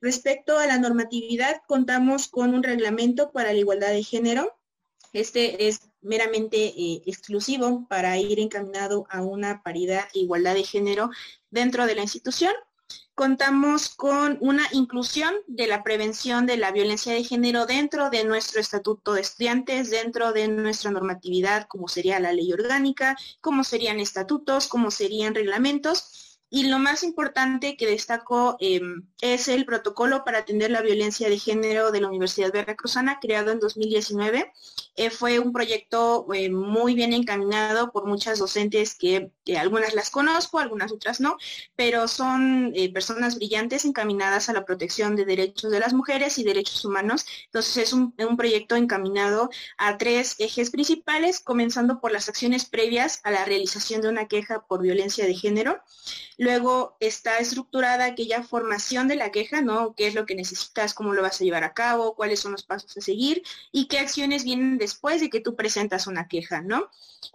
Respecto 0.00 0.56
a 0.58 0.66
la 0.68 0.78
normatividad, 0.78 1.60
contamos 1.66 2.28
con 2.28 2.54
un 2.54 2.62
reglamento 2.62 3.32
para 3.32 3.52
la 3.52 3.58
igualdad 3.58 3.90
de 3.90 4.04
género. 4.04 4.56
Este 5.12 5.66
es 5.66 5.80
meramente 6.02 6.66
eh, 6.66 7.02
exclusivo 7.06 7.86
para 7.88 8.16
ir 8.16 8.38
encaminado 8.38 9.06
a 9.10 9.22
una 9.22 9.60
paridad 9.64 10.04
e 10.14 10.20
igualdad 10.20 10.54
de 10.54 10.62
género 10.62 11.10
dentro 11.50 11.86
de 11.86 11.96
la 11.96 12.02
institución 12.02 12.52
contamos 13.14 13.94
con 13.94 14.38
una 14.40 14.66
inclusión 14.72 15.34
de 15.46 15.66
la 15.66 15.82
prevención 15.82 16.46
de 16.46 16.56
la 16.56 16.72
violencia 16.72 17.12
de 17.12 17.24
género 17.24 17.66
dentro 17.66 18.10
de 18.10 18.24
nuestro 18.24 18.60
estatuto 18.60 19.14
de 19.14 19.20
estudiantes, 19.20 19.90
dentro 19.90 20.32
de 20.32 20.48
nuestra 20.48 20.90
normatividad, 20.90 21.66
como 21.68 21.88
sería 21.88 22.18
la 22.20 22.32
ley 22.32 22.52
orgánica, 22.52 23.16
como 23.40 23.62
serían 23.64 24.00
estatutos, 24.00 24.66
como 24.68 24.90
serían 24.90 25.34
reglamentos 25.34 26.33
y 26.50 26.68
lo 26.68 26.78
más 26.78 27.02
importante 27.02 27.76
que 27.76 27.86
destaco 27.86 28.56
em, 28.60 29.08
es 29.20 29.48
el 29.48 29.64
protocolo 29.64 30.24
para 30.24 30.38
atender 30.38 30.70
la 30.70 30.82
violencia 30.82 31.28
de 31.28 31.38
género 31.38 31.90
de 31.90 32.00
la 32.00 32.08
Universidad 32.08 32.52
Veracruzana, 32.52 33.18
creado 33.20 33.50
en 33.50 33.58
2019. 33.58 34.52
Eh, 34.96 35.10
fue 35.10 35.40
un 35.40 35.52
proyecto 35.52 36.26
eh, 36.32 36.50
muy 36.50 36.94
bien 36.94 37.12
encaminado 37.12 37.90
por 37.90 38.06
muchas 38.06 38.38
docentes 38.38 38.94
que, 38.94 39.32
algunas 39.58 39.94
las 39.94 40.10
conozco, 40.10 40.60
algunas 40.60 40.92
otras 40.92 41.20
no, 41.20 41.36
pero 41.74 42.06
son 42.06 42.72
eh, 42.76 42.92
personas 42.92 43.34
brillantes 43.34 43.84
encaminadas 43.84 44.48
a 44.48 44.52
la 44.52 44.64
protección 44.64 45.16
de 45.16 45.24
derechos 45.24 45.72
de 45.72 45.80
las 45.80 45.92
mujeres 45.92 46.38
y 46.38 46.44
derechos 46.44 46.84
humanos. 46.84 47.26
Entonces 47.46 47.76
es 47.78 47.92
un, 47.92 48.14
un 48.16 48.36
proyecto 48.36 48.76
encaminado 48.76 49.50
a 49.76 49.98
tres 49.98 50.36
ejes 50.38 50.70
principales, 50.70 51.40
comenzando 51.40 52.00
por 52.00 52.12
las 52.12 52.28
acciones 52.28 52.64
previas 52.64 53.20
a 53.24 53.32
la 53.32 53.44
realización 53.44 54.02
de 54.02 54.08
una 54.08 54.28
queja 54.28 54.64
por 54.66 54.82
violencia 54.82 55.26
de 55.26 55.34
género. 55.34 55.82
Luego 56.44 56.94
está 57.00 57.38
estructurada 57.38 58.04
aquella 58.04 58.42
formación 58.42 59.08
de 59.08 59.16
la 59.16 59.30
queja, 59.30 59.62
¿no? 59.62 59.94
¿Qué 59.94 60.08
es 60.08 60.14
lo 60.14 60.26
que 60.26 60.34
necesitas? 60.34 60.92
¿Cómo 60.92 61.14
lo 61.14 61.22
vas 61.22 61.40
a 61.40 61.44
llevar 61.44 61.64
a 61.64 61.72
cabo? 61.72 62.14
¿Cuáles 62.14 62.40
son 62.40 62.52
los 62.52 62.64
pasos 62.64 62.94
a 62.98 63.00
seguir? 63.00 63.42
¿Y 63.72 63.88
qué 63.88 63.98
acciones 63.98 64.44
vienen 64.44 64.76
después 64.76 65.22
de 65.22 65.30
que 65.30 65.40
tú 65.40 65.56
presentas 65.56 66.06
una 66.06 66.28
queja, 66.28 66.60
¿no? 66.60 66.90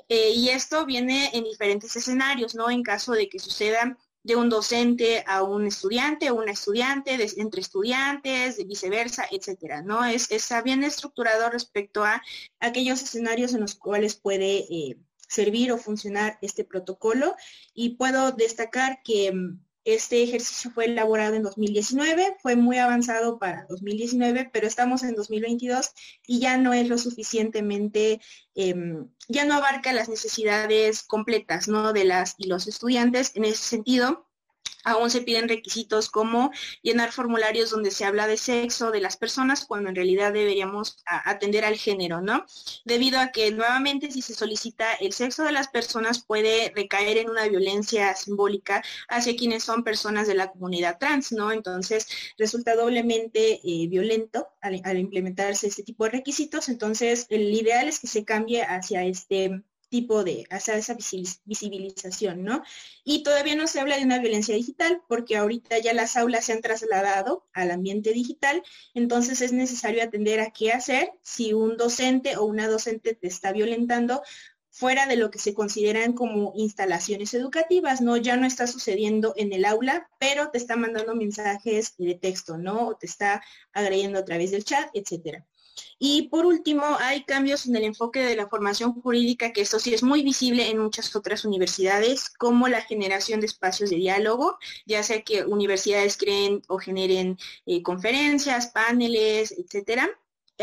Eh, 0.10 0.30
y 0.36 0.50
esto 0.50 0.86
viene 0.86 1.32
en 1.34 1.44
diferentes 1.44 1.96
escenarios, 1.96 2.54
¿no? 2.54 2.70
En 2.70 2.84
caso 2.84 3.14
de 3.14 3.28
que 3.30 3.40
suceda 3.40 3.98
de 4.22 4.36
un 4.36 4.48
docente 4.48 5.24
a 5.26 5.42
un 5.42 5.66
estudiante 5.66 6.32
una 6.32 6.52
estudiante, 6.52 7.18
entre 7.38 7.62
estudiantes, 7.62 8.64
viceversa, 8.68 9.26
etcétera, 9.32 9.82
¿no? 9.82 10.06
Es, 10.06 10.30
está 10.30 10.62
bien 10.62 10.84
estructurado 10.84 11.50
respecto 11.50 12.04
a 12.04 12.22
aquellos 12.60 13.02
escenarios 13.02 13.56
en 13.56 13.62
los 13.62 13.74
cuales 13.74 14.14
puede 14.14 14.68
eh, 14.70 14.98
servir 15.30 15.72
o 15.72 15.78
funcionar 15.78 16.38
este 16.42 16.66
protocolo 16.66 17.36
y 17.74 17.96
puedo 17.96 18.32
destacar 18.34 19.02
que 19.04 19.32
mm, 19.32 19.60
Este 19.86 20.22
ejercicio 20.22 20.72
fue 20.72 20.86
elaborado 20.86 21.36
en 21.36 21.44
2019, 21.44 22.38
fue 22.42 22.56
muy 22.56 22.78
avanzado 22.78 23.40
para 23.40 23.66
2019, 23.70 24.50
pero 24.54 24.68
estamos 24.68 25.04
en 25.04 25.16
2022 25.16 25.92
y 26.28 26.40
ya 26.40 26.58
no 26.58 26.74
es 26.74 26.88
lo 26.90 26.98
suficientemente, 26.98 28.20
em, 28.56 29.08
ya 29.30 29.46
no 29.46 29.56
abarca 29.56 29.94
las 29.94 30.10
necesidades 30.10 31.02
completas 31.04 31.68
¿no? 31.68 31.94
de 31.94 32.04
las 32.04 32.36
y 32.38 32.48
los 32.48 32.68
estudiantes. 32.68 33.32
En 33.36 33.46
ese 33.46 33.64
sentido, 33.64 34.29
Aún 34.84 35.10
se 35.10 35.22
piden 35.22 35.50
requisitos 35.50 36.10
como 36.10 36.52
llenar 36.82 37.12
formularios 37.12 37.70
donde 37.72 37.92
se 37.92 38.06
habla 38.06 38.28
de 38.28 38.38
sexo 38.38 38.92
de 38.92 39.02
las 39.02 39.18
personas 39.18 39.66
cuando 39.66 39.90
en 39.90 39.96
realidad 39.96 40.34
deberíamos 40.34 40.98
atender 41.06 41.66
al 41.66 41.76
género, 41.76 42.22
¿no? 42.22 42.46
Debido 42.86 43.20
a 43.20 43.32
que 43.32 43.52
nuevamente 43.52 44.12
si 44.12 44.22
se 44.22 44.34
solicita 44.34 44.94
el 44.96 45.14
sexo 45.14 45.44
de 45.44 45.52
las 45.52 45.68
personas 45.68 46.24
puede 46.24 46.72
recaer 46.76 47.18
en 47.18 47.30
una 47.30 47.48
violencia 47.48 48.16
simbólica 48.16 48.84
hacia 49.08 49.36
quienes 49.36 49.64
son 49.64 49.84
personas 49.84 50.28
de 50.28 50.36
la 50.36 50.52
comunidad 50.52 50.98
trans, 51.00 51.32
¿no? 51.32 51.52
Entonces 51.52 52.08
resulta 52.38 52.76
doblemente 52.76 53.60
eh, 53.64 53.88
violento 53.88 54.48
al, 54.62 54.82
al 54.84 54.98
implementarse 54.98 55.68
este 55.68 55.84
tipo 55.84 56.06
de 56.06 56.12
requisitos. 56.12 56.70
Entonces 56.70 57.28
el 57.30 57.54
ideal 57.54 57.88
es 57.88 58.00
que 58.00 58.08
se 58.08 58.26
cambie 58.26 58.64
hacia 58.64 59.04
este 59.04 59.64
tipo 59.90 60.24
de, 60.24 60.46
hacer 60.50 60.78
esa 60.78 60.96
visibilización, 61.46 62.44
¿no? 62.44 62.64
Y 63.04 63.24
todavía 63.24 63.56
no 63.56 63.68
se 63.68 63.80
habla 63.80 63.98
de 63.98 64.06
una 64.06 64.20
violencia 64.20 64.56
digital 64.56 65.02
porque 65.08 65.36
ahorita 65.36 65.80
ya 65.80 65.94
las 65.94 66.16
aulas 66.16 66.46
se 66.46 66.54
han 66.54 66.62
trasladado 66.62 67.48
al 67.54 67.72
ambiente 67.72 68.14
digital, 68.14 68.64
entonces 68.94 69.42
es 69.42 69.52
necesario 69.52 70.04
atender 70.04 70.40
a 70.40 70.52
qué 70.52 70.72
hacer 70.72 71.12
si 71.22 71.54
un 71.54 71.78
docente 71.78 72.38
o 72.38 72.46
una 72.46 72.68
docente 72.68 73.16
te 73.16 73.28
está 73.28 73.52
violentando 73.52 74.22
fuera 74.70 75.08
de 75.08 75.18
lo 75.18 75.32
que 75.32 75.40
se 75.40 75.54
consideran 75.54 76.14
como 76.14 76.54
instalaciones 76.56 77.34
educativas, 77.34 78.02
¿no? 78.02 78.18
Ya 78.18 78.38
no 78.38 78.46
está 78.46 78.68
sucediendo 78.68 79.34
en 79.36 79.52
el 79.52 79.66
aula, 79.66 80.10
pero 80.20 80.52
te 80.52 80.58
está 80.58 80.76
mandando 80.78 81.16
mensajes 81.16 81.96
de 81.98 82.16
texto, 82.16 82.58
¿no? 82.58 82.88
O 82.88 82.96
te 82.96 83.08
está 83.08 83.44
agrediendo 83.74 84.20
a 84.20 84.26
través 84.26 84.52
del 84.52 84.64
chat, 84.64 84.90
etcétera. 84.94 85.46
Y 85.98 86.30
por 86.30 86.46
último, 86.46 86.84
hay 87.00 87.24
cambios 87.24 87.66
en 87.66 87.76
el 87.76 87.84
enfoque 87.84 88.20
de 88.22 88.36
la 88.36 88.48
formación 88.48 88.94
jurídica, 89.02 89.54
que 89.54 89.62
esto 89.62 89.80
sí 89.80 89.94
es 89.94 90.04
muy 90.04 90.24
visible 90.24 90.70
en 90.70 90.80
muchas 90.80 91.16
otras 91.16 91.46
universidades, 91.46 92.30
como 92.30 92.68
la 92.68 92.82
generación 92.82 93.40
de 93.40 93.48
espacios 93.48 93.90
de 93.90 93.98
diálogo, 93.98 94.58
ya 94.86 95.04
sea 95.04 95.22
que 95.22 95.44
universidades 95.46 96.18
creen 96.18 96.62
o 96.68 96.78
generen 96.78 97.38
eh, 97.66 97.82
conferencias, 97.84 98.68
paneles, 98.68 99.52
etcétera 99.52 100.10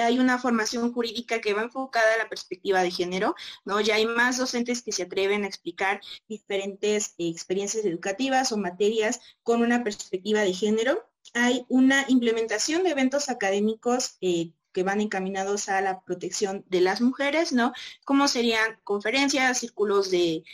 hay 0.02 0.18
una 0.18 0.38
formación 0.38 0.92
jurídica 0.92 1.40
que 1.40 1.54
va 1.54 1.62
enfocada 1.62 2.14
a 2.14 2.18
la 2.18 2.28
perspectiva 2.28 2.82
de 2.82 2.90
género, 2.90 3.34
¿no? 3.64 3.80
Ya 3.80 3.96
hay 3.96 4.06
más 4.06 4.38
docentes 4.38 4.82
que 4.82 4.92
se 4.92 5.04
atreven 5.04 5.44
a 5.44 5.48
explicar 5.48 6.00
diferentes 6.28 7.14
experiencias 7.18 7.84
educativas 7.84 8.52
o 8.52 8.56
materias 8.56 9.20
con 9.42 9.62
una 9.62 9.82
perspectiva 9.84 10.40
de 10.40 10.52
género. 10.52 11.08
Hay 11.34 11.64
una 11.68 12.04
implementación 12.08 12.82
de 12.84 12.90
eventos 12.90 13.28
académicos 13.28 14.16
eh, 14.20 14.50
que 14.76 14.82
van 14.82 15.00
encaminados 15.00 15.70
a 15.70 15.80
la 15.80 16.02
protección 16.02 16.62
de 16.68 16.82
las 16.82 17.00
mujeres, 17.00 17.50
¿no? 17.50 17.72
Como 18.04 18.28
serían 18.28 18.78
conferencias, 18.84 19.60
círculos 19.60 20.10
de, 20.10 20.44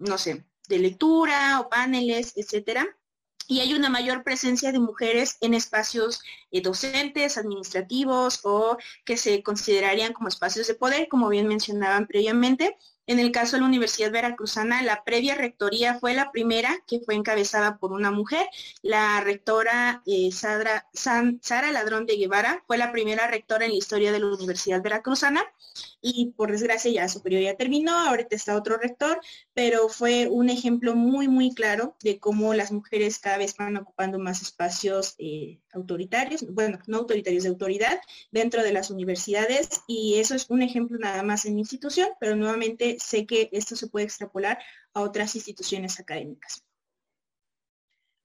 no 0.00 0.18
sé, 0.18 0.44
de 0.68 0.78
lectura 0.78 1.58
o 1.60 1.70
paneles, 1.70 2.34
etcétera 2.36 2.86
y 3.48 3.60
hay 3.60 3.74
una 3.74 3.88
mayor 3.88 4.22
presencia 4.22 4.70
de 4.70 4.78
mujeres 4.78 5.38
en 5.40 5.54
espacios 5.54 6.22
eh, 6.50 6.60
docentes, 6.60 7.38
administrativos 7.38 8.40
o 8.44 8.76
que 9.04 9.16
se 9.16 9.42
considerarían 9.42 10.12
como 10.12 10.28
espacios 10.28 10.68
de 10.68 10.74
poder, 10.74 11.08
como 11.08 11.28
bien 11.28 11.48
mencionaban 11.48 12.06
previamente, 12.06 12.76
en 13.06 13.18
el 13.18 13.32
caso 13.32 13.56
de 13.56 13.60
la 13.60 13.66
Universidad 13.66 14.12
Veracruzana, 14.12 14.82
la 14.82 15.04
previa 15.04 15.34
rectoría 15.34 15.98
fue 15.98 16.14
la 16.14 16.30
primera 16.30 16.82
que 16.86 17.00
fue 17.00 17.14
encabezada 17.14 17.78
por 17.78 17.92
una 17.92 18.10
mujer. 18.10 18.46
La 18.82 19.20
rectora 19.20 20.02
eh, 20.06 20.30
Sara, 20.32 21.72
Ladrón 21.72 22.06
de 22.06 22.16
Guevara 22.16 22.62
fue 22.66 22.78
la 22.78 22.92
primera 22.92 23.26
rectora 23.26 23.64
en 23.64 23.72
la 23.72 23.78
historia 23.78 24.12
de 24.12 24.20
la 24.20 24.26
Universidad 24.26 24.82
Veracruzana 24.82 25.44
y 26.00 26.32
por 26.36 26.52
desgracia 26.52 26.92
ya 26.92 27.08
su 27.08 27.22
periodo 27.22 27.44
ya 27.44 27.56
terminó, 27.56 27.92
ahorita 27.92 28.36
está 28.36 28.56
otro 28.56 28.76
rector, 28.76 29.20
pero 29.54 29.88
fue 29.88 30.28
un 30.28 30.50
ejemplo 30.50 30.94
muy, 30.94 31.28
muy 31.28 31.54
claro 31.54 31.96
de 32.02 32.18
cómo 32.18 32.54
las 32.54 32.72
mujeres 32.72 33.18
cada 33.18 33.38
vez 33.38 33.56
van 33.56 33.76
ocupando 33.76 34.18
más 34.18 34.42
espacios 34.42 35.14
eh, 35.18 35.61
autoritarios, 35.72 36.44
bueno, 36.52 36.78
no 36.86 36.98
autoritarios 36.98 37.44
de 37.44 37.50
autoridad 37.50 38.00
dentro 38.30 38.62
de 38.62 38.72
las 38.72 38.90
universidades 38.90 39.82
y 39.86 40.18
eso 40.18 40.34
es 40.34 40.48
un 40.50 40.62
ejemplo 40.62 40.98
nada 40.98 41.22
más 41.22 41.44
en 41.46 41.54
mi 41.54 41.60
institución, 41.60 42.10
pero 42.20 42.36
nuevamente 42.36 42.96
sé 42.98 43.26
que 43.26 43.48
esto 43.52 43.76
se 43.76 43.88
puede 43.88 44.06
extrapolar 44.06 44.58
a 44.94 45.00
otras 45.00 45.34
instituciones 45.34 45.98
académicas. 45.98 46.64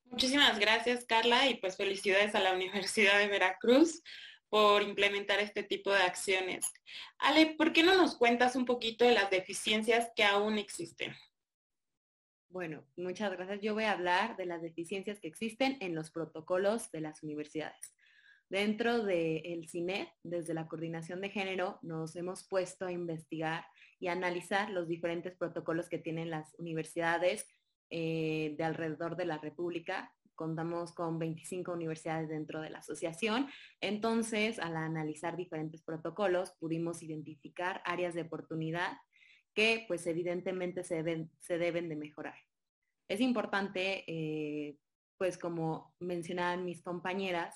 Muchísimas 0.06 0.58
gracias, 0.60 1.06
Carla, 1.06 1.48
y 1.48 1.56
pues 1.56 1.76
felicidades 1.76 2.34
a 2.34 2.40
la 2.40 2.54
Universidad 2.54 3.20
de 3.20 3.28
Veracruz 3.28 4.02
por 4.50 4.82
implementar 4.82 5.40
este 5.40 5.64
tipo 5.64 5.92
de 5.92 6.02
acciones. 6.02 6.66
Ale, 7.20 7.56
¿por 7.58 7.74
qué 7.74 7.84
no 7.84 7.96
nos 7.96 8.16
cuentas 8.16 8.56
un 8.56 8.66
poquito 8.66 9.06
de 9.06 9.14
las 9.14 9.30
deficiencias 9.30 10.10
que 10.16 10.24
aún 10.24 10.58
existen? 10.58 11.14
Bueno, 12.50 12.84
muchas 12.96 13.32
gracias. 13.32 13.62
Yo 13.62 13.74
voy 13.74 13.84
a 13.84 13.92
hablar 13.92 14.38
de 14.38 14.46
las 14.46 14.62
deficiencias 14.62 15.20
que 15.20 15.28
existen 15.28 15.78
en 15.82 15.96
los 15.96 16.12
protocolos 16.12 16.92
de 16.92 17.02
las 17.02 17.22
universidades. 17.24 17.94
Dentro 18.50 19.04
del 19.04 19.68
CINET, 19.68 20.08
desde 20.24 20.54
la 20.54 20.68
Coordinación 20.68 21.20
de 21.20 21.30
Género, 21.30 21.80
nos 21.82 22.16
hemos 22.16 22.48
puesto 22.48 22.86
a 22.86 22.94
investigar 22.94 23.66
y 24.00 24.08
analizar 24.08 24.70
los 24.70 24.88
diferentes 24.88 25.36
protocolos 25.36 25.90
que 25.90 25.98
tienen 25.98 26.30
las 26.30 26.56
universidades 26.58 27.46
eh, 27.90 28.56
de 28.58 28.64
alrededor 28.64 29.18
de 29.18 29.26
la 29.26 29.38
República 29.38 30.14
contamos 30.38 30.94
con 30.94 31.20
25 31.20 31.74
universidades 31.74 32.30
dentro 32.30 32.62
de 32.62 32.70
la 32.70 32.80
asociación. 32.80 33.50
Entonces, 33.82 34.60
al 34.60 34.78
analizar 34.78 35.36
diferentes 35.36 35.82
protocolos, 35.82 36.52
pudimos 36.60 37.04
identificar 37.04 37.82
áreas 37.84 38.14
de 38.14 38.22
oportunidad 38.22 38.94
que 39.58 39.86
pues 39.88 40.06
evidentemente 40.06 40.84
se 40.84 40.98
deben, 40.98 41.32
se 41.40 41.58
deben 41.58 41.90
de 41.90 41.96
mejorar. 41.96 42.36
Es 43.08 43.20
importante, 43.20 44.04
eh, 44.06 44.78
pues 45.18 45.40
como 45.40 45.96
mencionaban 46.00 46.64
mis 46.64 46.84
compañeras, 46.84 47.56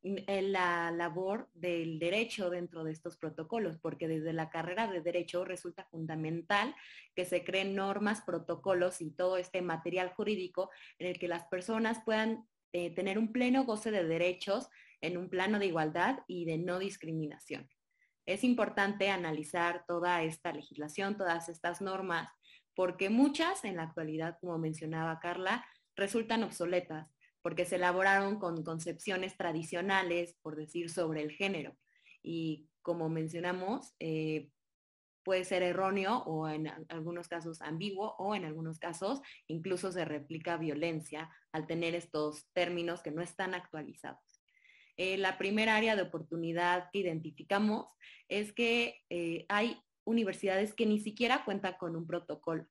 la 0.00 0.92
labor 0.92 1.50
del 1.52 1.98
derecho 1.98 2.50
dentro 2.50 2.84
de 2.84 2.92
estos 2.92 3.16
protocolos, 3.16 3.78
porque 3.78 4.06
desde 4.06 4.32
la 4.32 4.48
carrera 4.48 4.86
de 4.86 5.00
derecho 5.00 5.44
resulta 5.44 5.86
fundamental 5.86 6.72
que 7.16 7.24
se 7.24 7.42
creen 7.42 7.74
normas, 7.74 8.20
protocolos 8.20 9.00
y 9.00 9.10
todo 9.10 9.36
este 9.36 9.60
material 9.60 10.10
jurídico 10.10 10.70
en 11.00 11.08
el 11.08 11.18
que 11.18 11.26
las 11.26 11.46
personas 11.46 12.00
puedan 12.04 12.46
eh, 12.72 12.94
tener 12.94 13.18
un 13.18 13.32
pleno 13.32 13.64
goce 13.64 13.90
de 13.90 14.04
derechos 14.04 14.68
en 15.00 15.16
un 15.16 15.28
plano 15.28 15.58
de 15.58 15.66
igualdad 15.66 16.20
y 16.28 16.44
de 16.44 16.58
no 16.58 16.78
discriminación. 16.78 17.68
Es 18.26 18.44
importante 18.44 19.10
analizar 19.10 19.84
toda 19.86 20.22
esta 20.22 20.52
legislación, 20.52 21.16
todas 21.16 21.48
estas 21.48 21.80
normas, 21.80 22.28
porque 22.74 23.10
muchas 23.10 23.64
en 23.64 23.76
la 23.76 23.84
actualidad, 23.84 24.38
como 24.40 24.58
mencionaba 24.58 25.20
Carla, 25.20 25.64
resultan 25.96 26.42
obsoletas 26.42 27.14
porque 27.44 27.66
se 27.66 27.76
elaboraron 27.76 28.38
con 28.38 28.64
concepciones 28.64 29.36
tradicionales, 29.36 30.34
por 30.40 30.56
decir, 30.56 30.88
sobre 30.88 31.20
el 31.20 31.30
género. 31.30 31.76
Y 32.22 32.70
como 32.80 33.10
mencionamos, 33.10 33.94
eh, 34.00 34.48
puede 35.22 35.44
ser 35.44 35.62
erróneo 35.62 36.22
o 36.24 36.48
en 36.48 36.68
algunos 36.88 37.28
casos 37.28 37.60
ambiguo 37.60 38.14
o 38.18 38.34
en 38.34 38.46
algunos 38.46 38.78
casos 38.78 39.20
incluso 39.46 39.92
se 39.92 40.04
replica 40.04 40.56
violencia 40.56 41.30
al 41.52 41.66
tener 41.66 41.94
estos 41.94 42.46
términos 42.52 43.02
que 43.02 43.10
no 43.10 43.20
están 43.20 43.54
actualizados. 43.54 44.33
Eh, 44.96 45.16
la 45.18 45.38
primera 45.38 45.76
área 45.76 45.96
de 45.96 46.02
oportunidad 46.02 46.90
que 46.92 47.00
identificamos 47.00 47.86
es 48.28 48.52
que 48.52 49.02
eh, 49.10 49.46
hay 49.48 49.80
universidades 50.04 50.74
que 50.74 50.86
ni 50.86 51.00
siquiera 51.00 51.44
cuentan 51.44 51.74
con 51.78 51.96
un 51.96 52.06
protocolo 52.06 52.66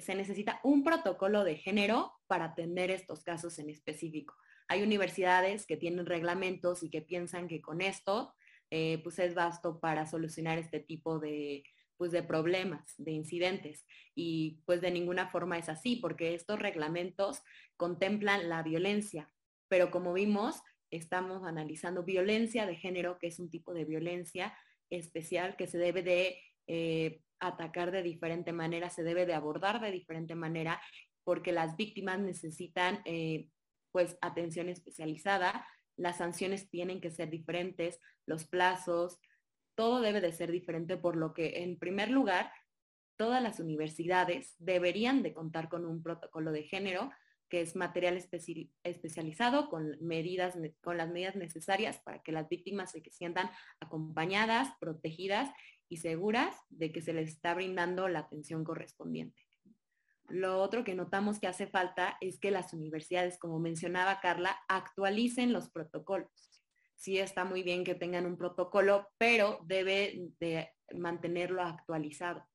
se 0.00 0.14
necesita 0.14 0.60
un 0.62 0.84
protocolo 0.84 1.44
de 1.44 1.56
género 1.56 2.12
para 2.26 2.46
atender 2.46 2.90
estos 2.90 3.22
casos 3.22 3.58
en 3.58 3.68
específico. 3.68 4.34
Hay 4.68 4.82
universidades 4.82 5.66
que 5.66 5.76
tienen 5.76 6.06
reglamentos 6.06 6.82
y 6.82 6.88
que 6.88 7.02
piensan 7.02 7.46
que 7.46 7.60
con 7.60 7.82
esto 7.82 8.34
eh, 8.70 9.00
pues 9.02 9.18
es 9.18 9.34
vasto 9.34 9.80
para 9.80 10.06
solucionar 10.06 10.58
este 10.58 10.80
tipo 10.80 11.18
de, 11.18 11.62
pues 11.98 12.10
de 12.10 12.22
problemas, 12.22 12.94
de 12.96 13.12
incidentes. 13.12 13.84
Y 14.14 14.62
pues 14.64 14.80
de 14.80 14.90
ninguna 14.90 15.28
forma 15.28 15.58
es 15.58 15.68
así, 15.68 15.96
porque 15.96 16.34
estos 16.34 16.58
reglamentos 16.58 17.42
contemplan 17.76 18.48
la 18.48 18.62
violencia. 18.62 19.30
Pero 19.68 19.90
como 19.90 20.14
vimos, 20.14 20.62
estamos 20.92 21.42
analizando 21.44 22.04
violencia 22.04 22.66
de 22.66 22.76
género, 22.76 23.18
que 23.18 23.26
es 23.26 23.40
un 23.40 23.50
tipo 23.50 23.74
de 23.74 23.84
violencia 23.84 24.56
especial 24.90 25.56
que 25.56 25.66
se 25.66 25.78
debe 25.78 26.02
de 26.02 26.38
eh, 26.66 27.22
atacar 27.40 27.90
de 27.90 28.02
diferente 28.02 28.52
manera, 28.52 28.90
se 28.90 29.02
debe 29.02 29.26
de 29.26 29.34
abordar 29.34 29.80
de 29.80 29.90
diferente 29.90 30.34
manera, 30.34 30.80
porque 31.24 31.50
las 31.50 31.76
víctimas 31.76 32.20
necesitan 32.20 33.00
eh, 33.04 33.48
pues 33.90 34.16
atención 34.20 34.68
especializada, 34.68 35.66
las 35.96 36.18
sanciones 36.18 36.70
tienen 36.70 37.00
que 37.00 37.10
ser 37.10 37.30
diferentes, 37.30 37.98
los 38.26 38.44
plazos, 38.44 39.18
todo 39.74 40.00
debe 40.00 40.20
de 40.20 40.32
ser 40.32 40.52
diferente, 40.52 40.96
por 40.96 41.16
lo 41.16 41.32
que 41.32 41.62
en 41.62 41.78
primer 41.78 42.10
lugar, 42.10 42.52
todas 43.16 43.42
las 43.42 43.60
universidades 43.60 44.54
deberían 44.58 45.22
de 45.22 45.32
contar 45.32 45.68
con 45.68 45.86
un 45.86 46.02
protocolo 46.02 46.52
de 46.52 46.64
género 46.64 47.10
que 47.52 47.60
es 47.60 47.76
material 47.76 48.16
especializado 48.16 49.68
con, 49.68 49.98
medidas, 50.00 50.56
con 50.80 50.96
las 50.96 51.10
medidas 51.10 51.36
necesarias 51.36 51.98
para 51.98 52.22
que 52.22 52.32
las 52.32 52.48
víctimas 52.48 52.92
se 52.92 53.02
sientan 53.10 53.50
acompañadas, 53.78 54.70
protegidas 54.80 55.50
y 55.90 55.98
seguras 55.98 56.56
de 56.70 56.92
que 56.92 57.02
se 57.02 57.12
les 57.12 57.28
está 57.28 57.52
brindando 57.52 58.08
la 58.08 58.20
atención 58.20 58.64
correspondiente. 58.64 59.42
Lo 60.30 60.62
otro 60.62 60.82
que 60.82 60.94
notamos 60.94 61.40
que 61.40 61.46
hace 61.46 61.66
falta 61.66 62.16
es 62.22 62.40
que 62.40 62.50
las 62.50 62.72
universidades, 62.72 63.38
como 63.38 63.58
mencionaba 63.58 64.20
Carla, 64.20 64.56
actualicen 64.66 65.52
los 65.52 65.68
protocolos. 65.68 66.62
Sí 66.96 67.18
está 67.18 67.44
muy 67.44 67.62
bien 67.62 67.84
que 67.84 67.94
tengan 67.94 68.24
un 68.24 68.38
protocolo, 68.38 69.10
pero 69.18 69.58
debe 69.66 70.30
de 70.40 70.70
mantenerlo 70.94 71.60
actualizado 71.60 72.48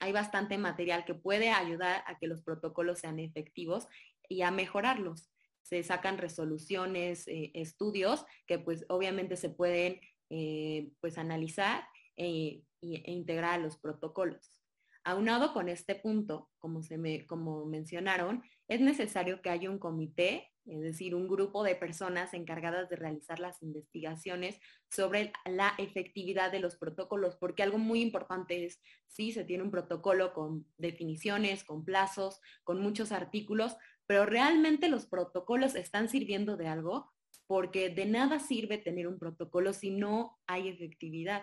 hay 0.00 0.12
bastante 0.12 0.58
material 0.58 1.04
que 1.04 1.14
puede 1.14 1.50
ayudar 1.50 2.02
a 2.06 2.18
que 2.18 2.26
los 2.26 2.42
protocolos 2.42 2.98
sean 2.98 3.18
efectivos 3.18 3.86
y 4.28 4.42
a 4.42 4.50
mejorarlos. 4.50 5.30
Se 5.62 5.82
sacan 5.82 6.18
resoluciones, 6.18 7.28
eh, 7.28 7.52
estudios 7.54 8.24
que 8.46 8.58
pues 8.58 8.86
obviamente 8.88 9.36
se 9.36 9.50
pueden 9.50 10.00
eh, 10.30 10.90
pues 11.00 11.18
analizar 11.18 11.86
e, 12.16 12.64
e, 12.80 13.12
integrar 13.12 13.54
a 13.54 13.62
los 13.62 13.76
protocolos. 13.76 14.60
Aunado 15.04 15.52
con 15.52 15.68
este 15.68 15.94
punto, 15.94 16.50
como, 16.58 16.82
se 16.82 16.98
me, 16.98 17.26
como 17.26 17.66
mencionaron, 17.66 18.42
es 18.68 18.80
necesario 18.80 19.42
que 19.42 19.50
haya 19.50 19.70
un 19.70 19.78
comité 19.78 20.50
es 20.70 20.80
decir, 20.80 21.16
un 21.16 21.26
grupo 21.26 21.64
de 21.64 21.74
personas 21.74 22.32
encargadas 22.32 22.88
de 22.88 22.96
realizar 22.96 23.40
las 23.40 23.60
investigaciones 23.60 24.60
sobre 24.88 25.32
la 25.44 25.74
efectividad 25.78 26.52
de 26.52 26.60
los 26.60 26.76
protocolos, 26.76 27.34
porque 27.34 27.64
algo 27.64 27.78
muy 27.78 28.00
importante 28.00 28.64
es, 28.64 28.80
sí, 29.08 29.32
se 29.32 29.44
tiene 29.44 29.64
un 29.64 29.72
protocolo 29.72 30.32
con 30.32 30.66
definiciones, 30.78 31.64
con 31.64 31.84
plazos, 31.84 32.40
con 32.62 32.80
muchos 32.80 33.10
artículos, 33.10 33.76
pero 34.06 34.26
realmente 34.26 34.88
los 34.88 35.06
protocolos 35.06 35.74
están 35.74 36.08
sirviendo 36.08 36.56
de 36.56 36.68
algo, 36.68 37.12
porque 37.48 37.90
de 37.90 38.06
nada 38.06 38.38
sirve 38.38 38.78
tener 38.78 39.08
un 39.08 39.18
protocolo 39.18 39.72
si 39.72 39.90
no 39.90 40.38
hay 40.46 40.68
efectividad. 40.68 41.42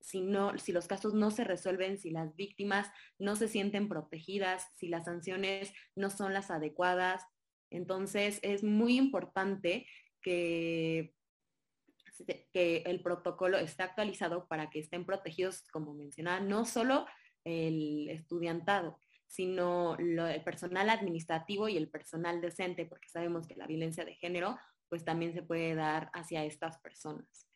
Si, 0.00 0.20
no, 0.20 0.56
si 0.56 0.70
los 0.70 0.86
casos 0.86 1.14
no 1.14 1.32
se 1.32 1.42
resuelven, 1.42 1.98
si 1.98 2.10
las 2.10 2.36
víctimas 2.36 2.88
no 3.18 3.34
se 3.34 3.48
sienten 3.48 3.88
protegidas, 3.88 4.68
si 4.76 4.86
las 4.86 5.06
sanciones 5.06 5.72
no 5.96 6.10
son 6.10 6.32
las 6.32 6.52
adecuadas, 6.52 7.24
entonces 7.70 8.40
es 8.42 8.62
muy 8.64 8.96
importante 8.96 9.86
que, 10.22 11.14
que 12.52 12.78
el 12.86 13.02
protocolo 13.02 13.58
esté 13.58 13.82
actualizado 13.82 14.46
para 14.48 14.70
que 14.70 14.80
estén 14.80 15.04
protegidos, 15.04 15.62
como 15.70 15.94
mencionaba, 15.94 16.40
no 16.40 16.64
solo 16.64 17.06
el 17.44 18.08
estudiantado, 18.10 19.00
sino 19.26 19.96
el 19.96 20.42
personal 20.42 20.90
administrativo 20.90 21.68
y 21.68 21.76
el 21.76 21.90
personal 21.90 22.40
decente, 22.40 22.86
porque 22.86 23.08
sabemos 23.08 23.46
que 23.46 23.56
la 23.56 23.66
violencia 23.66 24.04
de 24.04 24.14
género 24.14 24.58
pues 24.88 25.04
también 25.04 25.34
se 25.34 25.42
puede 25.42 25.74
dar 25.74 26.10
hacia 26.14 26.44
estas 26.44 26.78
personas. 26.78 27.46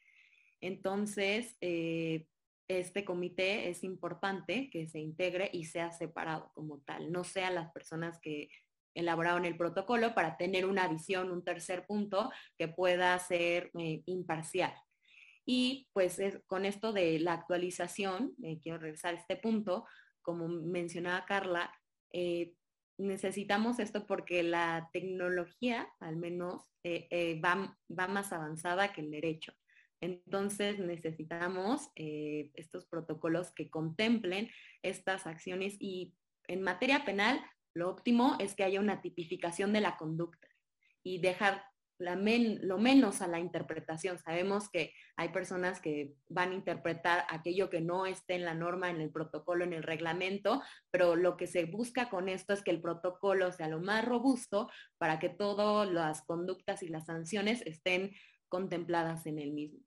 Entonces, 0.61 1.57
eh, 1.61 2.27
este 2.69 3.05
comité 3.05 3.69
es 3.69 3.85
importante 3.85 4.71
que 4.71 4.87
se 4.87 5.01
integre 5.01 5.51
y 5.53 5.65
sea 5.65 5.93
separado 5.93 6.53
como 6.55 6.81
tal, 6.81 7.11
no 7.11 7.25
sean 7.25 7.55
las 7.55 7.73
personas 7.73 8.19
que 8.21 8.49
elaborado 8.95 9.38
en 9.38 9.45
el 9.45 9.57
protocolo 9.57 10.14
para 10.14 10.36
tener 10.36 10.66
una 10.66 10.88
visión, 10.88 11.30
un 11.30 11.45
tercer 11.45 11.86
punto 11.86 12.30
que 12.59 12.68
pueda 12.68 13.18
ser 13.18 13.70
eh, 13.78 14.03
imparcial. 14.07 14.74
Y 15.45 15.88
pues 15.93 16.20
con 16.47 16.64
esto 16.64 16.93
de 16.93 17.18
la 17.18 17.32
actualización, 17.32 18.34
eh, 18.43 18.61
quiero 18.61 18.78
regresar 18.78 19.14
a 19.14 19.18
este 19.18 19.36
punto, 19.36 19.86
como 20.22 20.49
mencionaba 20.49 21.24
Carla, 21.24 21.72
eh, 22.12 22.55
necesitamos 22.99 23.78
esto 23.80 24.07
porque 24.07 24.43
la 24.43 24.88
tecnología, 24.93 25.88
al 25.99 26.16
menos, 26.16 26.70
va, 26.84 27.76
va, 27.90 28.09
más 28.09 28.32
avanzada 28.32 28.93
que 28.93 29.01
el 29.01 29.11
derecho. 29.11 29.53
Entonces 30.01 30.78
necesitamos 30.78 31.88
estos 31.95 32.86
protocolos 32.86 33.53
que 33.53 33.70
contemplen 33.70 34.51
estas 34.82 35.26
acciones 35.26 35.76
y 35.78 36.14
en 36.49 36.62
materia 36.62 37.05
penal 37.05 37.43
lo 37.75 37.91
óptimo 37.91 38.37
es 38.39 38.55
que 38.55 38.64
haya 38.64 38.81
una 38.81 39.01
tipificación 39.01 39.73
de 39.73 39.81
la 39.81 39.97
conducta 39.97 40.49
y 41.03 41.20
dejar 41.20 41.64
lo 41.99 42.79
menos 42.79 43.23
a 43.23 43.29
la 43.29 43.39
interpretación. 43.39 44.18
Sabemos 44.18 44.68
que 44.68 44.93
hay 45.16 45.29
personas 45.29 45.81
que 45.81 46.14
van 46.29 46.51
a 46.51 46.55
interpretar 46.55 47.25
aquello 47.29 47.70
que 47.70 47.81
no 47.81 48.07
esté 48.07 48.35
en 48.35 48.45
la 48.45 48.55
norma, 48.55 48.91
en 48.91 49.01
el 49.01 49.11
protocolo, 49.11 49.64
en 49.64 49.73
el 49.73 49.83
reglamento, 49.83 50.62
pero 50.91 51.14
lo 51.16 51.37
que 51.37 51.47
se 51.47 51.64
busca 51.66 52.11
con 52.11 52.29
esto 52.29 52.53
es 52.53 52.62
que 52.62 52.73
el 52.73 52.81
protocolo 52.81 53.53
sea 53.53 53.68
lo 53.68 53.81
más 53.81 54.05
robusto 54.05 54.68
para 54.99 55.18
que 55.18 55.29
todas 55.29 55.89
las 55.89 56.23
conductas 56.23 56.83
y 56.83 56.89
las 56.89 57.07
sanciones 57.07 57.62
estén 57.66 58.12
contempladas 58.49 59.27
en 59.27 59.39
el 59.39 59.53
mismo. 59.53 59.81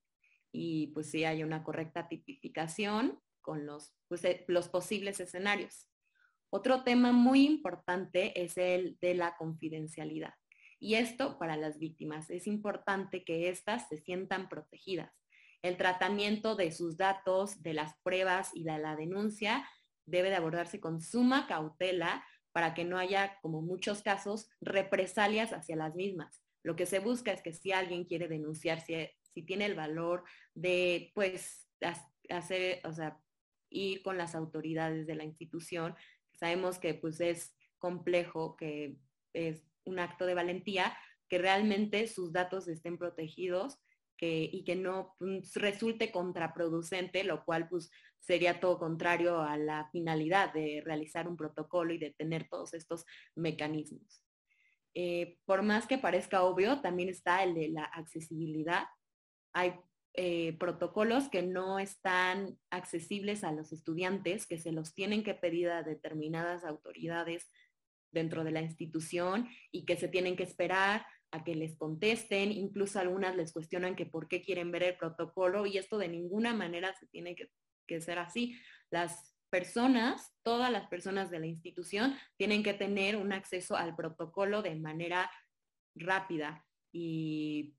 Y 0.51 0.88
pues 0.88 1.11
sí 1.11 1.25
haya 1.25 1.45
una 1.45 1.63
correcta 1.63 2.07
tipificación 2.07 3.19
con 3.41 3.65
los, 3.65 3.93
pues, 4.07 4.23
eh, 4.23 4.45
los 4.47 4.69
posibles 4.69 5.19
escenarios. 5.19 5.88
Otro 6.55 6.83
tema 6.83 7.11
muy 7.11 7.45
importante 7.45 8.41
es 8.41 8.57
el 8.57 8.97
de 9.01 9.13
la 9.13 9.35
confidencialidad. 9.35 10.35
Y 10.79 10.95
esto 10.95 11.37
para 11.37 11.57
las 11.57 11.79
víctimas. 11.79 12.29
Es 12.29 12.47
importante 12.47 13.25
que 13.25 13.49
éstas 13.49 13.89
se 13.89 13.97
sientan 13.97 14.47
protegidas. 14.47 15.11
El 15.61 15.75
tratamiento 15.75 16.55
de 16.55 16.71
sus 16.71 16.95
datos, 16.95 17.61
de 17.61 17.73
las 17.73 17.97
pruebas 18.03 18.51
y 18.53 18.63
de 18.63 18.77
la 18.79 18.95
denuncia 18.95 19.67
debe 20.05 20.29
de 20.29 20.37
abordarse 20.37 20.79
con 20.79 21.01
suma 21.01 21.45
cautela 21.45 22.23
para 22.53 22.73
que 22.73 22.85
no 22.85 22.97
haya, 22.97 23.37
como 23.41 23.61
muchos 23.61 24.01
casos, 24.01 24.47
represalias 24.61 25.51
hacia 25.51 25.75
las 25.75 25.93
mismas. 25.93 26.41
Lo 26.63 26.77
que 26.77 26.85
se 26.85 26.99
busca 26.99 27.33
es 27.33 27.41
que 27.41 27.51
si 27.51 27.73
alguien 27.73 28.05
quiere 28.05 28.29
denunciar, 28.29 28.79
si, 28.79 28.95
si 29.33 29.43
tiene 29.43 29.65
el 29.65 29.75
valor 29.75 30.23
de, 30.53 31.11
pues, 31.15 31.67
hacer, 32.29 32.79
o 32.85 32.93
sea, 32.93 33.19
ir 33.69 34.01
con 34.03 34.17
las 34.17 34.35
autoridades 34.35 35.05
de 35.05 35.15
la 35.15 35.25
institución, 35.25 35.95
Sabemos 36.38 36.79
que 36.79 36.93
pues 36.93 37.19
es 37.21 37.55
complejo, 37.79 38.55
que 38.55 38.97
es 39.33 39.63
un 39.83 39.99
acto 39.99 40.25
de 40.25 40.33
valentía, 40.33 40.97
que 41.29 41.38
realmente 41.38 42.07
sus 42.07 42.31
datos 42.31 42.67
estén 42.67 42.97
protegidos 42.97 43.79
que, 44.17 44.49
y 44.51 44.63
que 44.63 44.75
no 44.75 45.15
pues, 45.19 45.53
resulte 45.55 46.11
contraproducente, 46.11 47.23
lo 47.23 47.43
cual 47.43 47.67
pues 47.67 47.91
sería 48.19 48.59
todo 48.59 48.79
contrario 48.79 49.39
a 49.39 49.57
la 49.57 49.89
finalidad 49.91 50.53
de 50.53 50.81
realizar 50.83 51.27
un 51.27 51.38
protocolo 51.38 51.93
y 51.93 51.99
de 51.99 52.11
tener 52.11 52.47
todos 52.49 52.73
estos 52.73 53.05
mecanismos. 53.36 54.23
Eh, 54.95 55.38
por 55.45 55.61
más 55.61 55.86
que 55.86 55.97
parezca 55.97 56.43
obvio, 56.43 56.81
también 56.81 57.09
está 57.09 57.43
el 57.43 57.53
de 57.53 57.67
la 57.69 57.83
accesibilidad. 57.83 58.86
Hay 59.53 59.75
eh, 60.18 60.55
protocolos 60.57 61.30
que 61.30 61.41
no 61.41 61.80
están 61.80 62.57
accesibles 62.70 63.43
a 63.43 63.51
los 63.51 63.74
estudiantes, 63.74 64.47
que 64.47 64.57
se 64.57 64.72
los 64.72 64.93
tienen 64.93 65.24
que 65.24 65.34
pedir 65.34 65.70
a 65.70 65.84
determinadas 65.84 66.63
autoridades 66.63 67.51
dentro 68.11 68.43
de 68.43 68.51
la 68.51 68.61
institución 68.61 69.49
y 69.72 69.86
que 69.86 69.97
se 69.97 70.07
tienen 70.07 70.38
que 70.38 70.43
esperar 70.43 71.05
a 71.32 71.43
que 71.43 71.53
les 71.53 71.78
contesten, 71.78 72.51
incluso 72.51 72.99
algunas 72.99 73.36
les 73.36 73.51
cuestionan 73.51 73.95
que 73.95 74.05
por 74.05 74.30
qué 74.30 74.41
quieren 74.41 74.72
ver 74.72 74.84
el 74.84 74.97
protocolo 74.97 75.66
y 75.66 75.78
esto 75.78 75.97
de 75.97 76.07
ninguna 76.07 76.53
manera 76.53 76.93
se 76.93 77.07
tiene 77.07 77.36
que, 77.36 77.49
que 77.86 77.99
ser 77.99 78.18
así. 78.18 78.57
Las 78.89 79.36
personas, 79.49 80.34
todas 80.43 80.72
las 80.72 80.88
personas 80.88 81.30
de 81.30 81.39
la 81.39 81.47
institución 81.47 82.16
tienen 82.38 82.63
que 82.63 82.74
tener 82.74 83.18
un 83.18 83.34
acceso 83.34 83.76
al 83.76 83.95
protocolo 83.95 84.61
de 84.61 84.76
manera 84.76 85.30
rápida 85.93 86.66
y 86.93 87.76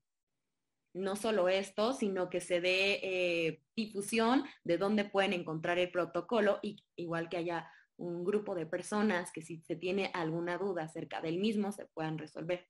no 0.97 1.15
solo 1.15 1.47
esto, 1.47 1.93
sino 1.93 2.29
que 2.29 2.41
se 2.41 2.59
dé 2.59 2.99
eh, 3.03 3.61
difusión 3.75 4.43
de 4.63 4.77
dónde 4.77 5.05
pueden 5.05 5.33
encontrar 5.33 5.77
el 5.77 5.91
protocolo 5.91 6.59
y 6.61 6.83
igual 6.95 7.29
que 7.29 7.37
haya 7.37 7.71
un 7.97 8.23
grupo 8.23 8.55
de 8.55 8.65
personas 8.65 9.31
que 9.31 9.41
si 9.41 9.61
se 9.61 9.75
tiene 9.75 10.11
alguna 10.13 10.57
duda 10.57 10.83
acerca 10.83 11.21
del 11.21 11.39
mismo 11.39 11.71
se 11.71 11.85
puedan 11.85 12.17
resolver. 12.17 12.67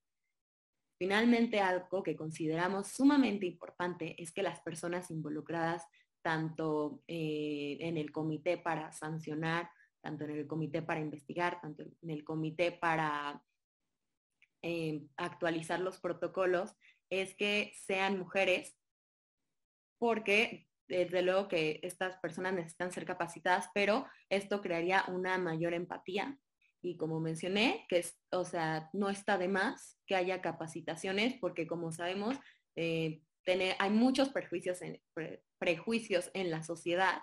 Finalmente, 0.98 1.60
algo 1.60 2.02
que 2.02 2.16
consideramos 2.16 2.88
sumamente 2.88 3.46
importante 3.46 4.22
es 4.22 4.32
que 4.32 4.42
las 4.42 4.62
personas 4.62 5.12
involucradas, 5.12 5.86
tanto 6.24 7.04
eh, 7.08 7.78
en 7.82 7.98
el 7.98 8.12
comité 8.12 8.58
para 8.58 8.92
sancionar, 8.92 9.70
tanto 10.02 10.24
en 10.24 10.32
el 10.32 10.48
comité 10.48 10.82
para 10.82 11.00
investigar, 11.00 11.62
tanto 11.62 11.84
en 11.84 12.10
el 12.10 12.24
comité 12.24 12.72
para 12.72 13.44
eh, 14.64 15.06
actualizar 15.18 15.80
los 15.80 16.00
protocolos, 16.00 16.76
es 17.10 17.36
que 17.36 17.74
sean 17.86 18.18
mujeres, 18.18 18.78
porque 20.00 20.68
desde 20.88 21.22
luego 21.22 21.48
que 21.48 21.80
estas 21.84 22.18
personas 22.18 22.54
necesitan 22.54 22.92
ser 22.92 23.06
capacitadas, 23.06 23.70
pero 23.74 24.06
esto 24.30 24.62
crearía 24.62 25.04
una 25.08 25.38
mayor 25.38 25.74
empatía. 25.74 26.40
Y 26.82 26.96
como 26.96 27.20
mencioné, 27.20 27.86
que 27.90 28.00
es, 28.00 28.20
o 28.32 28.46
sea, 28.46 28.90
no 28.94 29.10
está 29.10 29.38
de 29.38 29.48
más 29.48 30.00
que 30.06 30.16
haya 30.16 30.42
capacitaciones, 30.42 31.36
porque 31.42 31.68
como 31.68 31.92
sabemos, 31.92 32.38
eh, 32.76 33.22
hay 33.80 33.90
muchos 33.90 34.30
prejuicios 34.30 34.82
en, 34.82 35.02
prejuicios 35.58 36.30
en 36.34 36.52
la 36.52 36.64
sociedad 36.64 37.22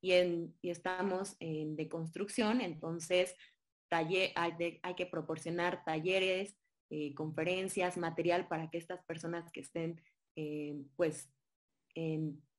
y, 0.00 0.12
en, 0.12 0.56
y 0.62 0.70
estamos 0.70 1.36
en 1.40 1.76
deconstrucción, 1.76 2.60
entonces 2.60 3.36
taller, 3.88 4.32
hay, 4.36 4.94
que 4.96 5.06
proporcionar 5.06 5.84
talleres, 5.84 6.56
eh, 6.90 7.14
conferencias, 7.14 7.96
material 7.96 8.48
para 8.48 8.68
que 8.68 8.78
estas 8.78 9.02
personas 9.04 9.50
que 9.52 9.60
estén 9.60 10.02
eh, 10.36 10.76
pues 10.96 11.30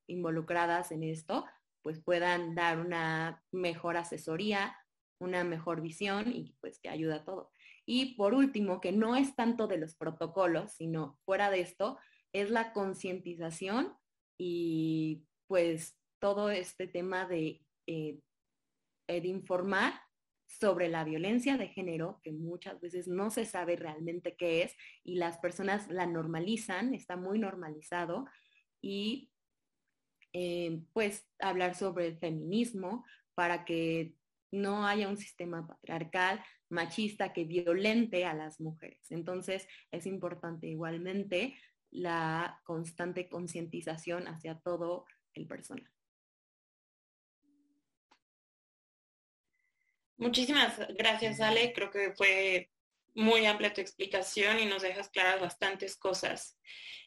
involucradas 0.08 0.92
en 0.92 1.04
esto, 1.04 1.46
pues 1.82 2.00
puedan 2.00 2.54
dar 2.54 2.80
una 2.80 3.44
mejor 3.52 3.98
asesoría, 3.98 4.76
una 5.20 5.44
mejor 5.44 5.82
visión 5.82 6.32
y 6.32 6.56
pues 6.60 6.80
que 6.80 6.90
ayuda 6.90 7.18
a 7.18 7.26
todo. 7.26 7.52
Y 7.86 8.16
por 8.16 8.34
último, 8.34 8.82
que 8.82 8.92
no 8.92 9.16
es 9.16 9.36
tanto 9.36 9.68
de 9.68 9.78
los 9.78 9.96
protocolos, 9.96 10.74
sino 10.74 11.20
fuera 11.26 11.50
de 11.50 11.62
esto, 11.62 11.98
es 12.34 12.50
la 12.50 12.74
concientización 12.74 13.94
y 14.38 15.26
pues 15.48 15.98
todo 16.20 16.50
este 16.50 16.88
tema 16.88 17.26
de, 17.26 17.62
eh, 17.88 18.20
de 19.08 19.28
informar 19.28 19.94
sobre 20.60 20.90
la 20.90 21.04
violencia 21.04 21.58
de 21.58 21.70
género, 21.70 22.20
que 22.24 22.32
muchas 22.32 22.80
veces 22.82 23.08
no 23.08 23.30
se 23.30 23.46
sabe 23.46 23.76
realmente 23.76 24.36
qué 24.36 24.64
es 24.64 24.76
y 25.04 25.16
las 25.16 25.38
personas 25.38 25.90
la 25.90 26.06
normalizan, 26.06 26.94
está 26.94 27.16
muy 27.16 27.40
normalizado, 27.40 28.26
y 28.82 29.32
eh, 30.34 30.82
pues 30.94 31.28
hablar 31.40 31.76
sobre 31.76 32.08
el 32.08 32.18
feminismo 32.18 33.06
para 33.36 33.66
que 33.66 34.16
no 34.52 34.86
haya 34.86 35.08
un 35.08 35.18
sistema 35.18 35.66
patriarcal, 35.66 36.44
machista 36.70 37.32
que 37.34 37.46
violente 37.46 38.26
a 38.26 38.34
las 38.34 38.60
mujeres. 38.60 39.12
Entonces 39.12 39.68
es 39.92 40.06
importante 40.06 40.68
igualmente 40.68 41.56
la 41.90 42.60
constante 42.64 43.30
concientización 43.30 44.28
hacia 44.28 44.60
todo 44.60 45.06
el 45.34 45.48
personal. 45.48 45.92
Muchísimas 50.22 50.78
gracias, 50.90 51.42
Ale. 51.42 51.74
Creo 51.74 51.90
que 51.90 52.14
fue 52.16 52.70
muy 53.16 53.48
amplia 53.48 53.74
tu 53.74 53.82
explicación 53.82 54.60
y 54.60 54.68
nos 54.68 54.84
dejas 54.84 55.10
claras 55.10 55.42
bastantes 55.42 55.98
cosas. 55.98 56.60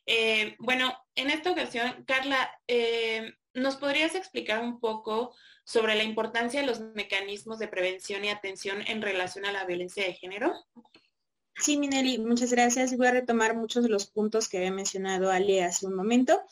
Eh, 0.04 0.56
bueno, 0.58 0.92
en 1.14 1.30
esta 1.30 1.52
ocasión, 1.52 2.02
Carla, 2.08 2.50
eh, 2.66 3.32
¿nos 3.54 3.76
podrías 3.76 4.16
explicar 4.16 4.60
un 4.64 4.80
poco 4.80 5.32
sobre 5.64 5.94
la 5.94 6.02
importancia 6.02 6.60
de 6.60 6.66
los 6.66 6.80
mecanismos 6.80 7.60
de 7.60 7.68
prevención 7.68 8.24
y 8.24 8.30
atención 8.30 8.82
en 8.88 9.00
relación 9.00 9.46
a 9.46 9.52
la 9.52 9.64
violencia 9.64 10.04
de 10.04 10.14
género? 10.14 10.52
Sí, 11.54 11.78
Minelli, 11.78 12.18
muchas 12.18 12.50
gracias. 12.52 12.96
Voy 12.96 13.06
a 13.06 13.12
retomar 13.12 13.54
muchos 13.54 13.84
de 13.84 13.90
los 13.90 14.10
puntos 14.10 14.48
que 14.48 14.56
había 14.56 14.72
mencionado 14.72 15.30
Ale 15.30 15.62
hace 15.62 15.86
un 15.86 15.94
momento, 15.94 16.42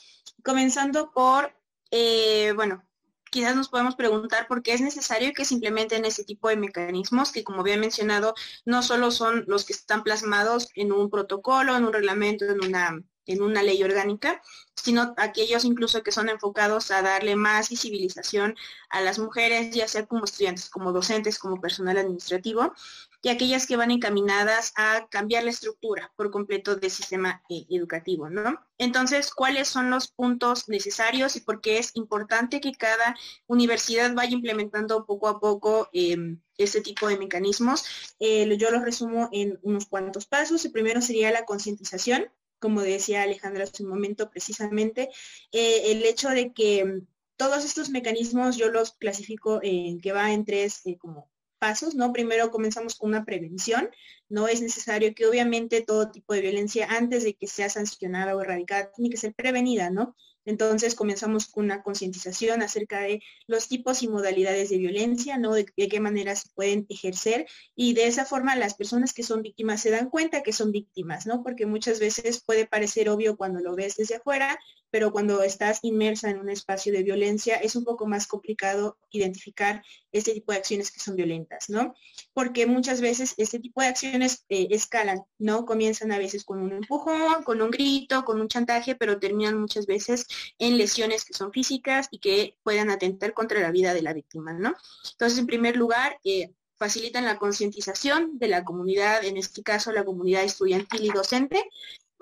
comenzando 0.45 1.11
por, 1.11 1.53
eh, 1.91 2.53
bueno, 2.55 2.87
quizás 3.33 3.57
nos 3.57 3.71
podemos 3.71 3.97
preguntar 3.97 4.47
por 4.47 4.63
qué 4.63 4.75
es 4.75 4.83
necesario 4.83 5.33
que 5.33 5.47
se 5.47 5.55
implementen 5.55 6.05
ese 6.05 6.23
tipo 6.23 6.51
de 6.51 6.57
mecanismos 6.57 7.33
que, 7.33 7.43
como 7.43 7.63
había 7.63 7.79
mencionado, 7.79 8.35
no 8.67 8.83
solo 8.83 9.11
son 9.11 9.45
los 9.49 9.65
que 9.65 9.73
están 9.73 10.05
plasmados 10.05 10.69
en 10.75 10.93
un 10.93 11.09
protocolo, 11.09 11.75
en 11.75 11.85
un 11.87 11.95
reglamento, 11.95 12.45
en 12.45 12.63
una, 12.63 13.03
en 13.25 13.43
una 13.43 13.63
ley 13.63 13.83
orgánica, 13.83 14.43
sino 14.77 15.15
aquellos 15.17 15.65
incluso 15.65 16.03
que 16.03 16.13
son 16.13 16.29
enfocados 16.29 16.91
a 16.91 17.01
darle 17.01 17.35
más 17.35 17.71
visibilización 17.71 18.55
a 18.91 19.01
las 19.01 19.19
mujeres, 19.19 19.75
ya 19.75 19.89
sea 19.89 20.05
como 20.05 20.25
estudiantes, 20.25 20.69
como 20.69 20.93
docentes, 20.93 21.39
como 21.39 21.59
personal 21.59 21.97
administrativo, 21.97 22.75
y 23.23 23.29
aquellas 23.29 23.67
que 23.67 23.77
van 23.77 23.93
encaminadas 23.93 24.73
a 24.77 25.07
cambiar 25.09 25.45
la 25.45 25.51
estructura 25.51 26.13
por 26.17 26.33
completo 26.33 26.75
del 26.75 26.91
sistema 26.91 27.43
eh, 27.49 27.65
educativo, 27.71 28.29
¿no? 28.29 28.59
Entonces, 28.79 29.31
¿cuáles 29.33 29.69
son 29.69 29.91
los 29.91 30.09
puntos 30.09 30.69
necesarios 30.69 31.37
y 31.37 31.41
por 31.41 31.61
qué 31.61 31.79
es 31.79 31.93
importante 31.95 32.61
que 32.61 32.73
cada 32.73 33.17
universidad 33.47 34.13
vaya 34.15 34.33
implementando 34.33 35.07
poco 35.07 35.29
a 35.29 35.39
poco 35.39 35.89
em, 35.93 36.41
este 36.59 36.81
tipo 36.81 37.07
de 37.07 37.17
mecanismos? 37.17 37.85
Eh, 38.19 38.57
yo 38.59 38.73
los 38.73 38.83
resumo 38.83 39.29
en 39.33 39.59
unos 39.63 39.87
cuantos 39.87 40.27
pasos. 40.27 40.65
El 40.65 40.73
primero 40.73 41.01
sería 41.01 41.31
la 41.31 41.45
concientización, 41.45 42.29
como 42.59 42.83
decía 42.83 43.23
Alejandra 43.23 43.65
hace 43.65 43.85
un 43.85 43.91
momento 43.91 44.31
precisamente, 44.31 45.11
eh, 45.53 45.93
el 45.93 46.05
hecho 46.05 46.29
de 46.31 46.53
que 46.53 46.81
em, 46.81 47.07
todos 47.37 47.65
estos 47.65 47.91
mecanismos 47.91 48.57
yo 48.57 48.69
los 48.69 48.93
clasifico 48.93 49.61
en 49.63 50.01
que 50.01 50.13
va 50.13 50.33
en 50.33 50.45
tres 50.45 50.83
como 51.01 51.32
pasos, 51.63 51.95
¿no? 51.95 52.13
Primero 52.13 52.51
comenzamos 52.51 52.97
con 52.97 53.11
una 53.11 53.25
prevención. 53.25 53.89
No 54.29 54.49
es 54.49 54.61
necesario 54.63 55.15
que 55.15 55.27
obviamente 55.27 55.81
todo 55.81 56.11
tipo 56.11 56.35
de 56.35 56.41
violencia 56.41 56.89
antes 56.91 57.23
de 57.23 57.35
que 57.35 57.47
sea 57.47 57.69
sancionada 57.71 58.35
o 58.35 58.41
erradicada 58.41 58.91
tiene 58.91 59.11
que 59.11 59.17
ser 59.17 59.33
prevenida, 59.33 59.89
¿no? 59.89 60.17
Entonces 60.45 60.97
comenzamos 60.97 61.47
con 61.47 61.67
una 61.67 61.85
concientización 61.85 62.63
acerca 62.63 62.99
de 63.03 63.23
los 63.47 63.69
tipos 63.69 64.03
y 64.03 64.09
modalidades 64.09 64.71
de 64.71 64.79
violencia, 64.79 65.39
¿no? 65.39 65.55
De, 65.55 65.67
qué 65.67 66.01
manera 66.01 66.35
se 66.35 66.49
pueden 66.53 66.85
ejercer 66.89 67.47
y 67.77 67.95
de 67.95 68.09
esa 68.09 68.25
forma 68.25 68.57
las 68.57 68.75
personas 68.75 69.13
que 69.13 69.23
son 69.23 69.43
víctimas 69.43 69.83
se 69.83 69.91
dan 69.91 70.11
cuenta 70.11 70.43
que 70.43 70.53
son 70.53 70.73
víctimas, 70.73 71.27
¿no? 71.27 71.45
Porque 71.45 71.67
muchas 71.67 72.01
veces 72.01 72.43
puede 72.45 72.67
parecer 72.67 73.09
obvio 73.09 73.37
cuando 73.37 73.61
lo 73.61 73.77
ves 73.77 73.95
desde 73.95 74.17
afuera, 74.17 74.59
pero 74.93 75.11
cuando 75.11 75.43
estás 75.43 75.79
inmersa 75.83 76.29
en 76.29 76.39
un 76.39 76.51
espacio 76.51 76.93
de 76.93 77.03
violencia 77.03 77.57
es 77.57 77.77
un 77.77 77.85
poco 77.85 78.07
más 78.07 78.27
complicado 78.27 78.99
identificar 79.11 79.83
este 80.13 80.35
tipo 80.35 80.53
de 80.53 80.59
acciones 80.59 80.93
que 80.93 81.01
son 81.01 81.17
violentas, 81.17 81.71
¿no? 81.71 81.95
Porque 82.35 82.67
muchas 82.67 83.01
veces 83.01 83.33
este 83.39 83.59
tipo 83.59 83.81
de 83.81 83.87
acciones 83.87 84.45
eh, 84.51 84.69
escalan, 84.71 85.23
¿no? 85.39 85.65
Comienzan 85.65 86.13
a 86.13 86.19
veces 86.19 86.45
con 86.45 86.61
un 86.61 86.73
empujón, 86.73 87.43
con 87.43 87.63
un 87.63 87.71
grito, 87.71 88.23
con 88.27 88.39
un 88.39 88.49
chantaje, 88.49 88.95
pero 88.95 89.19
terminan 89.19 89.59
muchas 89.59 89.87
veces 89.87 90.27
en 90.59 90.77
lesiones 90.77 91.25
que 91.25 91.33
son 91.33 91.53
físicas 91.53 92.09
y 92.11 92.19
que 92.19 92.59
puedan 92.63 92.91
atentar 92.91 93.33
contra 93.33 93.61
la 93.61 93.71
vida 93.71 93.95
de 93.95 94.03
la 94.03 94.13
víctima, 94.13 94.53
¿no? 94.53 94.75
Entonces, 95.13 95.39
en 95.39 95.47
primer 95.47 95.75
lugar, 95.75 96.19
eh, 96.23 96.53
facilitan 96.77 97.25
la 97.25 97.39
concientización 97.39 98.39
de 98.39 98.49
la 98.49 98.63
comunidad, 98.63 99.25
en 99.25 99.39
este 99.39 99.63
caso 99.63 99.91
la 99.91 100.05
comunidad 100.05 100.43
estudiantil 100.43 101.07
y 101.07 101.09
docente. 101.09 101.71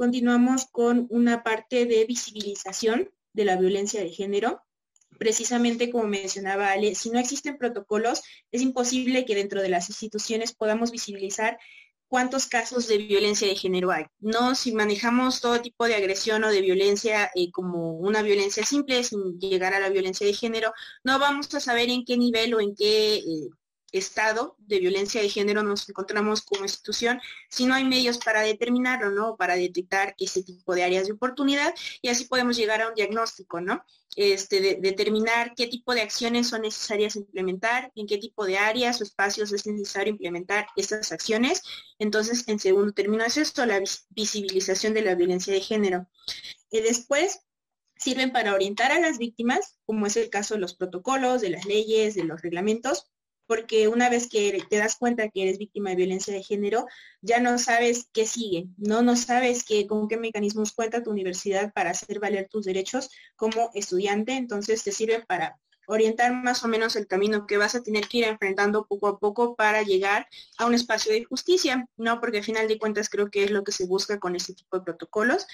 Continuamos 0.00 0.64
con 0.72 1.06
una 1.10 1.42
parte 1.42 1.84
de 1.84 2.06
visibilización 2.06 3.10
de 3.34 3.44
la 3.44 3.56
violencia 3.56 4.00
de 4.00 4.08
género. 4.08 4.62
Precisamente 5.18 5.90
como 5.90 6.04
mencionaba 6.06 6.72
Ale, 6.72 6.94
si 6.94 7.10
no 7.10 7.18
existen 7.18 7.58
protocolos, 7.58 8.22
es 8.50 8.62
imposible 8.62 9.26
que 9.26 9.34
dentro 9.34 9.60
de 9.60 9.68
las 9.68 9.90
instituciones 9.90 10.54
podamos 10.54 10.90
visibilizar 10.90 11.58
cuántos 12.08 12.46
casos 12.46 12.88
de 12.88 12.96
violencia 12.96 13.46
de 13.46 13.56
género 13.56 13.90
hay. 13.90 14.06
No, 14.20 14.54
si 14.54 14.72
manejamos 14.72 15.42
todo 15.42 15.60
tipo 15.60 15.84
de 15.84 15.96
agresión 15.96 16.44
o 16.44 16.48
de 16.48 16.62
violencia 16.62 17.30
eh, 17.34 17.50
como 17.52 17.98
una 17.98 18.22
violencia 18.22 18.64
simple, 18.64 19.04
sin 19.04 19.38
llegar 19.38 19.74
a 19.74 19.80
la 19.80 19.90
violencia 19.90 20.26
de 20.26 20.32
género, 20.32 20.72
no 21.04 21.18
vamos 21.18 21.54
a 21.54 21.60
saber 21.60 21.90
en 21.90 22.06
qué 22.06 22.16
nivel 22.16 22.54
o 22.54 22.60
en 22.60 22.74
qué 22.74 23.16
eh, 23.16 23.50
estado 23.92 24.56
de 24.58 24.78
violencia 24.78 25.20
de 25.20 25.28
género 25.28 25.62
nos 25.62 25.88
encontramos 25.88 26.42
como 26.42 26.64
institución 26.64 27.20
si 27.48 27.66
no 27.66 27.74
hay 27.74 27.84
medios 27.84 28.18
para 28.18 28.42
determinarlo, 28.42 29.10
¿no? 29.10 29.36
Para 29.36 29.56
detectar 29.56 30.14
ese 30.18 30.42
tipo 30.42 30.74
de 30.74 30.84
áreas 30.84 31.06
de 31.06 31.12
oportunidad 31.12 31.74
y 32.02 32.08
así 32.08 32.24
podemos 32.24 32.56
llegar 32.56 32.82
a 32.82 32.88
un 32.88 32.94
diagnóstico, 32.94 33.60
¿no? 33.60 33.84
Este, 34.16 34.60
de, 34.60 34.74
determinar 34.76 35.54
qué 35.54 35.66
tipo 35.68 35.94
de 35.94 36.02
acciones 36.02 36.48
son 36.48 36.62
necesarias 36.62 37.16
implementar, 37.16 37.92
en 37.94 38.06
qué 38.06 38.18
tipo 38.18 38.44
de 38.44 38.58
áreas 38.58 39.00
o 39.00 39.04
espacios 39.04 39.52
es 39.52 39.66
necesario 39.66 40.12
implementar 40.12 40.66
estas 40.76 41.12
acciones. 41.12 41.62
Entonces, 41.98 42.46
en 42.48 42.58
segundo 42.58 42.92
término 42.92 43.24
es 43.24 43.36
esto, 43.36 43.64
la 43.66 43.80
visibilización 44.10 44.94
de 44.94 45.02
la 45.02 45.14
violencia 45.14 45.52
de 45.52 45.60
género. 45.60 46.08
Y 46.70 46.80
después, 46.80 47.40
sirven 48.00 48.32
para 48.32 48.54
orientar 48.54 48.92
a 48.92 48.98
las 48.98 49.18
víctimas, 49.18 49.78
como 49.84 50.06
es 50.06 50.16
el 50.16 50.30
caso 50.30 50.54
de 50.54 50.60
los 50.60 50.74
protocolos, 50.74 51.42
de 51.42 51.50
las 51.50 51.66
leyes, 51.66 52.14
de 52.14 52.24
los 52.24 52.40
reglamentos, 52.40 53.10
porque 53.50 53.88
una 53.88 54.08
vez 54.08 54.28
que 54.28 54.64
te 54.70 54.76
das 54.76 54.94
cuenta 54.94 55.28
que 55.28 55.42
eres 55.42 55.58
víctima 55.58 55.90
de 55.90 55.96
violencia 55.96 56.32
de 56.32 56.44
género, 56.44 56.86
ya 57.20 57.40
no 57.40 57.58
sabes 57.58 58.08
qué 58.12 58.24
sigue, 58.24 58.68
¿no? 58.76 59.02
No 59.02 59.16
sabes 59.16 59.64
que, 59.64 59.88
con 59.88 60.06
qué 60.06 60.16
mecanismos 60.16 60.70
cuenta 60.70 61.02
tu 61.02 61.10
universidad 61.10 61.72
para 61.72 61.90
hacer 61.90 62.20
valer 62.20 62.46
tus 62.48 62.64
derechos 62.64 63.10
como 63.34 63.72
estudiante, 63.74 64.34
entonces 64.34 64.84
te 64.84 64.92
sirve 64.92 65.24
para 65.26 65.58
orientar 65.88 66.32
más 66.32 66.62
o 66.62 66.68
menos 66.68 66.94
el 66.94 67.08
camino 67.08 67.48
que 67.48 67.56
vas 67.56 67.74
a 67.74 67.82
tener 67.82 68.06
que 68.06 68.18
ir 68.18 68.24
enfrentando 68.26 68.86
poco 68.86 69.08
a 69.08 69.18
poco 69.18 69.56
para 69.56 69.82
llegar 69.82 70.28
a 70.56 70.66
un 70.66 70.74
espacio 70.74 71.12
de 71.12 71.24
justicia, 71.24 71.88
¿no? 71.96 72.20
Porque 72.20 72.38
al 72.38 72.44
final 72.44 72.68
de 72.68 72.78
cuentas 72.78 73.08
creo 73.08 73.32
que 73.32 73.42
es 73.42 73.50
lo 73.50 73.64
que 73.64 73.72
se 73.72 73.84
busca 73.84 74.20
con 74.20 74.36
este 74.36 74.54
tipo 74.54 74.78
de 74.78 74.84
protocolos. 74.84 75.48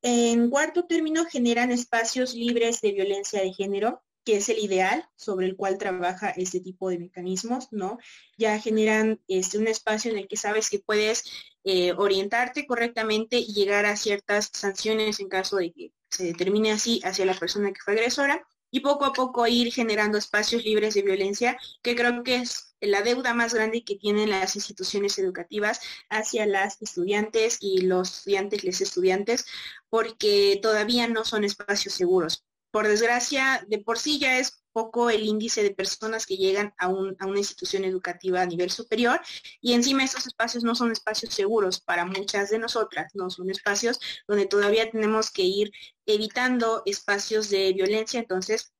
En 0.00 0.48
cuarto 0.48 0.86
término, 0.86 1.26
generan 1.26 1.72
espacios 1.72 2.32
libres 2.32 2.80
de 2.80 2.92
violencia 2.92 3.42
de 3.42 3.52
género, 3.52 4.02
que 4.24 4.36
es 4.36 4.48
el 4.48 4.58
ideal 4.58 5.08
sobre 5.16 5.46
el 5.46 5.56
cual 5.56 5.78
trabaja 5.78 6.30
este 6.30 6.60
tipo 6.60 6.88
de 6.88 6.98
mecanismos, 6.98 7.68
¿no? 7.72 7.98
Ya 8.38 8.58
generan 8.58 9.20
este, 9.28 9.58
un 9.58 9.68
espacio 9.68 10.10
en 10.10 10.18
el 10.18 10.28
que 10.28 10.36
sabes 10.36 10.70
que 10.70 10.78
puedes 10.78 11.24
eh, 11.64 11.92
orientarte 11.92 12.66
correctamente 12.66 13.38
y 13.38 13.52
llegar 13.52 13.86
a 13.86 13.96
ciertas 13.96 14.50
sanciones 14.52 15.20
en 15.20 15.28
caso 15.28 15.56
de 15.56 15.72
que 15.72 15.92
se 16.10 16.24
determine 16.24 16.72
así 16.72 17.00
hacia 17.04 17.26
la 17.26 17.34
persona 17.34 17.72
que 17.72 17.80
fue 17.84 17.94
agresora 17.94 18.46
y 18.70 18.80
poco 18.80 19.04
a 19.04 19.12
poco 19.12 19.46
ir 19.46 19.72
generando 19.72 20.18
espacios 20.18 20.64
libres 20.64 20.94
de 20.94 21.02
violencia, 21.02 21.56
que 21.82 21.94
creo 21.94 22.24
que 22.24 22.36
es 22.36 22.74
la 22.80 23.02
deuda 23.02 23.32
más 23.32 23.54
grande 23.54 23.84
que 23.84 23.96
tienen 23.96 24.30
las 24.30 24.56
instituciones 24.56 25.18
educativas 25.18 25.80
hacia 26.10 26.44
las 26.46 26.82
estudiantes 26.82 27.58
y 27.60 27.82
los 27.82 28.18
estudiantes, 28.18 28.64
les 28.64 28.80
estudiantes, 28.80 29.46
porque 29.90 30.58
todavía 30.60 31.06
no 31.06 31.24
son 31.24 31.44
espacios 31.44 31.94
seguros 31.94 32.44
por 32.74 32.88
desgracia, 32.88 33.64
de 33.68 33.78
por 33.78 34.00
sí 34.00 34.18
ya 34.18 34.40
es 34.40 34.64
poco 34.72 35.08
el 35.08 35.22
índice 35.22 35.62
de 35.62 35.72
personas 35.72 36.26
que 36.26 36.36
llegan 36.36 36.74
a, 36.76 36.86
a, 36.86 37.26
una 37.26 37.38
institución 37.38 37.84
educativa 37.84 38.42
a 38.42 38.46
nivel 38.46 38.68
superior 38.68 39.20
y 39.60 39.74
encima 39.74 40.02
estos 40.02 40.26
espacios 40.26 40.64
no 40.64 40.74
son 40.74 40.90
espacios 40.90 41.32
seguros 41.32 41.80
para 41.80 42.04
muchas 42.04 42.50
de 42.50 42.58
nosotras, 42.58 43.12
no 43.14 43.30
son 43.30 43.48
espacios 43.48 44.00
donde 44.26 44.46
todavía 44.46 44.90
tenemos 44.90 45.30
que 45.30 45.42
ir 45.42 45.70
evitando 46.04 46.82
espacios 46.84 47.48
de 47.48 47.72
violencia, 47.74 48.18
entonces 48.18 48.73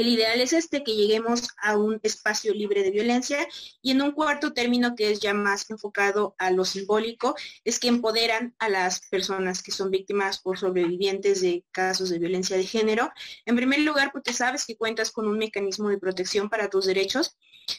el 0.00 0.08
ideal 0.08 0.40
es 0.40 0.52
este, 0.52 0.82
que 0.82 0.94
lleguemos 0.94 1.48
a 1.62 1.76
un 1.76 2.00
espacio 2.02 2.54
libre 2.54 2.82
de 2.82 2.90
violencia 2.90 3.46
y 3.82 3.90
en 3.90 4.02
un 4.02 4.12
cuarto 4.12 4.52
término 4.52 4.94
que 4.94 5.10
es 5.10 5.20
ya 5.20 5.34
más 5.34 5.70
enfocado 5.70 6.34
a 6.38 6.50
lo 6.50 6.64
simbólico, 6.64 7.34
es 7.64 7.78
que 7.78 7.88
empoderan 7.88 8.54
a 8.58 8.68
las 8.68 9.00
personas 9.08 9.62
que 9.62 9.72
son 9.72 9.90
víctimas 9.90 10.40
o 10.44 10.56
sobrevivientes 10.56 11.40
de 11.40 11.64
casos 11.70 12.10
de 12.10 12.18
violencia 12.18 12.56
de 12.56 12.64
género. 12.64 13.10
En 13.46 13.56
primer 13.56 13.80
lugar, 13.80 14.10
porque 14.12 14.32
sabes 14.32 14.64
que 14.64 14.76
cuentas 14.76 15.10
con 15.10 15.28
un 15.28 15.38
mecanismo 15.38 15.88
de 15.88 15.98
protección 15.98 16.48
para 16.48 16.68
tus 16.68 16.86
derechos 16.86 17.36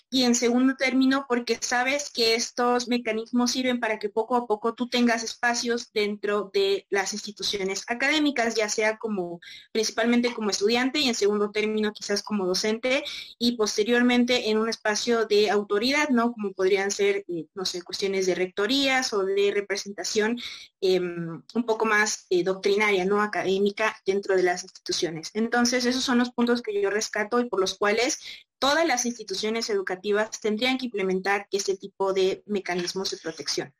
y 0.10 0.24
en 0.24 0.36
segundo 0.36 0.76
término, 0.76 1.26
porque 1.28 1.58
sabes 1.60 2.12
que 2.12 2.36
estos 2.36 2.88
mecanismos 2.88 3.52
sirven 3.52 3.80
para 3.80 4.00
que 4.00 4.10
poco 4.10 4.36
a 4.36 4.46
poco 4.46 4.76
tú 4.76 4.88
tengas 4.88 5.24
espacios 5.24 5.92
dentro 5.92 6.52
de 6.54 6.86
las 6.90 7.14
instituciones 7.14 7.84
académicas, 7.88 8.56
ya 8.56 8.70
sea 8.70 8.98
como 8.98 9.40
principalmente 9.72 10.34
como 10.34 10.52
estudiante 10.52 11.00
y 11.00 11.08
en 11.08 11.16
segundo 11.16 11.52
término 11.52 11.94
quizás 11.94 12.22
como 12.22 12.46
docente 12.46 13.04
y 13.40 13.58
posteriormente 13.58 14.50
en 14.50 14.58
un 14.60 14.70
espacio 14.70 15.26
de 15.26 15.50
autoridad, 15.50 16.10
¿no? 16.10 16.34
Como 16.34 16.54
podrían 16.54 16.92
ser, 16.92 17.26
eh, 17.28 17.48
no 17.56 17.66
sé, 17.66 17.82
cuestiones 17.82 18.26
de 18.26 18.36
rectorías 18.36 19.14
o 19.14 19.24
de 19.24 19.52
representación 19.52 20.38
em, 20.82 21.42
un 21.54 21.66
poco 21.66 21.86
más 21.86 22.26
eh, 22.30 22.44
doctrinaria, 22.44 23.06
¿no? 23.06 23.22
Académica 23.22 23.96
dentro 24.06 24.36
de 24.36 24.44
las 24.44 24.64
instituciones. 24.64 25.32
Entonces, 25.34 25.86
esos 25.86 26.04
son 26.04 26.20
los 26.20 26.32
puntos 26.32 26.62
que 26.62 26.80
yo 26.82 26.90
rescato 26.90 27.40
y 27.40 27.50
por 27.50 27.60
los 27.60 27.78
cuales 27.78 28.20
todas 28.64 28.88
las 28.88 29.06
instituciones 29.06 29.70
educativas 29.70 30.40
tendrían 30.40 30.78
que 30.78 30.86
implementar 30.86 31.48
este 31.52 31.76
tipo 31.76 32.14
de 32.14 32.44
mecanismos 32.46 33.12
de 33.12 33.18
protección. 33.18 33.76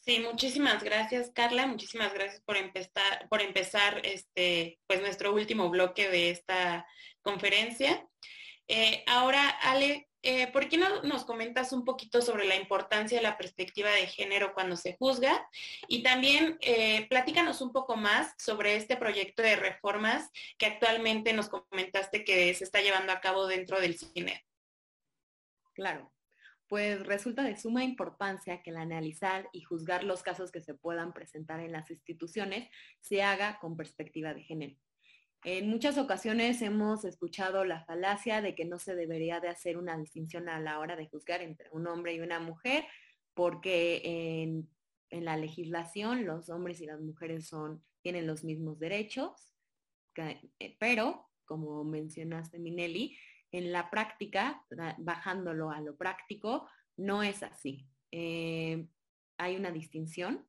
Sí, 0.00 0.18
muchísimas 0.18 0.82
gracias, 0.82 1.30
Carla. 1.32 1.68
Muchísimas 1.68 2.12
gracias 2.12 2.42
por 2.42 2.56
empezar, 2.56 3.28
por 3.28 3.40
empezar 3.40 4.04
este, 4.04 4.80
pues 4.88 5.00
nuestro 5.00 5.32
último 5.32 5.70
bloque 5.70 6.10
de 6.10 6.30
esta 6.30 6.84
conferencia. 7.22 8.04
Eh, 8.66 9.04
ahora, 9.06 9.48
Ale, 9.48 10.09
eh, 10.22 10.50
¿por 10.52 10.68
qué 10.68 10.76
no 10.76 11.02
nos 11.02 11.24
comentas 11.24 11.72
un 11.72 11.84
poquito 11.84 12.22
sobre 12.22 12.46
la 12.46 12.56
importancia 12.56 13.18
de 13.18 13.22
la 13.22 13.38
perspectiva 13.38 13.90
de 13.90 14.06
género 14.06 14.54
cuando 14.54 14.76
se 14.76 14.96
juzga? 14.96 15.48
Y 15.88 16.02
también 16.02 16.58
eh, 16.60 17.06
platícanos 17.08 17.60
un 17.60 17.72
poco 17.72 17.96
más 17.96 18.34
sobre 18.38 18.76
este 18.76 18.96
proyecto 18.96 19.42
de 19.42 19.56
reformas 19.56 20.30
que 20.58 20.66
actualmente 20.66 21.32
nos 21.32 21.48
comentaste 21.48 22.24
que 22.24 22.52
se 22.54 22.64
está 22.64 22.80
llevando 22.80 23.12
a 23.12 23.20
cabo 23.20 23.46
dentro 23.46 23.80
del 23.80 23.98
cine. 23.98 24.44
Claro 25.74 26.12
pues 26.70 27.04
resulta 27.04 27.42
de 27.42 27.56
suma 27.56 27.82
importancia 27.82 28.62
que 28.62 28.70
el 28.70 28.76
analizar 28.76 29.48
y 29.52 29.62
juzgar 29.62 30.04
los 30.04 30.22
casos 30.22 30.52
que 30.52 30.60
se 30.60 30.72
puedan 30.72 31.12
presentar 31.12 31.58
en 31.58 31.72
las 31.72 31.90
instituciones 31.90 32.70
se 33.00 33.24
haga 33.24 33.58
con 33.58 33.76
perspectiva 33.76 34.32
de 34.34 34.44
género. 34.44 34.76
En 35.42 35.70
muchas 35.70 35.96
ocasiones 35.96 36.60
hemos 36.60 37.04
escuchado 37.06 37.64
la 37.64 37.82
falacia 37.84 38.42
de 38.42 38.54
que 38.54 38.66
no 38.66 38.78
se 38.78 38.94
debería 38.94 39.40
de 39.40 39.48
hacer 39.48 39.78
una 39.78 39.96
distinción 39.96 40.50
a 40.50 40.60
la 40.60 40.78
hora 40.78 40.96
de 40.96 41.08
juzgar 41.08 41.40
entre 41.40 41.70
un 41.72 41.86
hombre 41.86 42.14
y 42.14 42.20
una 42.20 42.40
mujer, 42.40 42.84
porque 43.32 44.02
en, 44.04 44.68
la 45.24 45.36
legislación 45.36 46.26
los 46.26 46.50
hombres 46.50 46.80
y 46.80 46.86
las 46.86 47.00
mujeres 47.00 47.50
tienen 48.02 48.26
los 48.26 48.44
mismos 48.44 48.78
derechos, 48.78 49.54
eh, 50.16 50.76
pero, 50.78 51.30
como 51.46 51.84
mencionaste, 51.84 52.58
Minelli, 52.58 53.16
en 53.50 53.72
la 53.72 53.90
práctica, 53.90 54.64
bajándolo 54.98 55.70
a 55.70 55.80
lo 55.80 55.96
práctico, 55.96 56.68
no 56.96 57.22
es 57.22 57.42
así. 57.42 57.88
Eh, 58.12 58.86
hay 59.38 59.56
una 59.56 59.72
distinción 59.72 60.46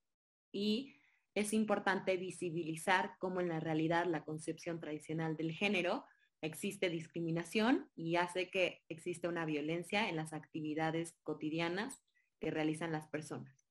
y 0.51 0.93
es 1.33 1.53
importante 1.53 2.17
visibilizar 2.17 3.15
cómo 3.19 3.39
en 3.39 3.49
la 3.49 3.59
realidad 3.59 4.05
la 4.05 4.23
concepción 4.23 4.79
tradicional 4.79 5.37
del 5.37 5.53
género 5.53 6.05
existe 6.41 6.89
discriminación 6.89 7.89
y 7.95 8.15
hace 8.15 8.49
que 8.49 8.81
exista 8.89 9.29
una 9.29 9.45
violencia 9.45 10.09
en 10.09 10.15
las 10.15 10.33
actividades 10.33 11.15
cotidianas 11.23 12.01
que 12.39 12.51
realizan 12.51 12.91
las 12.91 13.07
personas. 13.07 13.67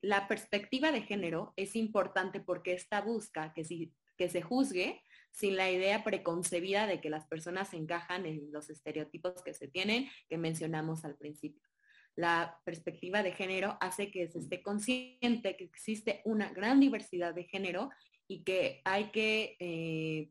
La 0.00 0.26
perspectiva 0.26 0.90
de 0.90 1.02
género 1.02 1.54
es 1.56 1.76
importante 1.76 2.40
porque 2.40 2.72
esta 2.72 3.00
busca 3.00 3.52
que, 3.54 3.92
que 4.16 4.28
se 4.28 4.42
juzgue 4.42 5.00
sin 5.30 5.56
la 5.56 5.70
idea 5.70 6.04
preconcebida 6.04 6.86
de 6.86 7.00
que 7.00 7.08
las 7.08 7.26
personas 7.26 7.72
encajan 7.72 8.26
en 8.26 8.50
los 8.52 8.68
estereotipos 8.68 9.42
que 9.42 9.54
se 9.54 9.68
tienen, 9.68 10.08
que 10.28 10.38
mencionamos 10.38 11.04
al 11.04 11.16
principio. 11.16 11.62
La 12.14 12.60
perspectiva 12.64 13.22
de 13.22 13.32
género 13.32 13.78
hace 13.80 14.10
que 14.10 14.28
se 14.28 14.38
esté 14.38 14.62
consciente 14.62 15.56
que 15.56 15.64
existe 15.64 16.20
una 16.24 16.50
gran 16.50 16.80
diversidad 16.80 17.34
de 17.34 17.44
género 17.44 17.90
y 18.28 18.44
que 18.44 18.82
hay 18.84 19.10
que 19.10 19.56
eh, 19.58 20.30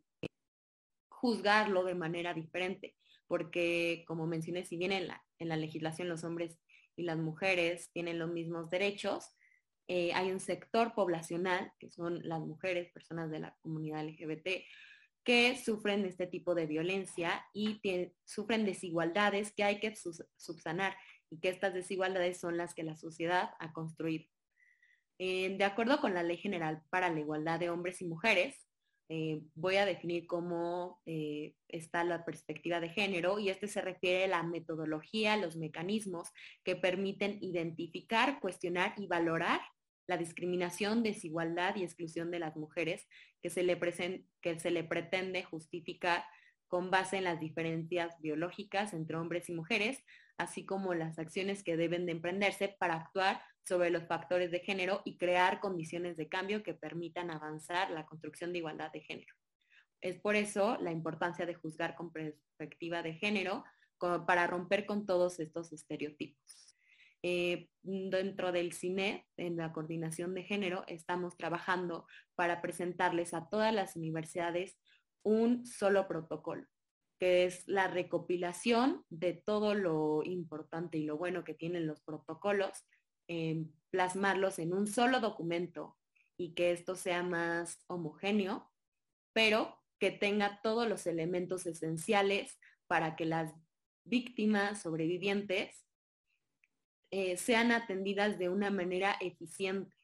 juzgarlo 1.09 1.83
de 1.83 1.95
manera 1.95 2.33
diferente, 2.33 2.95
porque 3.27 4.03
como 4.07 4.27
mencioné, 4.27 4.65
si 4.65 4.77
bien 4.77 4.91
en 4.91 5.07
la, 5.07 5.23
en 5.39 5.49
la 5.49 5.57
legislación 5.57 6.09
los 6.09 6.23
hombres 6.23 6.59
y 6.95 7.03
las 7.03 7.17
mujeres 7.17 7.91
tienen 7.91 8.19
los 8.19 8.31
mismos 8.31 8.69
derechos, 8.69 9.35
eh, 9.87 10.13
hay 10.13 10.31
un 10.31 10.39
sector 10.39 10.93
poblacional, 10.93 11.73
que 11.79 11.89
son 11.89 12.27
las 12.27 12.39
mujeres, 12.39 12.91
personas 12.91 13.29
de 13.29 13.39
la 13.39 13.57
comunidad 13.61 14.05
LGBT, 14.05 14.63
que 15.23 15.57
sufren 15.57 16.05
este 16.05 16.27
tipo 16.27 16.55
de 16.55 16.65
violencia 16.65 17.45
y 17.53 17.81
sufren 18.23 18.65
desigualdades 18.65 19.51
que 19.51 19.63
hay 19.63 19.79
que 19.79 19.93
subsanar 20.37 20.95
y 21.31 21.39
que 21.39 21.49
estas 21.49 21.73
desigualdades 21.73 22.39
son 22.39 22.57
las 22.57 22.75
que 22.75 22.83
la 22.83 22.95
sociedad 22.95 23.51
ha 23.59 23.73
construido. 23.73 24.25
De 25.17 25.63
acuerdo 25.63 26.01
con 26.01 26.15
la 26.15 26.23
Ley 26.23 26.37
General 26.37 26.81
para 26.89 27.09
la 27.09 27.19
Igualdad 27.19 27.59
de 27.59 27.69
Hombres 27.69 28.01
y 28.01 28.05
Mujeres, 28.05 28.67
eh, 29.13 29.41
voy 29.55 29.75
a 29.75 29.85
definir 29.85 30.25
cómo 30.25 31.01
eh, 31.05 31.53
está 31.67 32.05
la 32.05 32.23
perspectiva 32.23 32.79
de 32.79 32.87
género 32.87 33.39
y 33.39 33.49
este 33.49 33.67
se 33.67 33.81
refiere 33.81 34.23
a 34.23 34.27
la 34.29 34.43
metodología, 34.43 35.35
los 35.35 35.57
mecanismos 35.57 36.29
que 36.63 36.77
permiten 36.77 37.37
identificar, 37.41 38.39
cuestionar 38.39 38.93
y 38.95 39.07
valorar 39.07 39.59
la 40.07 40.15
discriminación, 40.15 41.03
desigualdad 41.03 41.75
y 41.75 41.83
exclusión 41.83 42.31
de 42.31 42.39
las 42.39 42.55
mujeres 42.55 43.05
que 43.41 43.49
se 43.49 43.63
le, 43.63 43.77
que 44.41 44.59
se 44.61 44.71
le 44.71 44.83
pretende 44.85 45.43
justificar 45.43 46.23
con 46.71 46.89
base 46.89 47.17
en 47.17 47.25
las 47.25 47.41
diferencias 47.41 48.15
biológicas 48.21 48.93
entre 48.93 49.17
hombres 49.17 49.49
y 49.49 49.53
mujeres, 49.53 50.05
así 50.37 50.65
como 50.65 50.93
las 50.93 51.19
acciones 51.19 51.63
que 51.63 51.75
deben 51.75 52.05
de 52.05 52.13
emprenderse 52.13 52.77
para 52.79 52.95
actuar 52.95 53.41
sobre 53.67 53.89
los 53.89 54.07
factores 54.07 54.51
de 54.51 54.61
género 54.61 55.01
y 55.03 55.17
crear 55.17 55.59
condiciones 55.59 56.15
de 56.15 56.29
cambio 56.29 56.63
que 56.63 56.73
permitan 56.73 57.29
avanzar 57.29 57.91
la 57.91 58.05
construcción 58.05 58.53
de 58.53 58.59
igualdad 58.59 58.89
de 58.93 59.01
género. 59.01 59.35
Es 59.99 60.17
por 60.17 60.37
eso 60.37 60.77
la 60.79 60.93
importancia 60.93 61.45
de 61.45 61.55
juzgar 61.55 61.93
con 61.93 62.13
perspectiva 62.13 63.03
de 63.03 63.15
género 63.15 63.65
para 64.25 64.47
romper 64.47 64.85
con 64.85 65.05
todos 65.05 65.41
estos 65.41 65.73
estereotipos. 65.73 66.77
Eh, 67.21 67.67
dentro 67.83 68.53
del 68.53 68.71
CINE, 68.71 69.27
en 69.35 69.57
la 69.57 69.73
coordinación 69.73 70.33
de 70.35 70.43
género, 70.43 70.85
estamos 70.87 71.35
trabajando 71.35 72.07
para 72.35 72.61
presentarles 72.61 73.33
a 73.33 73.49
todas 73.49 73.73
las 73.73 73.97
universidades 73.97 74.77
un 75.23 75.65
solo 75.65 76.07
protocolo, 76.07 76.65
que 77.19 77.45
es 77.45 77.67
la 77.67 77.87
recopilación 77.87 79.05
de 79.09 79.33
todo 79.33 79.73
lo 79.75 80.23
importante 80.23 80.97
y 80.97 81.05
lo 81.05 81.17
bueno 81.17 81.43
que 81.43 81.53
tienen 81.53 81.87
los 81.87 82.01
protocolos, 82.01 82.85
plasmarlos 83.89 84.59
en 84.59 84.73
un 84.73 84.87
solo 84.87 85.19
documento 85.19 85.97
y 86.37 86.53
que 86.53 86.71
esto 86.71 86.95
sea 86.95 87.23
más 87.23 87.83
homogéneo, 87.87 88.69
pero 89.33 89.77
que 89.99 90.11
tenga 90.11 90.59
todos 90.61 90.89
los 90.89 91.05
elementos 91.05 91.65
esenciales 91.65 92.59
para 92.87 93.15
que 93.15 93.25
las 93.25 93.53
víctimas 94.03 94.81
sobrevivientes 94.81 95.85
eh, 97.11 97.37
sean 97.37 97.71
atendidas 97.71 98.39
de 98.39 98.49
una 98.49 98.71
manera 98.71 99.15
eficiente. 99.19 99.95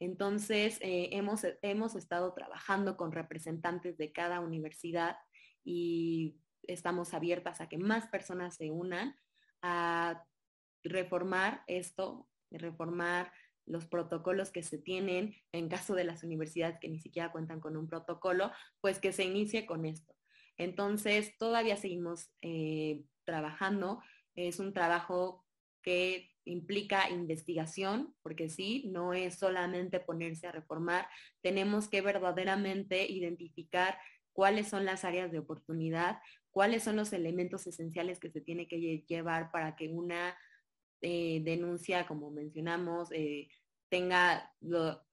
Entonces, 0.00 0.78
eh, 0.80 1.10
hemos, 1.12 1.42
hemos 1.62 1.94
estado 1.94 2.32
trabajando 2.32 2.96
con 2.96 3.12
representantes 3.12 3.98
de 3.98 4.12
cada 4.12 4.40
universidad 4.40 5.18
y 5.62 6.40
estamos 6.62 7.14
abiertas 7.14 7.60
a 7.60 7.68
que 7.68 7.78
más 7.78 8.08
personas 8.08 8.56
se 8.56 8.70
unan 8.70 9.14
a 9.62 10.24
reformar 10.82 11.62
esto, 11.66 12.28
reformar 12.50 13.30
los 13.66 13.86
protocolos 13.86 14.50
que 14.50 14.62
se 14.62 14.78
tienen 14.78 15.36
en 15.52 15.68
caso 15.68 15.94
de 15.94 16.04
las 16.04 16.24
universidades 16.24 16.78
que 16.80 16.88
ni 16.88 16.98
siquiera 16.98 17.30
cuentan 17.30 17.60
con 17.60 17.76
un 17.76 17.86
protocolo, 17.86 18.50
pues 18.80 18.98
que 18.98 19.12
se 19.12 19.24
inicie 19.24 19.66
con 19.66 19.84
esto. 19.84 20.14
Entonces, 20.56 21.36
todavía 21.38 21.76
seguimos 21.76 22.30
eh, 22.42 23.04
trabajando. 23.24 24.02
Es 24.34 24.58
un 24.58 24.72
trabajo 24.72 25.44
que 25.82 26.29
implica 26.44 27.10
investigación, 27.10 28.14
porque 28.22 28.48
sí, 28.48 28.84
no 28.92 29.12
es 29.12 29.38
solamente 29.38 30.00
ponerse 30.00 30.46
a 30.46 30.52
reformar, 30.52 31.06
tenemos 31.42 31.88
que 31.88 32.00
verdaderamente 32.00 33.06
identificar 33.06 33.98
cuáles 34.32 34.68
son 34.68 34.84
las 34.84 35.04
áreas 35.04 35.30
de 35.32 35.38
oportunidad, 35.38 36.20
cuáles 36.50 36.82
son 36.82 36.96
los 36.96 37.12
elementos 37.12 37.66
esenciales 37.66 38.18
que 38.18 38.30
se 38.30 38.40
tiene 38.40 38.66
que 38.68 39.04
llevar 39.06 39.50
para 39.50 39.76
que 39.76 39.88
una 39.88 40.36
eh, 41.02 41.40
denuncia, 41.44 42.06
como 42.06 42.30
mencionamos, 42.30 43.10
eh, 43.12 43.48
tenga 43.88 44.54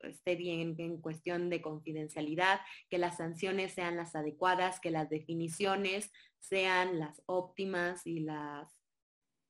esté 0.01 0.35
bien 0.35 0.75
en 0.77 1.01
cuestión 1.01 1.49
de 1.49 1.61
confidencialidad, 1.61 2.59
que 2.89 2.99
las 2.99 3.17
sanciones 3.17 3.73
sean 3.73 3.97
las 3.97 4.15
adecuadas, 4.15 4.79
que 4.79 4.91
las 4.91 5.09
definiciones 5.09 6.11
sean 6.39 6.99
las 6.99 7.21
óptimas 7.25 8.05
y 8.05 8.19
las 8.19 8.79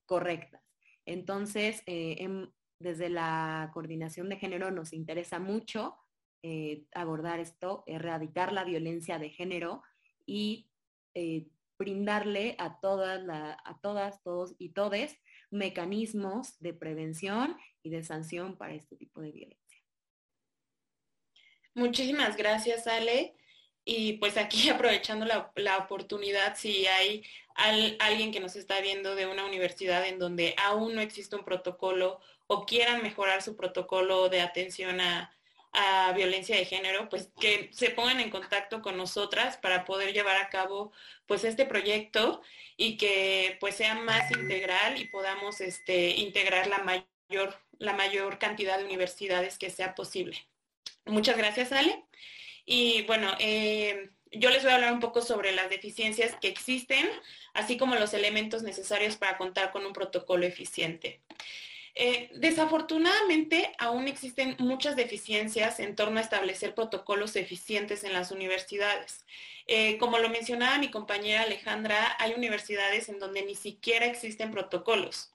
correctas. 0.05 0.66
Entonces, 1.07 1.81
eh, 1.87 2.27
desde 2.79 3.09
la 3.09 3.71
coordinación 3.73 4.29
de 4.29 4.37
género 4.37 4.69
nos 4.69 4.93
interesa 4.93 5.39
mucho 5.39 5.97
abordar 6.93 7.41
esto, 7.41 7.83
erradicar 7.87 8.53
la 8.53 8.63
violencia 8.63 9.19
de 9.19 9.31
género 9.31 9.81
y 10.25 10.69
brindarle 11.77 12.55
a 12.57 12.79
todas, 12.79 13.21
a 13.29 13.79
todas, 13.81 14.23
todos 14.23 14.55
y 14.57 14.69
todes 14.69 15.17
mecanismos 15.51 16.57
de 16.59 16.73
prevención 16.73 17.57
y 17.83 17.89
de 17.89 18.03
sanción 18.03 18.57
para 18.57 18.75
este 18.75 18.95
tipo 18.95 19.21
de 19.21 19.31
violencia. 19.31 19.83
Muchísimas 21.77 22.35
gracias, 22.35 22.87
Ale. 22.87 23.35
Y 23.85 24.13
pues 24.13 24.35
aquí 24.35 24.69
aprovechando 24.69 25.25
la, 25.25 25.77
oportunidad, 25.77 26.55
si 26.57 26.87
hay 26.87 27.23
alguien 27.57 28.31
que 28.31 28.39
nos 28.39 28.55
está 28.55 28.79
viendo 28.81 29.15
de 29.15 29.25
una 29.25 29.45
universidad 29.45 30.05
en 30.07 30.19
donde 30.19 30.55
aún 30.57 30.95
no 30.95 31.01
existe 31.01 31.35
un 31.35 31.43
protocolo 31.43 32.19
o 32.47 32.65
quieran 32.65 33.03
mejorar 33.03 33.41
su 33.41 33.55
protocolo 33.55 34.29
de 34.29 34.41
atención 34.41 35.01
a, 35.01 35.33
a 35.73 36.13
violencia 36.13 36.55
de 36.55 36.65
género, 36.65 37.09
pues 37.09 37.29
que 37.39 37.69
se 37.73 37.89
pongan 37.91 38.19
en 38.19 38.29
contacto 38.29 38.81
con 38.81 38.97
nosotras 38.97 39.57
para 39.57 39.85
poder 39.85 40.13
llevar 40.13 40.37
a 40.37 40.49
cabo 40.49 40.91
pues 41.25 41.43
este 41.43 41.65
proyecto 41.65 42.41
y 42.77 42.97
que 42.97 43.57
pues 43.59 43.75
sea 43.75 43.95
más 43.95 44.31
integral 44.31 44.99
y 44.99 45.05
podamos 45.05 45.61
este, 45.61 46.09
integrar 46.11 46.67
la 46.67 46.79
mayor, 46.79 47.59
la 47.79 47.93
mayor 47.93 48.39
cantidad 48.39 48.77
de 48.77 48.85
universidades 48.85 49.57
que 49.57 49.69
sea 49.69 49.93
posible. 49.93 50.47
Muchas 51.05 51.37
gracias, 51.37 51.71
Ale. 51.71 52.05
Y 52.65 53.03
bueno, 53.03 53.31
eh, 53.39 54.11
yo 54.32 54.49
les 54.49 54.63
voy 54.63 54.71
a 54.71 54.75
hablar 54.75 54.93
un 54.93 54.99
poco 54.99 55.21
sobre 55.21 55.51
las 55.51 55.69
deficiencias 55.69 56.36
que 56.39 56.47
existen, 56.47 57.07
así 57.53 57.78
como 57.78 57.95
los 57.95 58.13
elementos 58.13 58.63
necesarios 58.63 59.17
para 59.17 59.38
contar 59.38 59.71
con 59.71 59.86
un 59.86 59.93
protocolo 59.93 60.45
eficiente. 60.45 61.21
Eh, 61.99 62.30
desafortunadamente, 62.36 63.71
aún 63.80 64.07
existen 64.07 64.55
muchas 64.59 64.95
deficiencias 64.95 65.80
en 65.80 65.95
torno 65.95 66.19
a 66.19 66.21
establecer 66.21 66.75
protocolos 66.75 67.36
eficientes 67.36 68.03
en 68.03 68.13
las 68.13 68.30
universidades. 68.30 69.25
Eh, 69.65 69.97
como 69.97 70.19
lo 70.19 70.30
mencionaba 70.30 70.78
mi 70.78 70.91
compañera 70.91 71.41
Alejandra, 71.41 72.15
hay 72.19 72.34
universidades 72.34 73.09
en 73.09 73.17
donde 73.17 73.41
ni 73.41 73.55
siquiera 73.55 74.05
existen 74.05 74.51
protocolos. 74.51 75.34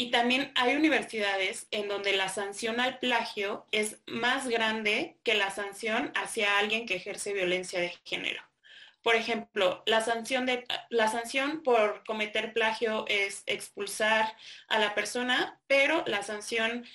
Y 0.00 0.10
también 0.10 0.50
hay 0.54 0.76
universidades 0.76 1.66
en 1.72 1.86
donde 1.86 2.16
la 2.16 2.30
sanción 2.30 2.80
al 2.80 2.98
plagio 3.00 3.66
es 3.70 3.98
más 4.06 4.48
grande 4.48 5.18
que 5.24 5.34
la 5.34 5.50
sanción 5.50 6.10
hacia 6.14 6.56
alguien 6.56 6.86
que 6.86 6.94
ejerce 6.94 7.34
violencia 7.34 7.80
de 7.80 7.92
género. 8.06 8.42
Por 9.02 9.14
ejemplo, 9.14 9.82
la 9.84 10.00
sanción, 10.00 10.46
de, 10.46 10.64
la 10.88 11.08
sanción 11.08 11.62
por 11.62 12.02
cometer 12.06 12.54
plagio 12.54 13.04
es 13.08 13.42
expulsar 13.44 14.34
a 14.68 14.78
la 14.78 14.94
persona, 14.94 15.60
pero 15.66 16.02
la 16.06 16.22
sanción 16.22 16.86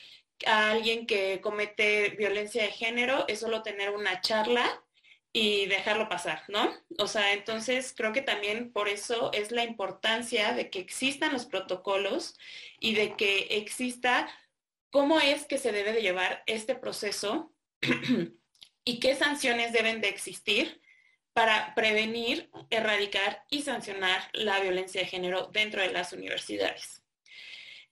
a 0.47 0.71
alguien 0.71 1.05
que 1.05 1.41
comete 1.41 2.09
violencia 2.17 2.63
de 2.63 2.71
género 2.71 3.25
es 3.27 3.39
solo 3.39 3.61
tener 3.61 3.91
una 3.91 4.19
charla 4.21 4.81
y 5.37 5.65
dejarlo 5.65 6.07
pasar, 6.07 6.43
¿no? 6.47 6.73
O 6.97 7.07
sea, 7.07 7.33
entonces 7.33 7.93
creo 7.93 8.13
que 8.13 8.21
también 8.21 8.71
por 8.71 8.87
eso 8.87 9.33
es 9.33 9.51
la 9.51 9.65
importancia 9.65 10.53
de 10.53 10.69
que 10.69 10.79
existan 10.79 11.33
los 11.33 11.45
protocolos 11.45 12.37
y 12.79 12.95
de 12.95 13.17
que 13.17 13.47
exista 13.49 14.29
cómo 14.91 15.19
es 15.19 15.43
que 15.45 15.57
se 15.57 15.73
debe 15.73 15.91
de 15.91 16.01
llevar 16.01 16.41
este 16.45 16.73
proceso 16.73 17.51
y 18.85 19.01
qué 19.01 19.13
sanciones 19.17 19.73
deben 19.73 19.99
de 19.99 20.07
existir 20.07 20.81
para 21.33 21.75
prevenir, 21.75 22.49
erradicar 22.69 23.43
y 23.49 23.63
sancionar 23.63 24.29
la 24.31 24.61
violencia 24.61 25.01
de 25.01 25.07
género 25.07 25.49
dentro 25.51 25.81
de 25.81 25.91
las 25.91 26.13
universidades. 26.13 27.03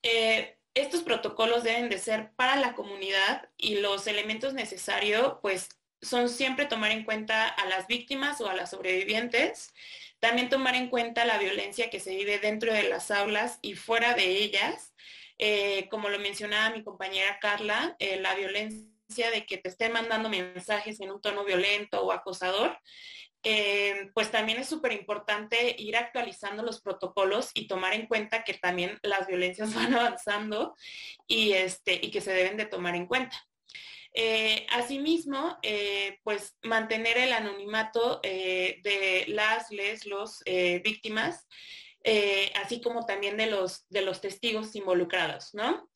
Eh, 0.02 0.58
estos 0.76 1.04
protocolos 1.04 1.66
deben 1.66 1.90
de 1.90 1.98
ser 1.98 2.32
para 2.38 2.56
la 2.56 2.74
comunidad 2.74 3.50
y 3.58 3.80
los 3.80 4.08
elementos 4.08 4.54
necesarios, 4.54 5.40
pues, 5.42 5.68
son 6.04 6.30
siempre 6.30 6.66
tomar 6.66 6.92
en 6.92 7.04
cuenta 7.04 7.48
a 7.48 7.66
las 7.66 7.88
víctimas 7.88 8.42
o 8.42 8.50
a 8.50 8.54
las 8.54 8.70
sobrevivientes, 8.70 9.74
también 10.20 10.50
tomar 10.50 10.76
en 10.76 10.90
cuenta 10.90 11.26
la 11.26 11.38
violencia 11.38 11.90
que 11.90 12.00
se 12.00 12.16
vive 12.16 12.40
dentro 12.40 12.74
de 12.74 12.84
las 12.84 13.12
aulas 13.12 13.60
y 13.62 13.76
fuera 13.76 14.14
de 14.14 14.26
ellas. 14.26 14.94
Eh, 15.40 15.88
como 15.90 16.10
lo 16.10 16.20
mencionaba 16.20 16.76
mi 16.76 16.84
compañera 16.84 17.40
Carla, 17.40 17.96
eh, 18.00 18.20
la 18.20 18.36
violencia 18.36 19.32
de 19.32 19.46
que 19.46 19.58
te 19.58 19.70
estén 19.70 19.92
mandando 19.92 20.30
mensajes 20.30 21.02
en 21.02 21.12
un 21.12 21.22
tono 21.22 21.44
violento 21.44 22.02
o 22.04 22.12
acosador 22.12 22.78
eh, 23.46 24.10
pues 24.14 24.32
también 24.32 24.58
es 24.58 24.70
súper 24.70 24.94
importante 24.94 25.76
ir 25.78 25.98
actualizando 25.98 26.64
los 26.64 26.82
protocolos 26.82 27.52
y 27.54 27.68
tomar 27.68 27.94
en 27.94 28.08
cuenta 28.08 28.46
que 28.46 28.54
también 28.54 28.98
las 29.04 29.28
violencias 29.28 29.74
van 29.76 29.94
avanzando 29.94 30.76
y, 31.28 31.52
este, 31.54 32.00
y 32.02 32.10
que 32.10 32.22
se 32.22 32.32
deben 32.32 32.58
de 32.58 32.66
tomar 32.66 32.96
en 32.96 33.06
cuenta. 33.06 33.38
Eh, 34.14 34.68
asimismo, 34.70 35.58
eh, 35.64 36.20
pues 36.24 36.56
mantener 36.62 37.18
el 37.18 37.34
anonimato 37.34 38.20
de 38.22 39.26
las, 39.28 39.72
les, 39.72 40.06
los 40.06 40.44
víctimas, 40.84 41.48
así 42.56 42.82
como 42.82 43.06
también 43.06 43.38
de 43.38 43.48
los, 43.48 43.88
de 43.90 44.02
los 44.02 44.22
testigos 44.22 44.76
involucrados, 44.76 45.54
¿no? 45.54 45.90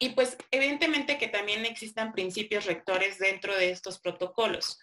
Y 0.00 0.10
pues 0.10 0.36
evidentemente 0.50 1.18
que 1.18 1.28
también 1.28 1.64
existan 1.64 2.12
principios 2.12 2.66
rectores 2.66 3.18
dentro 3.18 3.56
de 3.56 3.70
estos 3.70 3.98
protocolos 3.98 4.78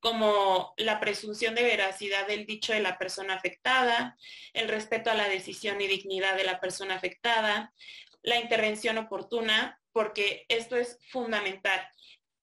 como 0.00 0.74
la 0.76 1.00
presunción 1.00 1.54
de 1.54 1.62
veracidad 1.62 2.26
del 2.26 2.46
dicho 2.46 2.72
de 2.72 2.80
la 2.80 2.98
persona 2.98 3.34
afectada, 3.34 4.16
el 4.52 4.68
respeto 4.68 5.10
a 5.10 5.14
la 5.14 5.28
decisión 5.28 5.80
y 5.80 5.86
dignidad 5.86 6.36
de 6.36 6.44
la 6.44 6.60
persona 6.60 6.94
afectada, 6.94 7.72
la 8.22 8.38
intervención 8.38 8.98
oportuna, 8.98 9.80
porque 9.98 10.46
esto 10.48 10.76
es 10.76 10.96
fundamental. 11.10 11.80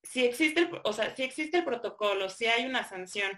Si 0.03 0.26
existe, 0.26 0.60
el, 0.60 0.82
o 0.84 0.91
sea, 0.91 1.16
si 1.16 1.24
existe 1.24 1.60
el 1.60 1.64
protocolo, 1.64 2.28
si 2.28 2.47
hay 2.47 2.66
una 2.66 2.84
sanción, 2.84 3.32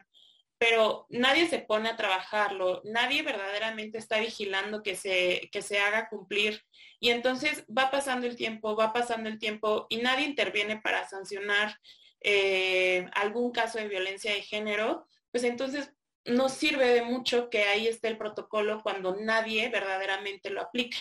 pero 0.58 1.06
nadie 1.10 1.48
se 1.48 1.60
pone 1.60 1.88
a 1.88 1.98
trabajarlo, 1.98 2.82
nadie 2.84 3.22
verdaderamente 3.22 4.00
está 4.00 4.20
vigilando 4.20 4.82
que 4.82 4.96
se, 4.96 5.50
que 5.52 5.62
se 5.62 5.78
haga 5.78 6.10
cumplir. 6.10 6.64
Y 7.00 7.12
entonces 7.12 7.64
va 7.66 7.92
pasando 7.92 8.26
el 8.26 8.36
tiempo, 8.36 8.76
va 8.76 8.92
pasando 8.92 9.30
el 9.30 9.38
tiempo 9.38 9.86
y 9.88 9.98
nadie 9.98 10.26
interviene 10.26 10.82
para 10.82 11.08
sancionar 11.08 11.78
eh, 12.22 13.06
algún 13.14 13.52
caso 13.52 13.78
de 13.78 13.88
violencia 13.88 14.34
de 14.34 14.42
género, 14.42 15.06
pues 15.30 15.44
entonces 15.44 15.94
no 16.26 16.50
sirve 16.50 16.88
de 16.88 17.04
mucho 17.04 17.52
que 17.52 17.66
ahí 17.66 17.86
esté 17.88 18.08
el 18.08 18.18
protocolo 18.18 18.82
cuando 18.82 19.16
nadie 19.16 19.70
verdaderamente 19.70 20.50
lo 20.50 20.62
aplica. 20.64 20.98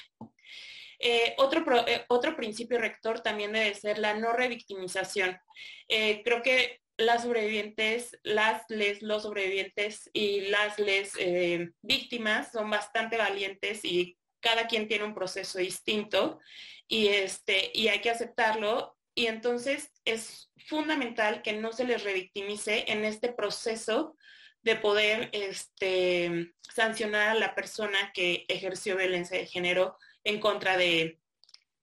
Eh, 0.98 1.34
otro, 1.38 1.64
eh, 1.86 2.04
otro 2.08 2.36
principio 2.36 2.78
rector 2.78 3.20
también 3.20 3.52
debe 3.52 3.74
ser 3.74 3.98
la 3.98 4.14
no 4.14 4.32
revictimización. 4.32 5.38
creo 5.88 6.42
que 6.42 6.80
las 6.98 7.22
sobrevivientes, 7.22 8.18
las 8.22 8.62
les, 8.68 9.02
los 9.02 9.24
sobrevivientes 9.24 10.08
y 10.14 10.42
las 10.48 10.78
les 10.78 11.12
víctimas 11.82 12.52
son 12.52 12.70
bastante 12.70 13.18
valientes 13.18 13.84
y 13.84 14.16
cada 14.40 14.66
quien 14.66 14.88
tiene 14.88 15.04
un 15.04 15.14
proceso 15.14 15.58
distinto 15.58 16.40
y, 16.88 17.08
este, 17.08 17.70
y 17.74 17.88
hay 17.88 18.00
que 18.00 18.10
aceptarlo. 18.10 18.96
Y 19.14 19.26
entonces 19.26 19.90
es 20.04 20.50
fundamental 20.66 21.42
que 21.42 21.54
no 21.54 21.72
se 21.72 21.84
les 21.84 22.04
revictimice 22.04 22.84
en 22.88 23.04
este 23.04 23.32
proceso 23.32 24.16
de 24.62 24.76
poder 24.76 25.30
este, 25.32 26.52
sancionar 26.74 27.28
a 27.28 27.34
la 27.34 27.54
persona 27.54 28.10
que 28.12 28.44
ejerció 28.48 28.96
violencia 28.96 29.38
de 29.38 29.46
género 29.46 29.96
en 30.26 30.40
contra 30.40 30.76
de 30.76 31.18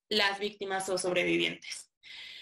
las 0.09 0.39
víctimas 0.39 0.87
o 0.89 0.97
sobrevivientes. 0.97 1.91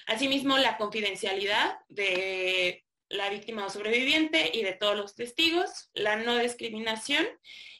Asimismo, 0.07 0.57
la 0.57 0.77
confidencialidad 0.77 1.79
de 1.87 2.85
la 3.07 3.29
víctima 3.29 3.65
o 3.65 3.69
sobreviviente 3.69 4.51
y 4.53 4.63
de 4.63 4.73
todos 4.73 4.95
los 4.97 5.15
testigos, 5.15 5.89
la 5.93 6.15
no 6.15 6.37
discriminación 6.37 7.27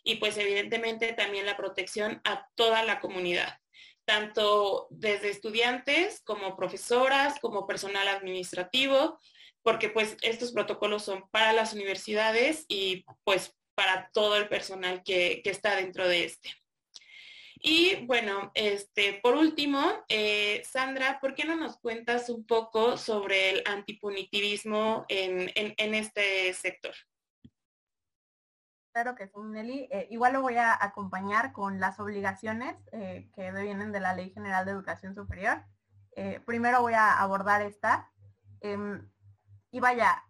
y 0.04 0.16
pues 0.16 0.38
evidentemente 0.38 1.14
también 1.14 1.46
la 1.46 1.58
protección 1.58 2.22
a 2.24 2.48
toda 2.56 2.84
la 2.84 3.00
comunidad 3.00 3.62
tanto 4.06 4.88
desde 4.90 5.30
estudiantes 5.30 6.22
como 6.26 6.58
profesoras, 6.58 7.40
como 7.40 7.66
personal 7.68 8.08
administrativo, 8.10 9.20
porque 9.64 9.90
pues 9.90 10.18
estos 10.22 10.52
protocolos 10.52 11.04
son 11.04 11.30
para 11.30 11.54
las 11.54 11.74
universidades 11.74 12.66
y 12.68 13.06
pues 13.24 13.56
para 13.76 14.10
todo 14.12 14.36
el 14.36 14.50
personal 14.50 15.02
que, 15.04 15.42
está 15.46 15.76
dentro 15.76 16.08
de 16.08 16.26
este. 16.26 16.50
Y 17.64 18.06
bueno, 18.08 18.52
este, 18.56 19.20
por 19.22 19.36
último, 19.36 19.80
eh, 20.10 20.64
Sandra, 20.66 21.20
¿por 21.20 21.36
qué 21.36 21.46
no 21.46 21.56
nos 21.56 21.78
cuentas 21.78 22.28
un 22.30 22.44
poco 22.44 22.98
sobre 22.98 23.52
el 23.52 23.64
antipunitivismo 23.68 25.06
en, 25.08 25.52
en 25.56 25.94
este 25.94 26.52
sector? 26.56 26.96
Claro 28.94 29.14
que 29.14 29.28
sí, 29.28 29.40
Nelly. 29.40 29.88
Eh, 29.92 30.08
igual 30.10 30.34
lo 30.34 30.42
voy 30.42 30.56
a 30.56 30.76
acompañar 30.84 31.54
con 31.54 31.80
las 31.80 32.00
obligaciones 32.00 32.76
eh, 32.94 33.30
que 33.36 33.52
vienen 33.52 33.92
de 33.92 34.00
la 34.00 34.16
Ley 34.16 34.32
General 34.32 34.66
de 34.66 34.72
Educación 34.72 35.14
Superior. 35.14 35.64
Primero 36.46 36.82
voy 36.82 36.94
a 36.94 37.20
abordar 37.22 37.62
esta. 37.62 38.12
Em, 38.60 39.08
y 39.72 39.80
vaya, 39.80 40.24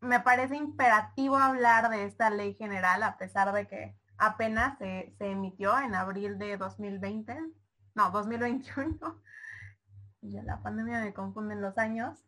me 0.00 0.20
parece 0.20 0.56
imperativo 0.56 1.36
hablar 1.36 1.90
de 1.90 2.04
esta 2.04 2.30
ley 2.30 2.54
general 2.54 3.02
a 3.02 3.18
pesar 3.18 3.52
de 3.52 3.66
que 3.66 3.96
apenas 4.18 4.78
se, 4.78 5.14
se 5.18 5.30
emitió 5.30 5.78
en 5.78 5.94
abril 5.94 6.38
de 6.38 6.56
2020, 6.56 7.38
no, 7.94 8.10
2021. 8.10 8.98
Ya 10.22 10.42
la 10.42 10.60
pandemia 10.60 11.02
me 11.02 11.14
confunden 11.14 11.60
los 11.60 11.78
años 11.78 12.26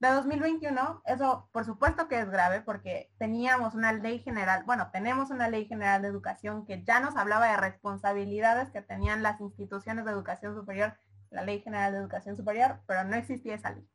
de 0.00 0.08
2021, 0.08 1.02
eso 1.04 1.48
por 1.52 1.66
supuesto 1.66 2.08
que 2.08 2.18
es 2.18 2.30
grave 2.30 2.62
porque 2.62 3.12
teníamos 3.18 3.74
una 3.74 3.92
ley 3.92 4.20
general, 4.20 4.64
bueno, 4.64 4.90
tenemos 4.90 5.30
una 5.30 5.48
ley 5.48 5.66
general 5.66 6.00
de 6.00 6.08
educación 6.08 6.64
que 6.64 6.82
ya 6.84 7.00
nos 7.00 7.16
hablaba 7.16 7.48
de 7.48 7.58
responsabilidades 7.58 8.70
que 8.70 8.80
tenían 8.80 9.22
las 9.22 9.40
instituciones 9.42 10.06
de 10.06 10.10
educación 10.10 10.54
superior, 10.54 10.96
la 11.28 11.42
ley 11.42 11.60
general 11.60 11.92
de 11.92 11.98
educación 11.98 12.34
superior, 12.34 12.80
pero 12.86 13.04
no 13.04 13.14
existía 13.14 13.54
esa 13.54 13.72
ley. 13.72 13.86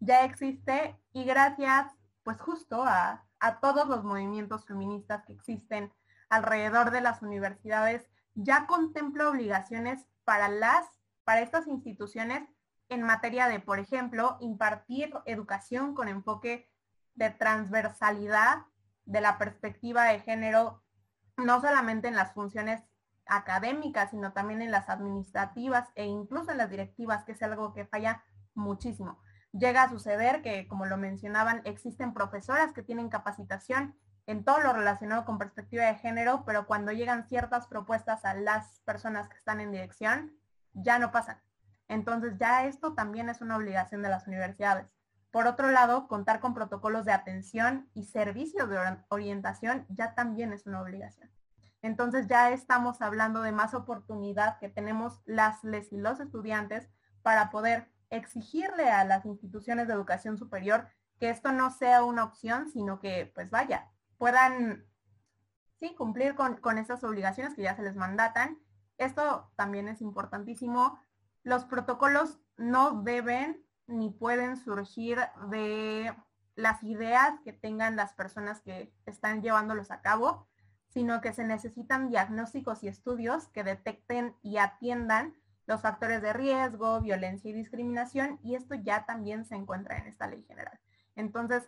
Ya 0.00 0.24
existe 0.24 1.00
y 1.14 1.24
gracias 1.24 1.90
pues 2.22 2.38
justo 2.38 2.84
a, 2.84 3.24
a 3.40 3.60
todos 3.60 3.88
los 3.88 4.04
movimientos 4.04 4.66
feministas 4.66 5.24
que 5.24 5.32
existen 5.32 5.90
alrededor 6.28 6.90
de 6.90 7.00
las 7.00 7.22
universidades, 7.22 8.08
ya 8.34 8.66
contempla 8.66 9.28
obligaciones 9.28 10.06
para 10.24 10.48
las, 10.48 10.86
para 11.24 11.40
estas 11.40 11.66
instituciones 11.66 12.48
en 12.88 13.02
materia 13.02 13.48
de, 13.48 13.60
por 13.60 13.78
ejemplo, 13.78 14.36
impartir 14.40 15.12
educación 15.24 15.94
con 15.94 16.08
enfoque 16.08 16.70
de 17.14 17.30
transversalidad 17.30 18.58
de 19.04 19.20
la 19.20 19.38
perspectiva 19.38 20.04
de 20.04 20.20
género, 20.20 20.82
no 21.36 21.60
solamente 21.60 22.08
en 22.08 22.16
las 22.16 22.32
funciones 22.32 22.82
académicas, 23.26 24.10
sino 24.10 24.32
también 24.32 24.62
en 24.62 24.70
las 24.70 24.88
administrativas 24.88 25.88
e 25.94 26.04
incluso 26.04 26.52
en 26.52 26.58
las 26.58 26.70
directivas, 26.70 27.24
que 27.24 27.32
es 27.32 27.42
algo 27.42 27.72
que 27.72 27.86
falla 27.86 28.22
muchísimo. 28.54 29.18
Llega 29.52 29.84
a 29.84 29.90
suceder 29.90 30.42
que, 30.42 30.68
como 30.68 30.86
lo 30.86 30.96
mencionaban, 30.96 31.62
existen 31.64 32.12
profesoras 32.12 32.72
que 32.72 32.82
tienen 32.82 33.08
capacitación 33.08 33.96
en 34.26 34.44
todo 34.44 34.60
lo 34.60 34.72
relacionado 34.72 35.24
con 35.24 35.38
perspectiva 35.38 35.84
de 35.84 35.94
género, 35.94 36.44
pero 36.44 36.66
cuando 36.66 36.92
llegan 36.92 37.28
ciertas 37.28 37.66
propuestas 37.66 38.24
a 38.24 38.34
las 38.34 38.80
personas 38.80 39.28
que 39.28 39.36
están 39.36 39.60
en 39.60 39.72
dirección, 39.72 40.36
ya 40.72 40.98
no 40.98 41.12
pasan. 41.12 41.40
Entonces 41.88 42.36
ya 42.38 42.66
esto 42.66 42.94
también 42.94 43.28
es 43.28 43.40
una 43.40 43.56
obligación 43.56 44.02
de 44.02 44.08
las 44.08 44.26
universidades. 44.26 44.86
Por 45.30 45.46
otro 45.46 45.70
lado, 45.70 46.08
contar 46.08 46.40
con 46.40 46.54
protocolos 46.54 47.04
de 47.04 47.12
atención 47.12 47.88
y 47.94 48.04
servicios 48.04 48.68
de 48.68 48.78
orientación 49.08 49.86
ya 49.88 50.14
también 50.14 50.52
es 50.52 50.66
una 50.66 50.80
obligación. 50.80 51.30
Entonces 51.82 52.26
ya 52.26 52.50
estamos 52.50 53.00
hablando 53.02 53.42
de 53.42 53.52
más 53.52 53.74
oportunidad 53.74 54.58
que 54.58 54.68
tenemos 54.68 55.20
las 55.24 55.62
les 55.62 55.92
y 55.92 55.98
los 55.98 56.18
estudiantes 56.18 56.88
para 57.22 57.50
poder 57.50 57.88
exigirle 58.10 58.90
a 58.90 59.04
las 59.04 59.24
instituciones 59.24 59.86
de 59.86 59.94
educación 59.94 60.38
superior 60.38 60.88
que 61.18 61.30
esto 61.30 61.52
no 61.52 61.70
sea 61.70 62.02
una 62.02 62.24
opción, 62.24 62.68
sino 62.70 62.98
que, 62.98 63.30
pues 63.34 63.50
vaya, 63.50 63.88
puedan, 64.18 64.86
cumplir 65.96 66.34
con, 66.34 66.56
con 66.56 66.78
esas 66.78 67.04
obligaciones 67.04 67.54
que 67.54 67.62
ya 67.62 67.76
se 67.76 67.82
les 67.82 67.94
mandatan. 67.94 68.58
Esto 68.98 69.52
también 69.56 69.86
es 69.88 70.00
importantísimo 70.00 70.98
los 71.46 71.64
protocolos 71.64 72.40
no 72.56 73.02
deben 73.02 73.64
ni 73.86 74.10
pueden 74.10 74.56
surgir 74.56 75.20
de 75.48 76.12
las 76.56 76.82
ideas 76.82 77.38
que 77.44 77.52
tengan 77.52 77.94
las 77.94 78.14
personas 78.14 78.60
que 78.62 78.92
están 79.06 79.42
llevándolos 79.42 79.92
a 79.92 80.00
cabo, 80.00 80.48
sino 80.88 81.20
que 81.20 81.32
se 81.32 81.44
necesitan 81.44 82.08
diagnósticos 82.08 82.82
y 82.82 82.88
estudios 82.88 83.46
que 83.50 83.62
detecten 83.62 84.34
y 84.42 84.56
atiendan 84.56 85.36
los 85.66 85.82
factores 85.82 86.20
de 86.20 86.32
riesgo, 86.32 87.00
violencia 87.00 87.48
y 87.48 87.54
discriminación, 87.54 88.40
y 88.42 88.56
esto 88.56 88.74
ya 88.74 89.06
también 89.06 89.44
se 89.44 89.54
encuentra 89.54 89.98
en 89.98 90.08
esta 90.08 90.26
ley 90.26 90.42
general. 90.48 90.80
Entonces, 91.14 91.62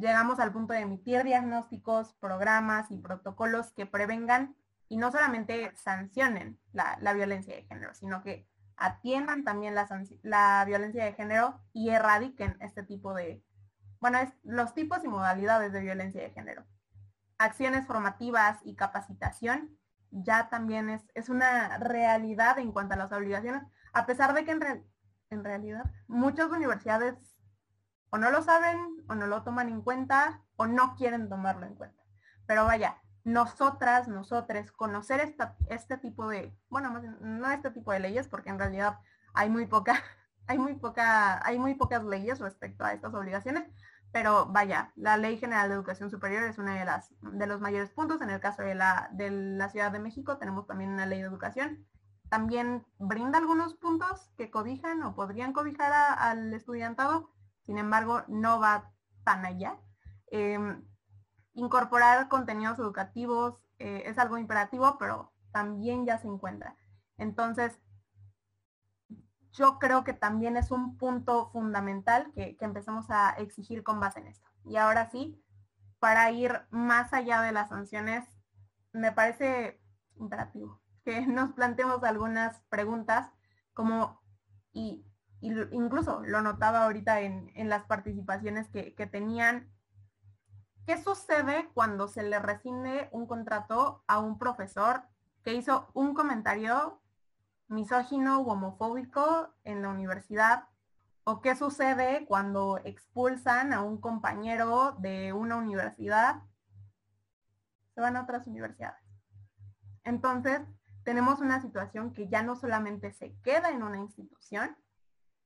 llegamos 0.00 0.40
al 0.40 0.52
punto 0.52 0.72
de 0.72 0.80
emitir 0.80 1.24
diagnósticos, 1.24 2.14
programas 2.14 2.90
y 2.90 2.98
protocolos 2.98 3.72
que 3.72 3.86
prevengan 3.86 4.56
y 4.88 4.96
no 4.96 5.12
solamente 5.12 5.74
sancionen 5.76 6.58
la, 6.72 6.98
la 7.00 7.12
violencia 7.12 7.54
de 7.54 7.62
género, 7.62 7.94
sino 7.94 8.22
que 8.22 8.48
atiendan 8.80 9.44
también 9.44 9.74
la, 9.74 10.64
violencia 10.66 11.04
de 11.04 11.12
género 11.12 11.60
y 11.72 11.90
erradiquen 11.90 12.56
este 12.60 12.82
tipo 12.82 13.14
de, 13.14 13.44
bueno, 14.00 14.18
los 14.42 14.74
tipos 14.74 15.04
y 15.04 15.08
modalidades 15.08 15.72
de 15.72 15.80
violencia 15.80 16.22
de 16.22 16.30
género. 16.30 16.64
Acciones 17.38 17.86
formativas 17.86 18.58
y 18.64 18.74
capacitación 18.74 19.78
ya 20.10 20.48
también 20.48 20.88
es, 20.88 21.02
es 21.14 21.28
una 21.28 21.78
realidad 21.78 22.58
en 22.58 22.72
cuanto 22.72 22.94
a 22.94 22.96
las 22.96 23.12
obligaciones, 23.12 23.62
a 23.92 24.06
pesar 24.06 24.32
de 24.32 24.44
que 24.44 24.52
en, 24.52 24.84
en 25.28 25.44
realidad 25.44 25.84
muchas 26.08 26.48
universidades 26.48 27.14
o 28.10 28.18
no 28.18 28.30
lo 28.30 28.42
saben 28.42 29.04
o 29.08 29.14
no 29.14 29.26
lo 29.26 29.42
toman 29.42 29.68
en 29.68 29.82
cuenta 29.82 30.42
o 30.56 30.66
no 30.66 30.94
quieren 30.96 31.28
tomarlo 31.28 31.66
en 31.66 31.74
cuenta. 31.74 32.02
Pero 32.46 32.64
vaya, 32.64 33.00
nosotras, 33.24 34.08
nosotres, 34.08 34.72
conocer 34.72 35.20
esta, 35.20 35.56
este 35.68 35.96
tipo 35.98 36.28
de, 36.28 36.56
bueno, 36.68 37.00
no 37.20 37.50
este 37.50 37.70
tipo 37.70 37.92
de 37.92 38.00
leyes, 38.00 38.28
porque 38.28 38.50
en 38.50 38.58
realidad 38.58 38.98
hay 39.34 39.50
muy 39.50 39.66
poca, 39.66 40.02
hay 40.46 40.58
muy 40.58 40.74
poca, 40.74 41.44
hay 41.46 41.58
muy 41.58 41.74
pocas 41.74 42.04
leyes 42.04 42.40
respecto 42.40 42.84
a 42.84 42.92
estas 42.92 43.14
obligaciones, 43.14 43.64
pero 44.12 44.46
vaya, 44.46 44.92
la 44.96 45.16
Ley 45.16 45.38
General 45.38 45.68
de 45.68 45.76
Educación 45.76 46.10
Superior 46.10 46.42
es 46.44 46.58
una 46.58 46.78
de 46.78 46.84
las 46.84 47.14
de 47.20 47.46
los 47.46 47.60
mayores 47.60 47.90
puntos. 47.90 48.20
En 48.20 48.30
el 48.30 48.40
caso 48.40 48.62
de 48.62 48.74
la, 48.74 49.08
de 49.12 49.30
la 49.30 49.68
Ciudad 49.68 49.92
de 49.92 50.00
México 50.00 50.36
tenemos 50.36 50.66
también 50.66 50.90
una 50.90 51.06
ley 51.06 51.20
de 51.20 51.28
educación. 51.28 51.86
También 52.28 52.84
brinda 52.98 53.38
algunos 53.38 53.74
puntos 53.74 54.30
que 54.36 54.50
cobijan 54.50 55.02
o 55.02 55.14
podrían 55.14 55.52
cobijar 55.52 55.92
al 56.18 56.52
estudiantado, 56.52 57.30
sin 57.66 57.78
embargo, 57.78 58.22
no 58.28 58.60
va 58.60 58.92
tan 59.24 59.44
allá. 59.44 59.78
Em, 60.26 60.84
incorporar 61.54 62.28
contenidos 62.28 62.78
educativos 62.78 63.60
eh, 63.78 64.04
es 64.06 64.18
algo 64.18 64.38
imperativo, 64.38 64.96
pero 64.98 65.32
también 65.52 66.06
ya 66.06 66.18
se 66.18 66.28
encuentra. 66.28 66.76
Entonces, 67.16 67.78
yo 69.52 69.78
creo 69.78 70.04
que 70.04 70.12
también 70.12 70.56
es 70.56 70.70
un 70.70 70.96
punto 70.96 71.50
fundamental 71.50 72.32
que, 72.34 72.56
que 72.56 72.64
a 73.10 73.30
exigir 73.38 73.82
con 73.82 74.00
base 74.00 74.20
en 74.20 74.28
esto. 74.28 74.48
Y 74.64 74.76
ahora 74.76 75.10
sí, 75.10 75.42
para 75.98 76.30
ir 76.30 76.62
más 76.70 77.12
allá 77.12 77.42
de 77.42 77.52
las 77.52 77.68
sanciones, 77.68 78.24
me 78.92 79.12
parece 79.12 79.80
imperativo 80.16 80.80
que 81.04 81.20
nos 81.26 81.52
planteemos 81.52 82.02
algunas 82.04 82.60
preguntas 82.68 83.30
como, 83.74 84.20
y, 84.72 85.04
incluso 85.40 86.22
lo 86.24 86.42
notaba 86.42 86.84
ahorita 86.84 87.20
en, 87.20 87.68
las 87.68 87.84
participaciones 87.84 88.68
que, 88.68 88.94
que 88.94 89.06
tenían 89.06 89.70
¿Qué 90.90 91.00
sucede 91.00 91.70
cuando 91.72 92.08
se 92.08 92.22
le 92.24 92.40
rescinde 92.40 93.08
un 93.12 93.26
contrato 93.26 94.02
a 94.08 94.18
un 94.18 94.38
profesor 94.38 95.02
que 95.44 95.54
hizo 95.54 95.88
un 95.94 96.14
comentario 96.14 97.00
misógino 97.68 98.40
u 98.40 98.50
homofóbico 98.50 99.54
en 99.62 99.82
la 99.82 99.90
universidad? 99.90 100.64
¿O 101.22 101.42
qué 101.42 101.54
sucede 101.54 102.26
cuando 102.26 102.80
expulsan 102.82 103.72
a 103.72 103.82
un 103.82 104.00
compañero 104.00 104.96
de 104.98 105.32
una 105.32 105.56
universidad? 105.56 106.42
Se 107.94 108.00
van 108.00 108.16
a 108.16 108.22
otras 108.22 108.48
universidades. 108.48 109.04
Entonces, 110.02 110.60
tenemos 111.04 111.40
una 111.40 111.60
situación 111.60 112.12
que 112.12 112.28
ya 112.28 112.42
no 112.42 112.56
solamente 112.56 113.12
se 113.12 113.36
queda 113.42 113.70
en 113.70 113.84
una 113.84 113.98
institución, 113.98 114.76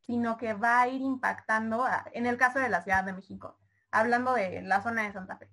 sino 0.06 0.36
que 0.36 0.54
va 0.54 0.80
a 0.80 0.88
ir 0.88 1.00
impactando, 1.00 1.86
en 2.12 2.26
el 2.26 2.36
caso 2.36 2.58
de 2.58 2.68
la 2.68 2.82
Ciudad 2.82 3.04
de 3.04 3.12
México, 3.12 3.58
hablando 3.90 4.34
de 4.34 4.62
la 4.62 4.82
zona 4.82 5.04
de 5.04 5.12
Santa 5.12 5.36
Fe. 5.36 5.50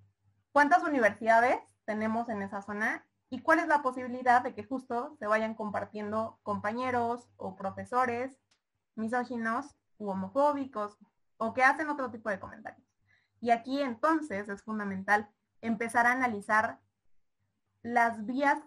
¿Cuántas 0.52 0.82
universidades 0.82 1.58
tenemos 1.84 2.28
en 2.28 2.42
esa 2.42 2.60
zona? 2.60 3.06
¿Y 3.30 3.40
cuál 3.40 3.60
es 3.60 3.68
la 3.68 3.80
posibilidad 3.80 4.42
de 4.42 4.54
que 4.54 4.64
justo 4.64 5.16
se 5.18 5.26
vayan 5.26 5.54
compartiendo 5.54 6.38
compañeros 6.42 7.30
o 7.36 7.56
profesores 7.56 8.36
misóginos 8.94 9.74
u 9.96 10.10
homofóbicos 10.10 10.98
o 11.38 11.54
que 11.54 11.64
hacen 11.64 11.88
otro 11.88 12.10
tipo 12.10 12.28
de 12.28 12.38
comentarios? 12.38 12.86
Y 13.40 13.50
aquí 13.50 13.80
entonces 13.80 14.48
es 14.48 14.62
fundamental 14.62 15.30
empezar 15.62 16.06
a 16.06 16.12
analizar 16.12 16.78
las 17.82 18.26
vías 18.26 18.58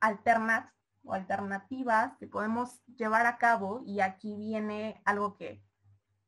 alternas 0.00 0.70
o 1.04 1.14
alternativas 1.14 2.16
que 2.18 2.26
podemos 2.26 2.84
llevar 2.96 3.26
a 3.26 3.38
cabo 3.38 3.82
y 3.84 4.00
aquí 4.00 4.36
viene 4.36 5.00
algo 5.04 5.36
que 5.36 5.64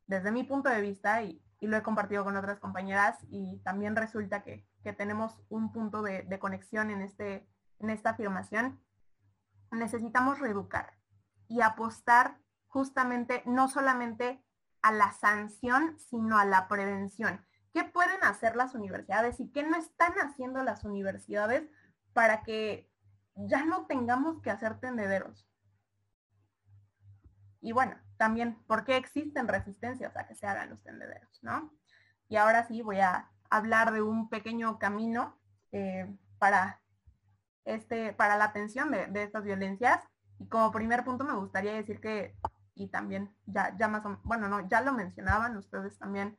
desde 0.07 0.31
mi 0.31 0.45
punto 0.45 0.69
de 0.69 0.81
vista 0.81 1.23
y 1.23 1.43
lo 1.61 1.77
he 1.77 1.83
compartido 1.83 2.23
con 2.23 2.37
otras 2.37 2.59
compañeras 2.59 3.19
y 3.29 3.59
también 3.65 3.97
resulta 3.97 4.43
que, 4.43 4.67
tenemos 4.97 5.37
un 5.49 5.73
punto 5.73 6.01
de, 6.01 6.39
conexión 6.39 6.93
en, 6.93 7.03
este, 7.03 7.49
en 7.81 7.91
esta 7.91 8.11
afirmación. 8.11 8.81
Necesitamos 9.73 10.39
reeducar 10.39 10.97
y 11.49 11.61
apostar 11.61 12.39
justamente 12.69 13.43
no 13.47 13.69
solamente 13.69 14.45
a 14.83 14.93
la 14.93 15.11
sanción, 15.11 15.99
sino 15.99 16.39
a 16.39 16.45
la 16.45 16.69
prevención. 16.69 17.45
¿qué 17.77 17.85
pueden 17.85 18.25
hacer 18.25 18.57
las 18.57 18.75
universidades 18.75 19.39
y 19.39 19.53
qué 19.53 19.63
no 19.63 19.77
están 19.77 20.15
haciendo 20.15 20.63
las 20.63 20.85
universidades 20.85 21.69
para 22.15 22.43
que 22.43 22.91
ya 23.37 23.65
no 23.65 23.87
tengamos 23.87 24.41
que 24.43 24.51
hacer 24.51 24.81
tendederos? 24.81 25.47
Y 27.61 27.73
bueno, 27.73 27.97
también, 28.17 28.63
¿por 28.67 28.85
qué 28.85 28.97
existen 28.97 29.49
resistencias 29.49 30.17
a 30.17 30.27
que 30.27 30.35
se 30.35 30.47
hagan 30.47 30.71
los 30.71 30.83
tendederos? 30.83 31.39
¿no? 31.43 31.73
Y 32.29 32.37
ahora 32.37 32.67
sí 32.67 32.83
voy 32.83 33.01
a 33.01 33.31
hablar 33.51 33.93
de 33.93 34.03
un 34.03 34.29
pequeño 34.29 34.79
camino 34.79 35.39
eh, 35.73 36.17
para, 36.39 36.81
este, 37.65 38.13
para 38.13 38.37
la 38.37 38.45
atención 38.45 38.91
de, 38.91 39.23
estas 39.23 39.45
violencias. 39.45 40.01
Y 40.39 40.49
como 40.49 40.73
primer 40.73 41.05
punto 41.05 41.25
me 41.25 41.35
gustaría 41.35 41.75
decir 41.75 42.01
que, 42.01 42.37
y 42.75 42.89
también 42.89 43.35
ya, 43.47 43.77
ya 43.77 43.89
más 43.89 44.05
o, 44.05 44.21
bueno, 44.25 44.49
no, 44.49 44.69
ya 44.69 44.81
lo 44.81 44.93
mencionaban 44.93 45.57
ustedes 45.57 45.99
también, 45.99 46.39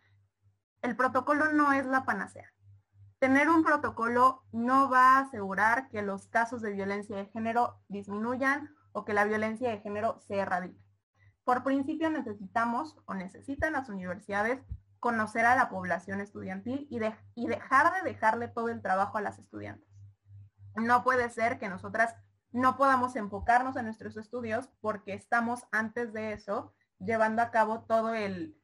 el 0.82 0.96
protocolo 0.96 1.52
no 1.52 1.74
es 1.74 1.86
la 1.86 2.06
panacea. 2.06 2.52
Tener 3.20 3.50
un 3.50 3.64
protocolo 3.64 4.44
no 4.52 4.90
va 4.90 5.18
a 5.18 5.20
asegurar 5.22 5.90
que 5.90 6.04
los 6.04 6.28
casos 6.28 6.62
de 6.62 6.72
violencia 6.72 7.16
de 7.16 7.26
género 7.26 7.82
disminuyan 7.88 8.76
o 8.92 9.06
que 9.06 9.14
la 9.14 9.26
violencia 9.26 9.70
de 9.70 9.80
género 9.80 10.20
se 10.20 10.38
erradique. 10.38 10.84
Por 11.44 11.64
principio 11.64 12.12
necesitamos 12.12 12.96
o 13.06 13.16
necesitan 13.16 13.74
las 13.74 13.90
universidades 13.90 14.62
conocer 15.00 15.46
a 15.46 15.56
la 15.56 15.70
población 15.70 16.22
estudiantil 16.22 16.88
y, 16.92 17.00
y 17.36 17.48
dejar 17.48 17.94
de 17.94 18.08
dejarle 18.08 18.50
todo 18.50 18.70
el 18.70 18.82
trabajo 18.82 19.18
a 19.18 19.22
las 19.22 19.40
estudiantes. 19.40 19.88
No 20.76 21.04
puede 21.04 21.30
ser 21.30 21.58
que 21.58 21.70
nosotras 21.70 22.16
no 22.52 22.78
podamos 22.78 23.16
enfocarnos 23.16 23.76
en 23.78 23.86
nuestros 23.86 24.18
estudios 24.18 24.70
porque 24.80 25.14
estamos 25.14 25.66
antes 25.72 26.14
de 26.14 26.34
eso 26.34 26.74
llevando 27.00 27.42
a 27.42 27.52
cabo 27.52 27.82
todo 27.82 28.14
el, 28.14 28.57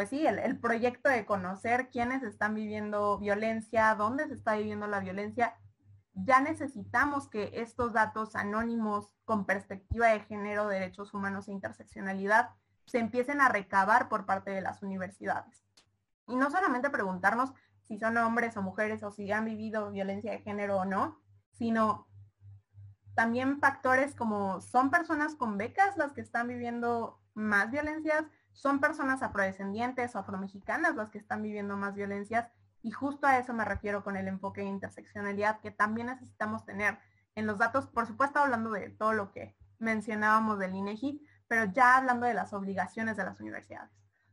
pues 0.00 0.08
sí, 0.08 0.26
el, 0.26 0.58
proyecto 0.58 1.10
de 1.10 1.26
conocer 1.26 1.90
quiénes 1.90 2.22
están 2.22 2.54
viviendo 2.54 3.18
violencia, 3.18 3.94
dónde 3.94 4.26
se 4.28 4.32
está 4.32 4.56
viviendo 4.56 4.86
la 4.86 4.98
violencia. 4.98 5.58
Ya 6.14 6.40
necesitamos 6.40 7.28
que 7.28 7.50
estos 7.52 7.92
datos 7.92 8.34
anónimos 8.34 9.14
con 9.26 9.44
perspectiva 9.44 10.06
de 10.06 10.20
género, 10.20 10.68
derechos 10.68 11.12
humanos 11.12 11.48
e 11.48 11.52
interseccionalidad 11.52 12.48
se 12.86 12.98
empiecen 12.98 13.42
a 13.42 13.50
recabar 13.50 14.08
por 14.08 14.24
parte 14.24 14.50
de 14.52 14.62
las 14.62 14.82
universidades. 14.82 15.66
Y 16.26 16.34
no 16.34 16.50
solamente 16.50 16.88
preguntarnos 16.88 17.52
si 17.82 17.98
son 17.98 18.16
hombres 18.16 18.56
o 18.56 18.62
mujeres 18.62 19.02
o 19.02 19.10
si 19.10 19.30
han 19.30 19.44
vivido 19.44 19.90
violencia 19.90 20.32
de 20.32 20.40
género 20.40 20.78
o 20.78 20.86
no, 20.86 21.20
sino 21.52 22.08
también 23.14 23.60
factores 23.60 24.14
como 24.14 24.62
son 24.62 24.90
personas 24.90 25.34
con 25.34 25.58
becas 25.58 25.98
las 25.98 26.14
que 26.14 26.22
están 26.22 26.48
viviendo 26.48 27.20
más 27.34 27.70
violencias, 27.70 28.24
son 28.52 28.80
personas 28.80 29.22
afrodescendientes 29.22 30.14
o 30.14 30.18
afromexicanas 30.18 30.96
las 30.96 31.10
que 31.10 31.18
están 31.18 31.42
viviendo 31.42 31.76
más 31.76 31.94
violencias 31.94 32.50
y 32.82 32.90
justo 32.90 33.26
a 33.26 33.38
eso 33.38 33.52
me 33.52 33.64
refiero 33.64 34.02
con 34.02 34.16
el 34.16 34.28
enfoque 34.28 34.62
de 34.62 34.68
interseccionalidad 34.68 35.60
que 35.60 35.70
también 35.70 36.08
necesitamos 36.08 36.64
tener 36.64 36.98
en 37.34 37.46
los 37.46 37.58
datos, 37.58 37.86
por 37.86 38.06
supuesto 38.06 38.38
hablando 38.38 38.70
de 38.70 38.90
todo 38.90 39.12
lo 39.12 39.32
que 39.32 39.56
mencionábamos 39.78 40.58
del 40.58 40.74
INEGI, 40.74 41.24
pero 41.48 41.64
ya 41.72 41.96
hablando 41.96 42.26
de 42.26 42.34
las 42.34 42.52
obligaciones 42.52 43.16
de 43.16 43.24
las 43.24 43.40
universidades. 43.40 43.90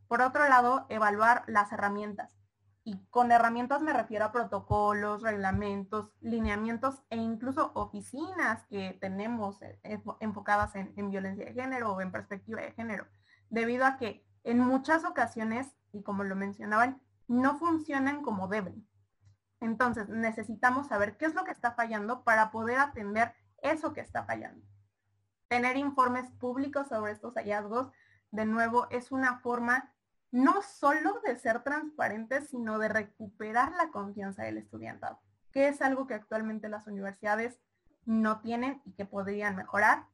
Por 0.07 0.21
otro 0.21 0.47
lado, 0.47 0.85
evaluar 0.89 1.43
las 1.47 1.71
herramientas. 1.71 2.37
Y 2.83 3.05
con 3.09 3.31
herramientas 3.31 3.81
me 3.81 3.91
refiero 3.91 4.23
a 4.23 4.31
protocolos, 4.31 5.21
reglamentos, 5.21 6.13
lineamientos 6.21 7.03
e 7.09 7.17
incluso 7.17 7.71
oficinas 7.75 8.63
que 8.67 8.97
tenemos 9.01 9.61
eh, 9.61 10.01
enfocadas 10.21 10.75
en, 10.75 10.93
en 10.95 11.09
violencia 11.09 11.45
de 11.45 11.53
género 11.53 11.93
o 11.93 11.99
en 11.99 12.13
perspectiva 12.13 12.61
de 12.61 12.71
género, 12.71 13.05
debido 13.49 13.85
a 13.85 13.97
que 13.97 14.25
en 14.43 14.59
muchas 14.59 15.03
ocasiones, 15.03 15.67
y 15.91 16.03
como 16.03 16.23
lo 16.23 16.35
mencionaban, 16.35 17.01
no 17.27 17.57
funcionan 17.57 18.21
como 18.21 18.47
deben. 18.47 18.87
Entonces, 19.59 20.07
necesitamos 20.09 20.87
saber 20.87 21.17
qué 21.17 21.25
es 21.25 21.33
lo 21.33 21.43
que 21.43 21.51
está 21.51 21.71
fallando 21.71 22.23
para 22.23 22.51
poder 22.51 22.79
atender 22.79 23.33
eso 23.61 23.93
que 23.93 24.01
está 24.01 24.23
fallando. 24.23 24.65
Tener 25.47 25.77
informes 25.77 26.29
públicos 26.33 26.87
sobre 26.87 27.11
estos 27.11 27.33
hallazgos, 27.35 27.91
de 28.31 28.45
nuevo, 28.45 28.87
es 28.89 29.11
una 29.11 29.39
forma 29.39 29.93
no 30.31 30.61
solo 30.61 31.21
de 31.25 31.37
ser 31.37 31.63
transparentes, 31.63 32.49
sino 32.49 32.79
de 32.79 32.89
recuperar 32.89 33.71
la 33.73 33.89
confianza 33.89 34.43
del 34.43 34.57
estudiantado, 34.57 35.19
que 35.51 35.69
es 35.69 35.81
algo 35.81 36.05
que 36.05 36.13
actualmente 36.13 36.69
las 36.69 36.85
universidades 36.87 37.59
no 38.05 38.41
tienen 38.41 38.81
y 38.85 38.93
que 38.93 39.05
podrían 39.05 39.55
mejorar. 39.55 40.05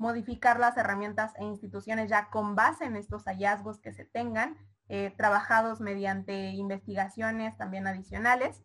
Modificar 0.00 0.58
las 0.58 0.76
herramientas 0.76 1.32
e 1.38 1.44
instituciones 1.44 2.08
ya 2.08 2.30
con 2.30 2.56
base 2.56 2.86
en 2.86 2.96
estos 2.96 3.26
hallazgos 3.26 3.78
que 3.78 3.92
se 3.92 4.04
tengan, 4.04 4.56
eh, 4.88 5.14
trabajados 5.16 5.80
mediante 5.80 6.50
investigaciones 6.50 7.56
también 7.56 7.86
adicionales 7.86 8.64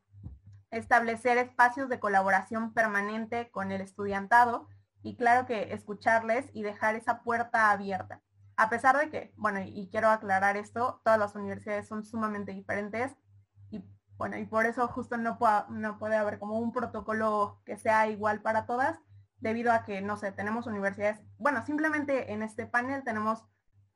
establecer 0.75 1.37
espacios 1.37 1.89
de 1.89 1.99
colaboración 1.99 2.73
permanente 2.73 3.49
con 3.51 3.71
el 3.71 3.81
estudiantado 3.81 4.67
y 5.01 5.15
claro 5.15 5.45
que 5.45 5.73
escucharles 5.73 6.49
y 6.53 6.63
dejar 6.63 6.95
esa 6.95 7.21
puerta 7.21 7.71
abierta. 7.71 8.21
A 8.57 8.69
pesar 8.69 8.97
de 8.97 9.09
que, 9.09 9.33
bueno, 9.37 9.59
y 9.61 9.89
quiero 9.89 10.09
aclarar 10.09 10.57
esto, 10.57 11.01
todas 11.03 11.19
las 11.19 11.35
universidades 11.35 11.87
son 11.87 12.03
sumamente 12.03 12.53
diferentes 12.53 13.15
y 13.69 13.83
bueno, 14.17 14.37
y 14.37 14.45
por 14.45 14.65
eso 14.65 14.87
justo 14.87 15.17
no, 15.17 15.37
no 15.69 15.99
puede 15.99 16.15
haber 16.15 16.39
como 16.39 16.59
un 16.59 16.71
protocolo 16.71 17.61
que 17.65 17.77
sea 17.77 18.07
igual 18.07 18.41
para 18.41 18.65
todas, 18.65 18.99
debido 19.39 19.71
a 19.71 19.83
que, 19.83 20.01
no 20.01 20.17
sé, 20.17 20.31
tenemos 20.31 20.67
universidades, 20.67 21.21
bueno, 21.37 21.63
simplemente 21.65 22.33
en 22.33 22.41
este 22.41 22.65
panel 22.65 23.03
tenemos 23.03 23.45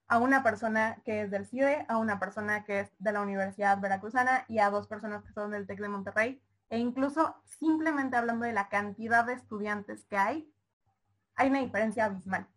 a 0.07 0.17
una 0.17 0.43
persona 0.43 1.01
que 1.05 1.21
es 1.21 1.31
del 1.31 1.45
CIDE, 1.45 1.85
a 1.87 1.97
una 1.97 2.19
persona 2.19 2.63
que 2.63 2.81
es 2.81 2.91
de 2.97 3.11
la 3.11 3.21
Universidad 3.21 3.79
Veracruzana 3.79 4.45
y 4.47 4.59
a 4.59 4.69
dos 4.69 4.87
personas 4.87 5.23
que 5.23 5.33
son 5.33 5.51
del 5.51 5.67
TEC 5.67 5.79
de 5.79 5.89
Monterrey 5.89 6.41
e 6.69 6.77
incluso 6.77 7.35
simplemente 7.45 8.17
hablando 8.17 8.45
de 8.45 8.53
la 8.53 8.69
cantidad 8.69 9.25
de 9.25 9.33
estudiantes 9.33 10.05
que 10.05 10.17
hay, 10.17 10.53
hay 11.35 11.49
una 11.49 11.59
diferencia 11.59 12.05
abismal. 12.05 12.47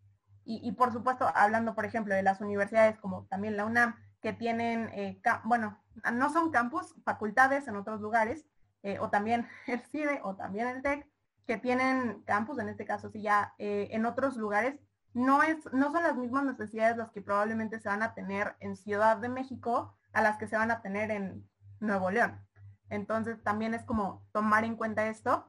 Y, 0.44 0.72
por 0.72 0.92
supuesto, 0.92 1.30
hablando, 1.36 1.76
por 1.76 1.84
ejemplo, 1.84 2.16
de 2.16 2.24
las 2.24 2.40
universidades 2.40 2.98
como 2.98 3.26
también 3.26 3.56
la 3.56 3.64
UNAM, 3.64 3.94
que 4.20 4.32
tienen, 4.32 4.88
eh, 4.88 5.22
bueno, 5.44 5.78
no 6.12 6.32
son 6.32 6.50
campus, 6.50 6.96
facultades 7.04 7.68
en 7.68 7.76
otros 7.76 8.00
lugares, 8.00 8.44
eh, 8.82 8.98
o 8.98 9.08
también 9.08 9.46
el 9.68 9.80
CIDE 9.82 10.20
o 10.24 10.34
también 10.34 10.66
el 10.66 10.82
TEC, 10.82 11.06
que 11.52 11.58
tienen 11.58 12.22
campus, 12.22 12.58
en 12.58 12.70
este 12.70 12.86
caso 12.86 13.10
sí 13.10 13.20
ya, 13.20 13.52
eh, 13.58 13.88
en 13.90 14.06
otros 14.06 14.38
lugares, 14.38 14.80
no, 15.12 15.42
es, 15.42 15.58
no 15.74 15.92
son 15.92 16.02
las 16.02 16.16
mismas 16.16 16.44
necesidades 16.44 16.96
las 16.96 17.10
que 17.10 17.20
probablemente 17.20 17.78
se 17.78 17.90
van 17.90 18.02
a 18.02 18.14
tener 18.14 18.56
en 18.60 18.74
Ciudad 18.74 19.18
de 19.18 19.28
México 19.28 19.94
a 20.14 20.22
las 20.22 20.38
que 20.38 20.46
se 20.46 20.56
van 20.56 20.70
a 20.70 20.80
tener 20.80 21.10
en 21.10 21.46
Nuevo 21.78 22.10
León. 22.10 22.40
Entonces 22.88 23.42
también 23.42 23.74
es 23.74 23.84
como 23.84 24.26
tomar 24.32 24.64
en 24.64 24.76
cuenta 24.76 25.08
esto, 25.08 25.46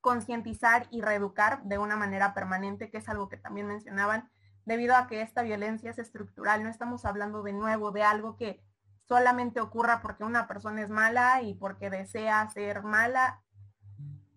concientizar 0.00 0.86
y 0.90 1.02
reeducar 1.02 1.64
de 1.64 1.76
una 1.76 1.96
manera 1.96 2.32
permanente, 2.32 2.88
que 2.90 2.96
es 2.96 3.08
algo 3.10 3.28
que 3.28 3.36
también 3.36 3.66
mencionaban, 3.66 4.30
debido 4.64 4.96
a 4.96 5.06
que 5.06 5.20
esta 5.20 5.42
violencia 5.42 5.90
es 5.90 5.98
estructural. 5.98 6.62
No 6.62 6.70
estamos 6.70 7.04
hablando 7.04 7.42
de 7.42 7.52
nuevo 7.52 7.90
de 7.90 8.04
algo 8.04 8.38
que 8.38 8.64
solamente 9.02 9.60
ocurra 9.60 10.00
porque 10.00 10.24
una 10.24 10.48
persona 10.48 10.80
es 10.80 10.88
mala 10.88 11.42
y 11.42 11.52
porque 11.52 11.90
desea 11.90 12.48
ser 12.48 12.82
mala. 12.84 13.42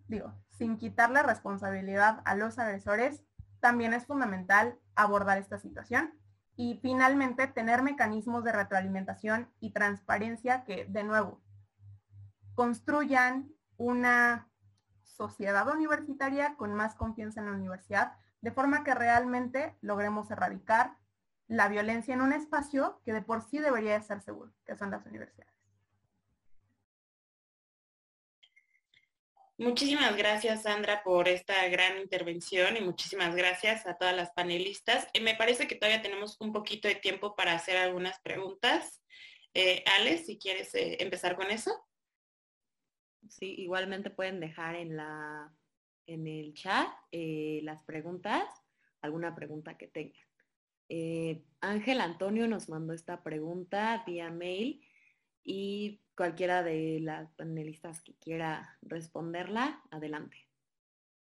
Digo, 0.09 0.42
sin 0.53 0.77
quitarle 0.77 1.23
responsabilidad 1.23 2.21
a 2.25 2.35
los 2.35 2.57
agresores, 2.59 3.23
también 3.59 3.93
es 3.93 4.05
fundamental 4.05 4.77
abordar 4.95 5.37
esta 5.37 5.57
situación. 5.57 6.13
Y 6.55 6.79
finalmente, 6.81 7.47
tener 7.47 7.81
mecanismos 7.81 8.43
de 8.43 8.51
retroalimentación 8.51 9.51
y 9.59 9.71
transparencia 9.71 10.63
que, 10.63 10.85
de 10.85 11.03
nuevo, 11.03 11.41
construyan 12.53 13.51
una 13.77 14.49
sociedad 15.01 15.67
universitaria 15.67 16.55
con 16.55 16.73
más 16.73 16.95
confianza 16.95 17.39
en 17.39 17.47
la 17.47 17.53
universidad, 17.53 18.13
de 18.41 18.51
forma 18.51 18.83
que 18.83 18.93
realmente 18.93 19.75
logremos 19.81 20.29
erradicar 20.29 20.97
la 21.47 21.67
violencia 21.67 22.13
en 22.13 22.21
un 22.21 22.33
espacio 22.33 23.01
que 23.03 23.13
de 23.13 23.21
por 23.21 23.41
sí 23.41 23.59
debería 23.59 23.93
de 23.93 24.03
ser 24.03 24.21
seguro, 24.21 24.53
que 24.65 24.75
son 24.75 24.91
las 24.91 25.05
universidades. 25.05 25.52
Muchísimas 29.57 30.17
gracias, 30.17 30.63
Sandra, 30.63 31.03
por 31.03 31.27
esta 31.27 31.67
gran 31.67 31.99
intervención 31.99 32.75
y 32.75 32.81
muchísimas 32.81 33.35
gracias 33.35 33.85
a 33.85 33.95
todas 33.95 34.15
las 34.15 34.31
panelistas. 34.31 35.07
Eh, 35.13 35.21
me 35.21 35.35
parece 35.35 35.67
que 35.67 35.75
todavía 35.75 36.01
tenemos 36.01 36.37
un 36.41 36.51
poquito 36.51 36.87
de 36.87 36.95
tiempo 36.95 37.35
para 37.35 37.53
hacer 37.53 37.77
algunas 37.77 38.19
preguntas. 38.21 39.03
Eh, 39.53 39.83
Alex, 39.99 40.25
si 40.25 40.39
quieres 40.39 40.73
eh, 40.73 40.97
empezar 40.99 41.35
con 41.35 41.51
eso. 41.51 41.71
Sí, 43.29 43.53
igualmente 43.59 44.09
pueden 44.09 44.39
dejar 44.39 44.75
en, 44.75 44.97
la, 44.97 45.53
en 46.07 46.27
el 46.27 46.53
chat 46.55 46.87
eh, 47.11 47.61
las 47.63 47.83
preguntas, 47.83 48.43
alguna 49.01 49.35
pregunta 49.35 49.77
que 49.77 49.87
tengan. 49.87 50.23
Ángel 51.61 52.01
Antonio 52.01 52.47
nos 52.47 52.69
mandó 52.69 52.93
esta 52.93 53.23
pregunta 53.23 54.03
vía 54.05 54.29
mail 54.29 54.85
y 55.43 56.02
cualquiera 56.15 56.63
de 56.63 56.99
las 57.01 57.31
panelistas 57.33 58.01
que 58.01 58.13
quiera 58.15 58.77
responderla, 58.81 59.81
adelante. 59.91 60.37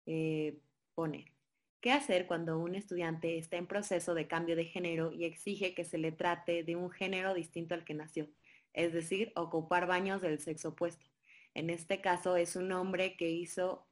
Eh, 0.06 0.60
pone, 0.94 1.34
¿qué 1.82 1.92
hacer 1.92 2.28
cuando 2.28 2.60
un 2.60 2.76
estudiante 2.76 3.38
está 3.38 3.58
en 3.58 3.68
proceso 3.68 4.14
de 4.14 4.28
cambio 4.28 4.56
de 4.56 4.66
género 4.66 5.12
y 5.12 5.26
exige 5.26 5.74
que 5.74 5.86
se 5.86 5.98
le 5.98 6.12
trate 6.12 6.64
de 6.64 6.76
un 6.76 6.92
género 6.92 7.34
distinto 7.34 7.74
al 7.74 7.84
que 7.84 7.94
nació? 7.94 8.30
es 8.76 8.92
decir, 8.94 9.32
ocupar 9.36 9.88
baños 9.88 10.22
del 10.22 10.40
sexo 10.40 10.70
opuesto. 10.70 11.06
En 11.54 11.70
este 11.70 12.02
caso 12.02 12.36
es 12.36 12.56
un 12.56 12.72
hombre 12.74 13.16
que 13.16 13.30
hizo 13.30 13.88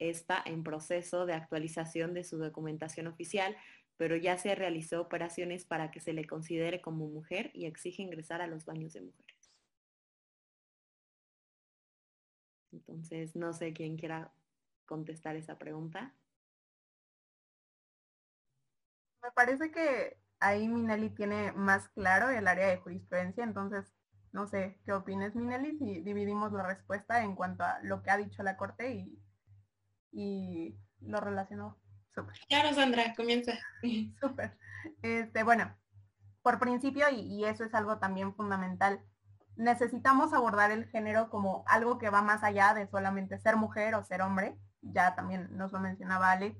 esta 0.00 0.42
en 0.44 0.64
proceso 0.64 1.24
de 1.24 1.34
actualización 1.34 2.14
de 2.14 2.24
su 2.24 2.38
documentación 2.38 3.06
oficial, 3.06 3.56
pero 3.96 4.16
ya 4.16 4.36
se 4.36 4.54
realizó 4.54 5.00
operaciones 5.00 5.64
para 5.64 5.90
que 5.90 6.00
se 6.00 6.12
le 6.12 6.24
considere 6.24 6.80
como 6.80 7.06
mujer 7.06 7.50
y 7.54 7.66
exige 7.66 8.02
ingresar 8.02 8.42
a 8.42 8.48
los 8.48 8.64
baños 8.64 8.92
de 8.92 9.02
mujeres. 9.02 9.37
Entonces, 12.72 13.34
no 13.34 13.52
sé 13.52 13.72
quién 13.72 13.96
quiera 13.96 14.32
contestar 14.86 15.36
esa 15.36 15.58
pregunta. 15.58 16.14
Me 19.22 19.30
parece 19.32 19.70
que 19.70 20.18
ahí 20.40 20.68
Minelli 20.68 21.10
tiene 21.10 21.52
más 21.52 21.88
claro 21.88 22.30
el 22.30 22.46
área 22.46 22.68
de 22.68 22.78
jurisprudencia, 22.78 23.44
entonces 23.44 23.92
no 24.32 24.46
sé 24.46 24.78
qué 24.84 24.92
opines, 24.92 25.34
Minelli, 25.34 25.76
si 25.78 26.00
dividimos 26.00 26.52
la 26.52 26.66
respuesta 26.66 27.22
en 27.22 27.34
cuanto 27.34 27.64
a 27.64 27.80
lo 27.82 28.02
que 28.02 28.10
ha 28.10 28.16
dicho 28.16 28.42
la 28.42 28.56
Corte 28.56 28.94
y, 28.94 29.18
y 30.12 30.78
lo 31.00 31.20
relacionó. 31.20 31.78
Súper. 32.14 32.36
Claro, 32.48 32.74
Sandra, 32.74 33.14
comienza. 33.14 33.52
Súper. 34.20 34.58
Este, 35.02 35.42
bueno, 35.42 35.76
por 36.42 36.58
principio, 36.58 37.08
y, 37.10 37.20
y 37.20 37.44
eso 37.44 37.64
es 37.64 37.74
algo 37.74 37.98
también 37.98 38.34
fundamental, 38.34 39.04
necesitamos 39.58 40.32
abordar 40.32 40.70
el 40.70 40.86
género 40.86 41.28
como 41.28 41.64
algo 41.66 41.98
que 41.98 42.10
va 42.10 42.22
más 42.22 42.42
allá 42.42 42.74
de 42.74 42.86
solamente 42.86 43.38
ser 43.38 43.56
mujer 43.56 43.94
o 43.96 44.04
ser 44.04 44.22
hombre. 44.22 44.56
Ya 44.80 45.14
también 45.14 45.48
nos 45.56 45.72
lo 45.72 45.80
mencionaba 45.80 46.30
Ale. 46.30 46.56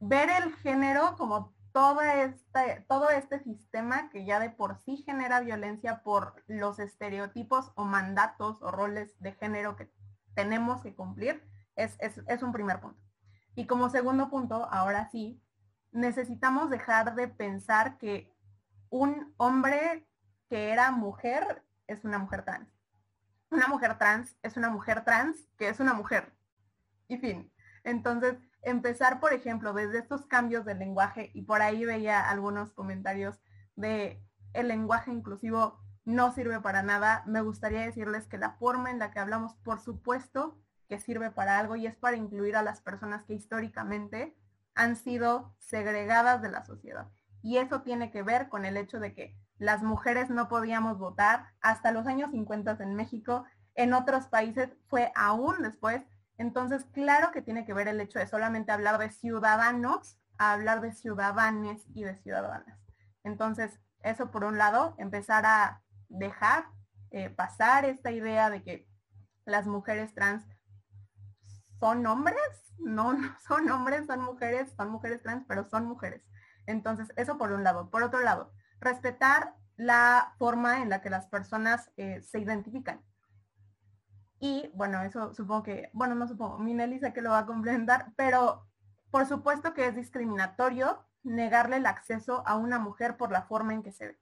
Ver 0.00 0.30
el 0.30 0.54
género 0.56 1.16
como 1.16 1.54
todo 1.72 2.00
este, 2.00 2.84
todo 2.88 3.10
este 3.10 3.40
sistema 3.40 4.08
que 4.08 4.24
ya 4.24 4.40
de 4.40 4.50
por 4.50 4.78
sí 4.78 4.96
genera 5.04 5.40
violencia 5.40 6.02
por 6.02 6.42
los 6.46 6.78
estereotipos 6.78 7.72
o 7.74 7.84
mandatos 7.84 8.62
o 8.62 8.70
roles 8.70 9.14
de 9.20 9.32
género 9.32 9.76
que 9.76 9.92
tenemos 10.34 10.82
que 10.82 10.94
cumplir, 10.94 11.46
es, 11.76 11.96
es 12.00 12.42
un 12.42 12.52
primer 12.52 12.80
punto. 12.80 13.00
Y 13.54 13.66
como 13.66 13.90
segundo 13.90 14.30
punto, 14.30 14.66
ahora 14.70 15.10
sí, 15.10 15.42
necesitamos 15.92 16.70
dejar 16.70 17.14
de 17.16 17.28
pensar 17.28 17.98
que 17.98 18.34
un 18.88 19.34
hombre 19.36 20.08
que 20.48 20.70
era 20.70 20.90
mujer 20.90 21.64
es 21.86 22.04
una 22.04 22.18
mujer 22.18 22.44
trans. 22.44 22.68
Una 23.50 23.66
mujer 23.68 23.98
trans 23.98 24.36
es 24.42 24.56
una 24.56 24.70
mujer 24.70 25.04
trans 25.04 25.48
que 25.56 25.68
es 25.68 25.80
una 25.80 25.94
mujer. 25.94 26.32
Y 27.08 27.18
fin. 27.18 27.52
Entonces, 27.84 28.36
empezar, 28.62 29.20
por 29.20 29.32
ejemplo, 29.32 29.72
desde 29.72 29.98
estos 29.98 30.26
cambios 30.26 30.64
del 30.64 30.78
lenguaje, 30.78 31.30
y 31.32 31.42
por 31.42 31.62
ahí 31.62 31.84
veía 31.84 32.28
algunos 32.28 32.72
comentarios 32.72 33.40
de 33.76 34.22
el 34.52 34.68
lenguaje 34.68 35.10
inclusivo 35.10 35.80
no 36.04 36.32
sirve 36.32 36.60
para 36.60 36.82
nada, 36.82 37.22
me 37.26 37.42
gustaría 37.42 37.80
decirles 37.80 38.26
que 38.26 38.38
la 38.38 38.52
forma 38.52 38.90
en 38.90 38.98
la 38.98 39.10
que 39.10 39.20
hablamos, 39.20 39.54
por 39.56 39.80
supuesto, 39.80 40.58
que 40.88 40.98
sirve 40.98 41.30
para 41.30 41.58
algo 41.58 41.76
y 41.76 41.86
es 41.86 41.96
para 41.96 42.16
incluir 42.16 42.56
a 42.56 42.62
las 42.62 42.80
personas 42.80 43.24
que 43.24 43.34
históricamente 43.34 44.34
han 44.74 44.96
sido 44.96 45.54
segregadas 45.58 46.40
de 46.40 46.50
la 46.50 46.64
sociedad. 46.64 47.08
Y 47.42 47.58
eso 47.58 47.82
tiene 47.82 48.10
que 48.10 48.22
ver 48.22 48.48
con 48.48 48.64
el 48.64 48.76
hecho 48.76 49.00
de 49.00 49.14
que 49.14 49.36
las 49.58 49.82
mujeres 49.82 50.30
no 50.30 50.48
podíamos 50.48 50.98
votar 50.98 51.46
hasta 51.60 51.92
los 51.92 52.06
años 52.06 52.30
50 52.30 52.76
en 52.80 52.94
México, 52.94 53.44
en 53.74 53.92
otros 53.92 54.26
países 54.26 54.70
fue 54.88 55.12
aún 55.14 55.62
después 55.62 56.02
entonces, 56.38 56.84
claro 56.92 57.32
que 57.32 57.42
tiene 57.42 57.66
que 57.66 57.74
ver 57.74 57.88
el 57.88 58.00
hecho 58.00 58.20
de 58.20 58.28
solamente 58.28 58.70
hablar 58.70 58.98
de 58.98 59.10
ciudadanos 59.10 60.16
a 60.38 60.52
hablar 60.52 60.80
de 60.80 60.92
ciudadanes 60.92 61.82
y 61.94 62.04
de 62.04 62.16
ciudadanas. 62.16 62.78
Entonces, 63.24 63.80
eso 64.02 64.30
por 64.30 64.44
un 64.44 64.56
lado, 64.56 64.94
empezar 64.98 65.44
a 65.44 65.82
dejar 66.08 66.66
eh, 67.10 67.28
pasar 67.28 67.84
esta 67.84 68.12
idea 68.12 68.50
de 68.50 68.62
que 68.62 68.88
las 69.44 69.66
mujeres 69.66 70.14
trans 70.14 70.46
son 71.80 72.06
hombres, 72.06 72.38
no, 72.78 73.12
no 73.14 73.36
son 73.46 73.68
hombres, 73.70 74.06
son 74.06 74.20
mujeres, 74.20 74.72
son 74.76 74.90
mujeres 74.90 75.20
trans, 75.22 75.44
pero 75.48 75.64
son 75.64 75.86
mujeres. 75.86 76.22
Entonces, 76.66 77.08
eso 77.16 77.36
por 77.36 77.50
un 77.50 77.64
lado. 77.64 77.90
Por 77.90 78.04
otro 78.04 78.20
lado, 78.20 78.52
respetar 78.80 79.54
la 79.76 80.34
forma 80.38 80.82
en 80.82 80.90
la 80.90 81.00
que 81.00 81.10
las 81.10 81.26
personas 81.26 81.90
eh, 81.96 82.20
se 82.22 82.40
identifican. 82.40 83.00
Y 84.40 84.70
bueno, 84.74 85.02
eso 85.02 85.34
supongo 85.34 85.64
que, 85.64 85.90
bueno, 85.92 86.14
no 86.14 86.28
supongo, 86.28 86.58
Minelli 86.58 86.94
dice 86.94 87.12
que 87.12 87.22
lo 87.22 87.30
va 87.30 87.40
a 87.40 87.46
complementar, 87.46 88.12
pero 88.16 88.66
por 89.10 89.26
supuesto 89.26 89.74
que 89.74 89.86
es 89.86 89.96
discriminatorio 89.96 91.04
negarle 91.22 91.76
el 91.76 91.86
acceso 91.86 92.42
a 92.46 92.56
una 92.56 92.78
mujer 92.78 93.16
por 93.16 93.32
la 93.32 93.42
forma 93.42 93.72
en 93.72 93.82
que 93.82 93.92
se 93.92 94.08
ve. 94.08 94.18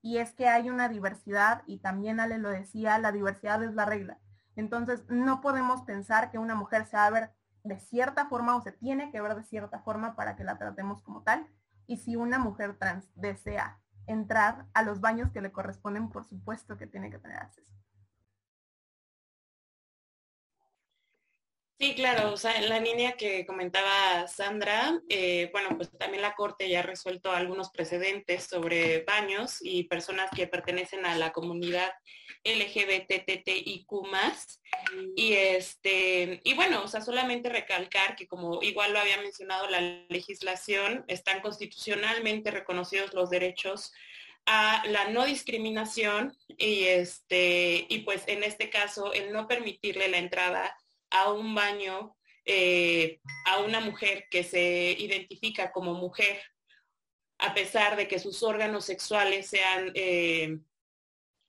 Y 0.00 0.18
es 0.18 0.32
que 0.32 0.48
hay 0.48 0.70
una 0.70 0.88
diversidad, 0.88 1.62
y 1.66 1.78
también 1.78 2.20
Ale 2.20 2.38
lo 2.38 2.50
decía, 2.50 2.98
la 2.98 3.10
diversidad 3.10 3.62
es 3.64 3.74
la 3.74 3.84
regla. 3.84 4.18
Entonces, 4.54 5.04
no 5.08 5.40
podemos 5.40 5.82
pensar 5.82 6.30
que 6.30 6.38
una 6.38 6.54
mujer 6.54 6.86
se 6.86 6.96
va 6.96 7.06
a 7.06 7.10
ver 7.10 7.32
de 7.64 7.78
cierta 7.78 8.26
forma 8.26 8.56
o 8.56 8.62
se 8.62 8.72
tiene 8.72 9.10
que 9.10 9.20
ver 9.20 9.34
de 9.34 9.44
cierta 9.44 9.80
forma 9.80 10.14
para 10.14 10.36
que 10.36 10.44
la 10.44 10.58
tratemos 10.58 11.02
como 11.02 11.22
tal. 11.22 11.46
Y 11.86 11.98
si 11.98 12.16
una 12.16 12.38
mujer 12.38 12.76
trans 12.76 13.10
desea 13.14 13.80
entrar 14.08 14.66
a 14.74 14.82
los 14.82 15.00
baños 15.00 15.30
que 15.30 15.40
le 15.40 15.52
corresponden, 15.52 16.08
por 16.08 16.24
supuesto 16.24 16.76
que 16.76 16.86
tiene 16.86 17.10
que 17.10 17.18
tener 17.18 17.38
acceso. 17.38 17.77
Sí, 21.80 21.94
claro, 21.94 22.32
o 22.32 22.36
sea, 22.36 22.56
en 22.56 22.68
la 22.68 22.80
línea 22.80 23.12
que 23.12 23.46
comentaba 23.46 24.26
Sandra, 24.26 25.00
eh, 25.08 25.48
bueno, 25.52 25.76
pues 25.76 25.88
también 25.96 26.22
la 26.22 26.34
Corte 26.34 26.68
ya 26.68 26.80
ha 26.80 26.82
resuelto 26.82 27.30
algunos 27.30 27.70
precedentes 27.70 28.44
sobre 28.44 29.04
baños 29.04 29.58
y 29.60 29.84
personas 29.84 30.28
que 30.34 30.48
pertenecen 30.48 31.06
a 31.06 31.16
la 31.16 31.32
comunidad 31.32 31.92
LGBTTIQ 32.42 33.86
y 35.14 35.34
este, 35.34 36.40
y 36.42 36.54
bueno, 36.54 36.82
o 36.82 36.88
sea, 36.88 37.00
solamente 37.00 37.48
recalcar 37.48 38.16
que 38.16 38.26
como 38.26 38.60
igual 38.60 38.92
lo 38.92 38.98
había 38.98 39.18
mencionado 39.22 39.68
la 39.70 39.80
legislación, 40.08 41.04
están 41.06 41.40
constitucionalmente 41.42 42.50
reconocidos 42.50 43.14
los 43.14 43.30
derechos 43.30 43.92
a 44.46 44.82
la 44.88 45.10
no 45.10 45.24
discriminación 45.26 46.36
y 46.56 46.84
este, 46.86 47.86
y 47.88 48.00
pues 48.00 48.24
en 48.26 48.42
este 48.42 48.68
caso 48.68 49.12
el 49.12 49.32
no 49.32 49.46
permitirle 49.46 50.08
la 50.08 50.18
entrada 50.18 50.76
a 51.10 51.32
un 51.32 51.54
baño 51.54 52.16
eh, 52.50 53.20
a 53.44 53.58
una 53.58 53.80
mujer 53.80 54.24
que 54.30 54.42
se 54.42 54.96
identifica 54.98 55.70
como 55.70 55.92
mujer, 55.92 56.40
a 57.36 57.52
pesar 57.52 57.94
de 57.94 58.08
que 58.08 58.18
sus 58.18 58.42
órganos 58.42 58.86
sexuales 58.86 59.48
sean 59.48 59.92
eh, 59.94 60.56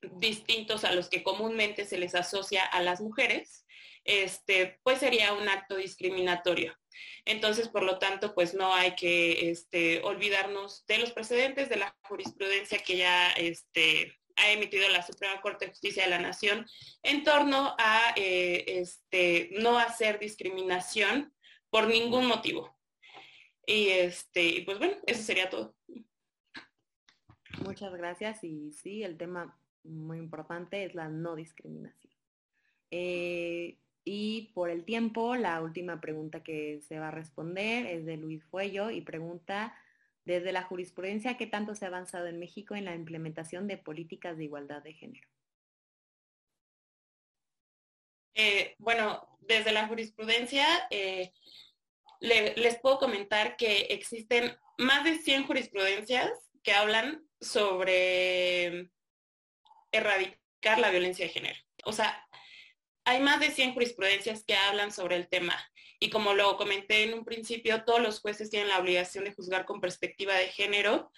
distintos 0.01 0.83
a 0.83 0.91
los 0.91 1.07
que 1.07 1.23
comúnmente 1.23 1.85
se 1.85 1.97
les 1.97 2.15
asocia 2.15 2.65
a 2.65 2.81
las 2.81 2.99
mujeres, 2.99 3.65
este, 4.03 4.77
pues 4.83 4.99
sería 4.99 5.31
un 5.31 5.47
acto 5.47 5.77
discriminatorio. 5.77 6.77
Entonces, 7.23 7.69
por 7.69 7.83
lo 7.83 7.97
tanto, 7.97 8.35
pues 8.35 8.53
no 8.53 8.73
hay 8.73 8.93
que 8.95 9.51
este, 9.51 10.01
olvidarnos 10.03 10.85
de 10.85 10.97
los 10.97 11.13
precedentes 11.13 11.69
de 11.69 11.77
la 11.77 11.95
jurisprudencia 12.03 12.83
que 12.83 12.97
ya 12.97 13.31
este, 13.31 14.19
ha 14.39 14.51
emitido 14.51 14.87
la 14.89 15.05
Suprema 15.05 15.41
Corte 15.41 15.65
de 15.65 15.71
Justicia 15.71 16.03
de 16.03 16.09
la 16.09 16.19
Nación 16.19 16.65
en 17.03 17.23
torno 17.23 17.75
a 17.77 18.13
eh, 18.15 18.63
este, 18.67 19.49
no 19.59 19.77
hacer 19.77 20.19
discriminación 20.19 21.33
por 21.69 21.87
ningún 21.87 22.25
motivo. 22.25 22.75
Y 23.65 23.89
este, 23.89 24.63
pues 24.65 24.79
bueno, 24.79 24.95
eso 25.05 25.21
sería 25.21 25.49
todo. 25.49 25.75
Muchas 27.63 27.93
gracias 27.93 28.43
y 28.43 28.71
sí, 28.71 29.03
el 29.03 29.17
tema 29.17 29.59
muy 29.83 30.17
importante 30.17 30.85
es 30.85 30.95
la 30.95 31.09
no 31.09 31.35
discriminación. 31.35 32.13
Eh, 32.91 33.77
y 34.03 34.51
por 34.53 34.69
el 34.69 34.85
tiempo, 34.85 35.35
la 35.35 35.61
última 35.61 36.01
pregunta 36.01 36.41
que 36.41 36.81
se 36.81 36.99
va 36.99 37.09
a 37.09 37.11
responder 37.11 37.85
es 37.85 38.05
de 38.05 38.17
Luis 38.17 38.43
Fuello 38.45 38.89
y 38.89 39.01
pregunta 39.01 39.75
desde 40.25 40.51
la 40.51 40.63
jurisprudencia, 40.63 41.37
¿qué 41.37 41.47
tanto 41.47 41.75
se 41.75 41.85
ha 41.85 41.87
avanzado 41.87 42.27
en 42.27 42.39
México 42.39 42.75
en 42.75 42.85
la 42.85 42.95
implementación 42.95 43.67
de 43.67 43.77
políticas 43.77 44.37
de 44.37 44.43
igualdad 44.45 44.83
de 44.83 44.93
género? 44.93 45.27
Eh, 48.35 48.75
bueno, 48.77 49.37
desde 49.41 49.71
la 49.71 49.87
jurisprudencia 49.87 50.65
eh, 50.91 51.33
les 52.19 52.79
puedo 52.79 52.99
comentar 52.99 53.57
que 53.57 53.87
existen 53.89 54.57
más 54.77 55.03
de 55.03 55.17
100 55.17 55.45
jurisprudencias 55.45 56.31
que 56.63 56.73
hablan 56.73 57.27
sobre 57.41 58.89
erradicar 59.91 60.79
la 60.79 60.89
violencia 60.89 61.25
de 61.25 61.31
género. 61.31 61.59
O 61.85 61.93
sea, 61.93 62.27
hay 63.05 63.21
más 63.21 63.39
de 63.39 63.51
100 63.51 63.73
jurisprudencias 63.73 64.43
que 64.43 64.55
hablan 64.55 64.91
sobre 64.91 65.15
el 65.15 65.27
tema. 65.27 65.55
Y 65.99 66.09
como 66.09 66.33
lo 66.33 66.55
comenté 66.57 67.03
en 67.03 67.13
un 67.13 67.25
principio, 67.25 67.83
todos 67.83 68.01
los 68.01 68.21
jueces 68.21 68.49
tienen 68.49 68.69
la 68.69 68.79
obligación 68.79 69.25
de 69.25 69.33
juzgar 69.33 69.65
con 69.65 69.81
perspectiva 69.81 70.33
de 70.35 70.47
género. 70.47 71.11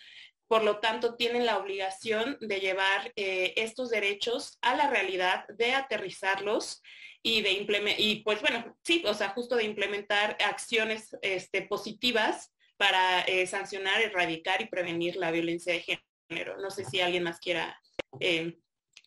Por 0.47 0.63
lo 0.63 0.79
tanto, 0.79 1.15
tienen 1.15 1.45
la 1.45 1.57
obligación 1.57 2.37
de 2.41 2.59
llevar 2.59 3.13
eh, 3.15 3.53
estos 3.57 3.89
derechos 3.89 4.57
a 4.61 4.75
la 4.75 4.89
realidad, 4.89 5.47
de 5.47 5.73
aterrizarlos 5.73 6.81
y 7.23 7.41
de 7.41 7.51
implementar, 7.51 8.01
y 8.01 8.23
pues 8.23 8.41
bueno, 8.41 8.75
sí, 8.83 9.03
o 9.05 9.13
sea, 9.13 9.29
justo 9.29 9.55
de 9.55 9.63
implementar 9.63 10.37
acciones 10.43 11.15
este, 11.21 11.61
positivas 11.61 12.51
para 12.77 13.21
eh, 13.21 13.45
sancionar, 13.45 14.01
erradicar 14.01 14.59
y 14.61 14.65
prevenir 14.65 15.15
la 15.15 15.29
violencia 15.29 15.71
de 15.73 15.85
género. 16.29 16.57
No 16.57 16.71
sé 16.71 16.83
si 16.83 16.99
alguien 16.99 17.23
más 17.23 17.39
quiera 17.39 17.79
eh, 18.19 18.57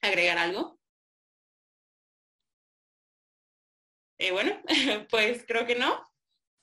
agregar 0.01 0.39
algo. 0.39 0.79
Eh, 4.19 4.33
bueno, 4.33 4.61
pues 5.11 5.45
creo 5.47 5.67
que 5.67 5.77
no. 5.77 6.03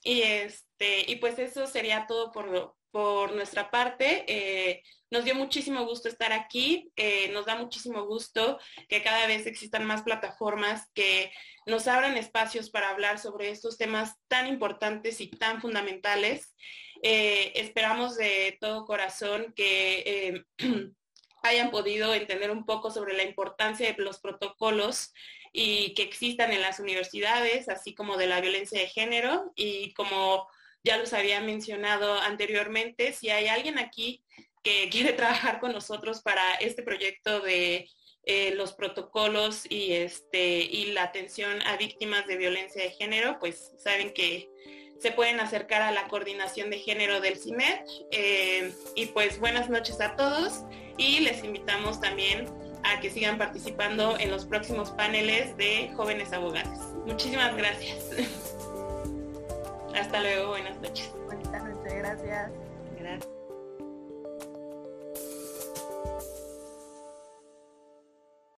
Y 0.04 0.22
este, 0.22 1.12
y 1.12 1.18
pues 1.18 1.38
eso 1.40 1.68
sería 1.68 2.08
todo 2.08 2.32
por, 2.32 2.76
por 2.92 3.34
nuestra 3.34 3.70
parte. 3.70 4.26
Eh, 4.28 4.84
nos 5.12 5.26
dio 5.26 5.36
muchísimo 5.36 5.86
gusto 5.86 6.08
estar 6.08 6.34
aquí. 6.34 6.92
Eh, 6.96 7.30
nos 7.30 7.46
da 7.46 7.56
muchísimo 7.56 8.06
gusto 8.06 8.60
que 8.90 9.04
cada 9.04 9.28
vez 9.28 9.46
existan 9.46 9.86
más 9.86 10.04
plataformas 10.04 10.90
que 10.94 11.32
nos 11.68 11.88
abran 11.88 12.18
espacios 12.18 12.72
para 12.72 12.90
hablar 12.90 13.20
sobre 13.20 13.52
estos 13.52 13.78
temas 13.78 14.16
tan 14.28 14.48
importantes 14.48 15.22
y 15.22 15.28
tan 15.28 15.62
fundamentales. 15.62 16.56
esperamos 17.04 18.16
de 18.16 18.58
todo 18.60 18.86
corazón 18.86 19.54
que 19.56 20.44
hayan 21.44 21.72
podido 21.72 22.14
entender 22.14 22.52
un 22.52 22.66
poco 22.66 22.92
sobre 22.92 23.16
la 23.16 23.24
importancia 23.24 23.92
de 23.92 24.04
los 24.04 24.20
protocolos 24.20 25.14
y 25.54 25.94
que 25.94 26.04
existan 26.04 26.52
en 26.52 26.62
las 26.62 26.80
universidades, 26.80 27.70
así 27.70 27.94
como 27.94 28.18
de 28.18 28.28
la 28.28 28.42
violencia 28.42 28.80
de 28.80 28.88
género. 28.88 29.52
Y 29.56 29.94
como 29.94 30.48
ya 30.84 30.98
los 30.98 31.14
había 31.14 31.42
mencionado 31.42 32.20
anteriormente, 32.20 33.14
si 33.14 33.30
hay 33.30 33.48
alguien 33.48 33.78
aquí 33.78 34.24
que 34.64 34.90
quiere 34.90 35.14
trabajar 35.14 35.60
con 35.60 35.74
nosotros 35.74 36.22
para 36.22 36.56
este 36.56 36.84
proyecto 36.84 37.42
de 37.42 37.90
eh, 38.24 38.54
los 38.56 38.74
protocolos 38.74 39.66
y, 39.70 39.94
este, 39.94 40.60
y 40.60 40.92
la 40.92 41.04
atención 41.04 41.62
a 41.66 41.76
víctimas 41.78 42.28
de 42.28 42.38
violencia 42.38 42.84
de 42.84 42.92
género, 42.92 43.38
pues 43.40 43.72
saben 43.78 44.14
que 44.14 44.48
se 45.00 45.12
pueden 45.12 45.40
acercar 45.40 45.82
a 45.82 45.92
la 45.92 46.08
coordinación 46.08 46.70
de 46.70 46.78
género 46.78 47.20
del 47.20 47.38
CIMED. 47.38 47.80
Eh, 48.12 48.72
y 48.96 49.08
pues 49.08 49.40
buenas 49.40 49.70
noches 49.70 50.00
a 50.00 50.16
todos 50.16 50.64
y 50.98 51.22
les 51.22 51.44
invitamos 51.44 52.00
también 52.00 52.48
a 52.84 53.00
que 53.00 53.10
sigan 53.10 53.38
participando 53.38 54.18
en 54.20 54.32
los 54.32 54.46
próximos 54.46 54.92
paneles 54.92 55.56
de 55.58 55.92
jóvenes 55.96 56.34
abogados. 56.34 56.80
Muchísimas 57.06 57.56
gracias. 57.56 58.10
Hasta 59.96 60.22
luego, 60.22 60.50
buenas 60.50 60.80
noches. 60.82 61.12
Buenas 61.26 61.64
noches, 61.64 61.94
gracias. 61.94 62.52
Gracias. 62.98 63.28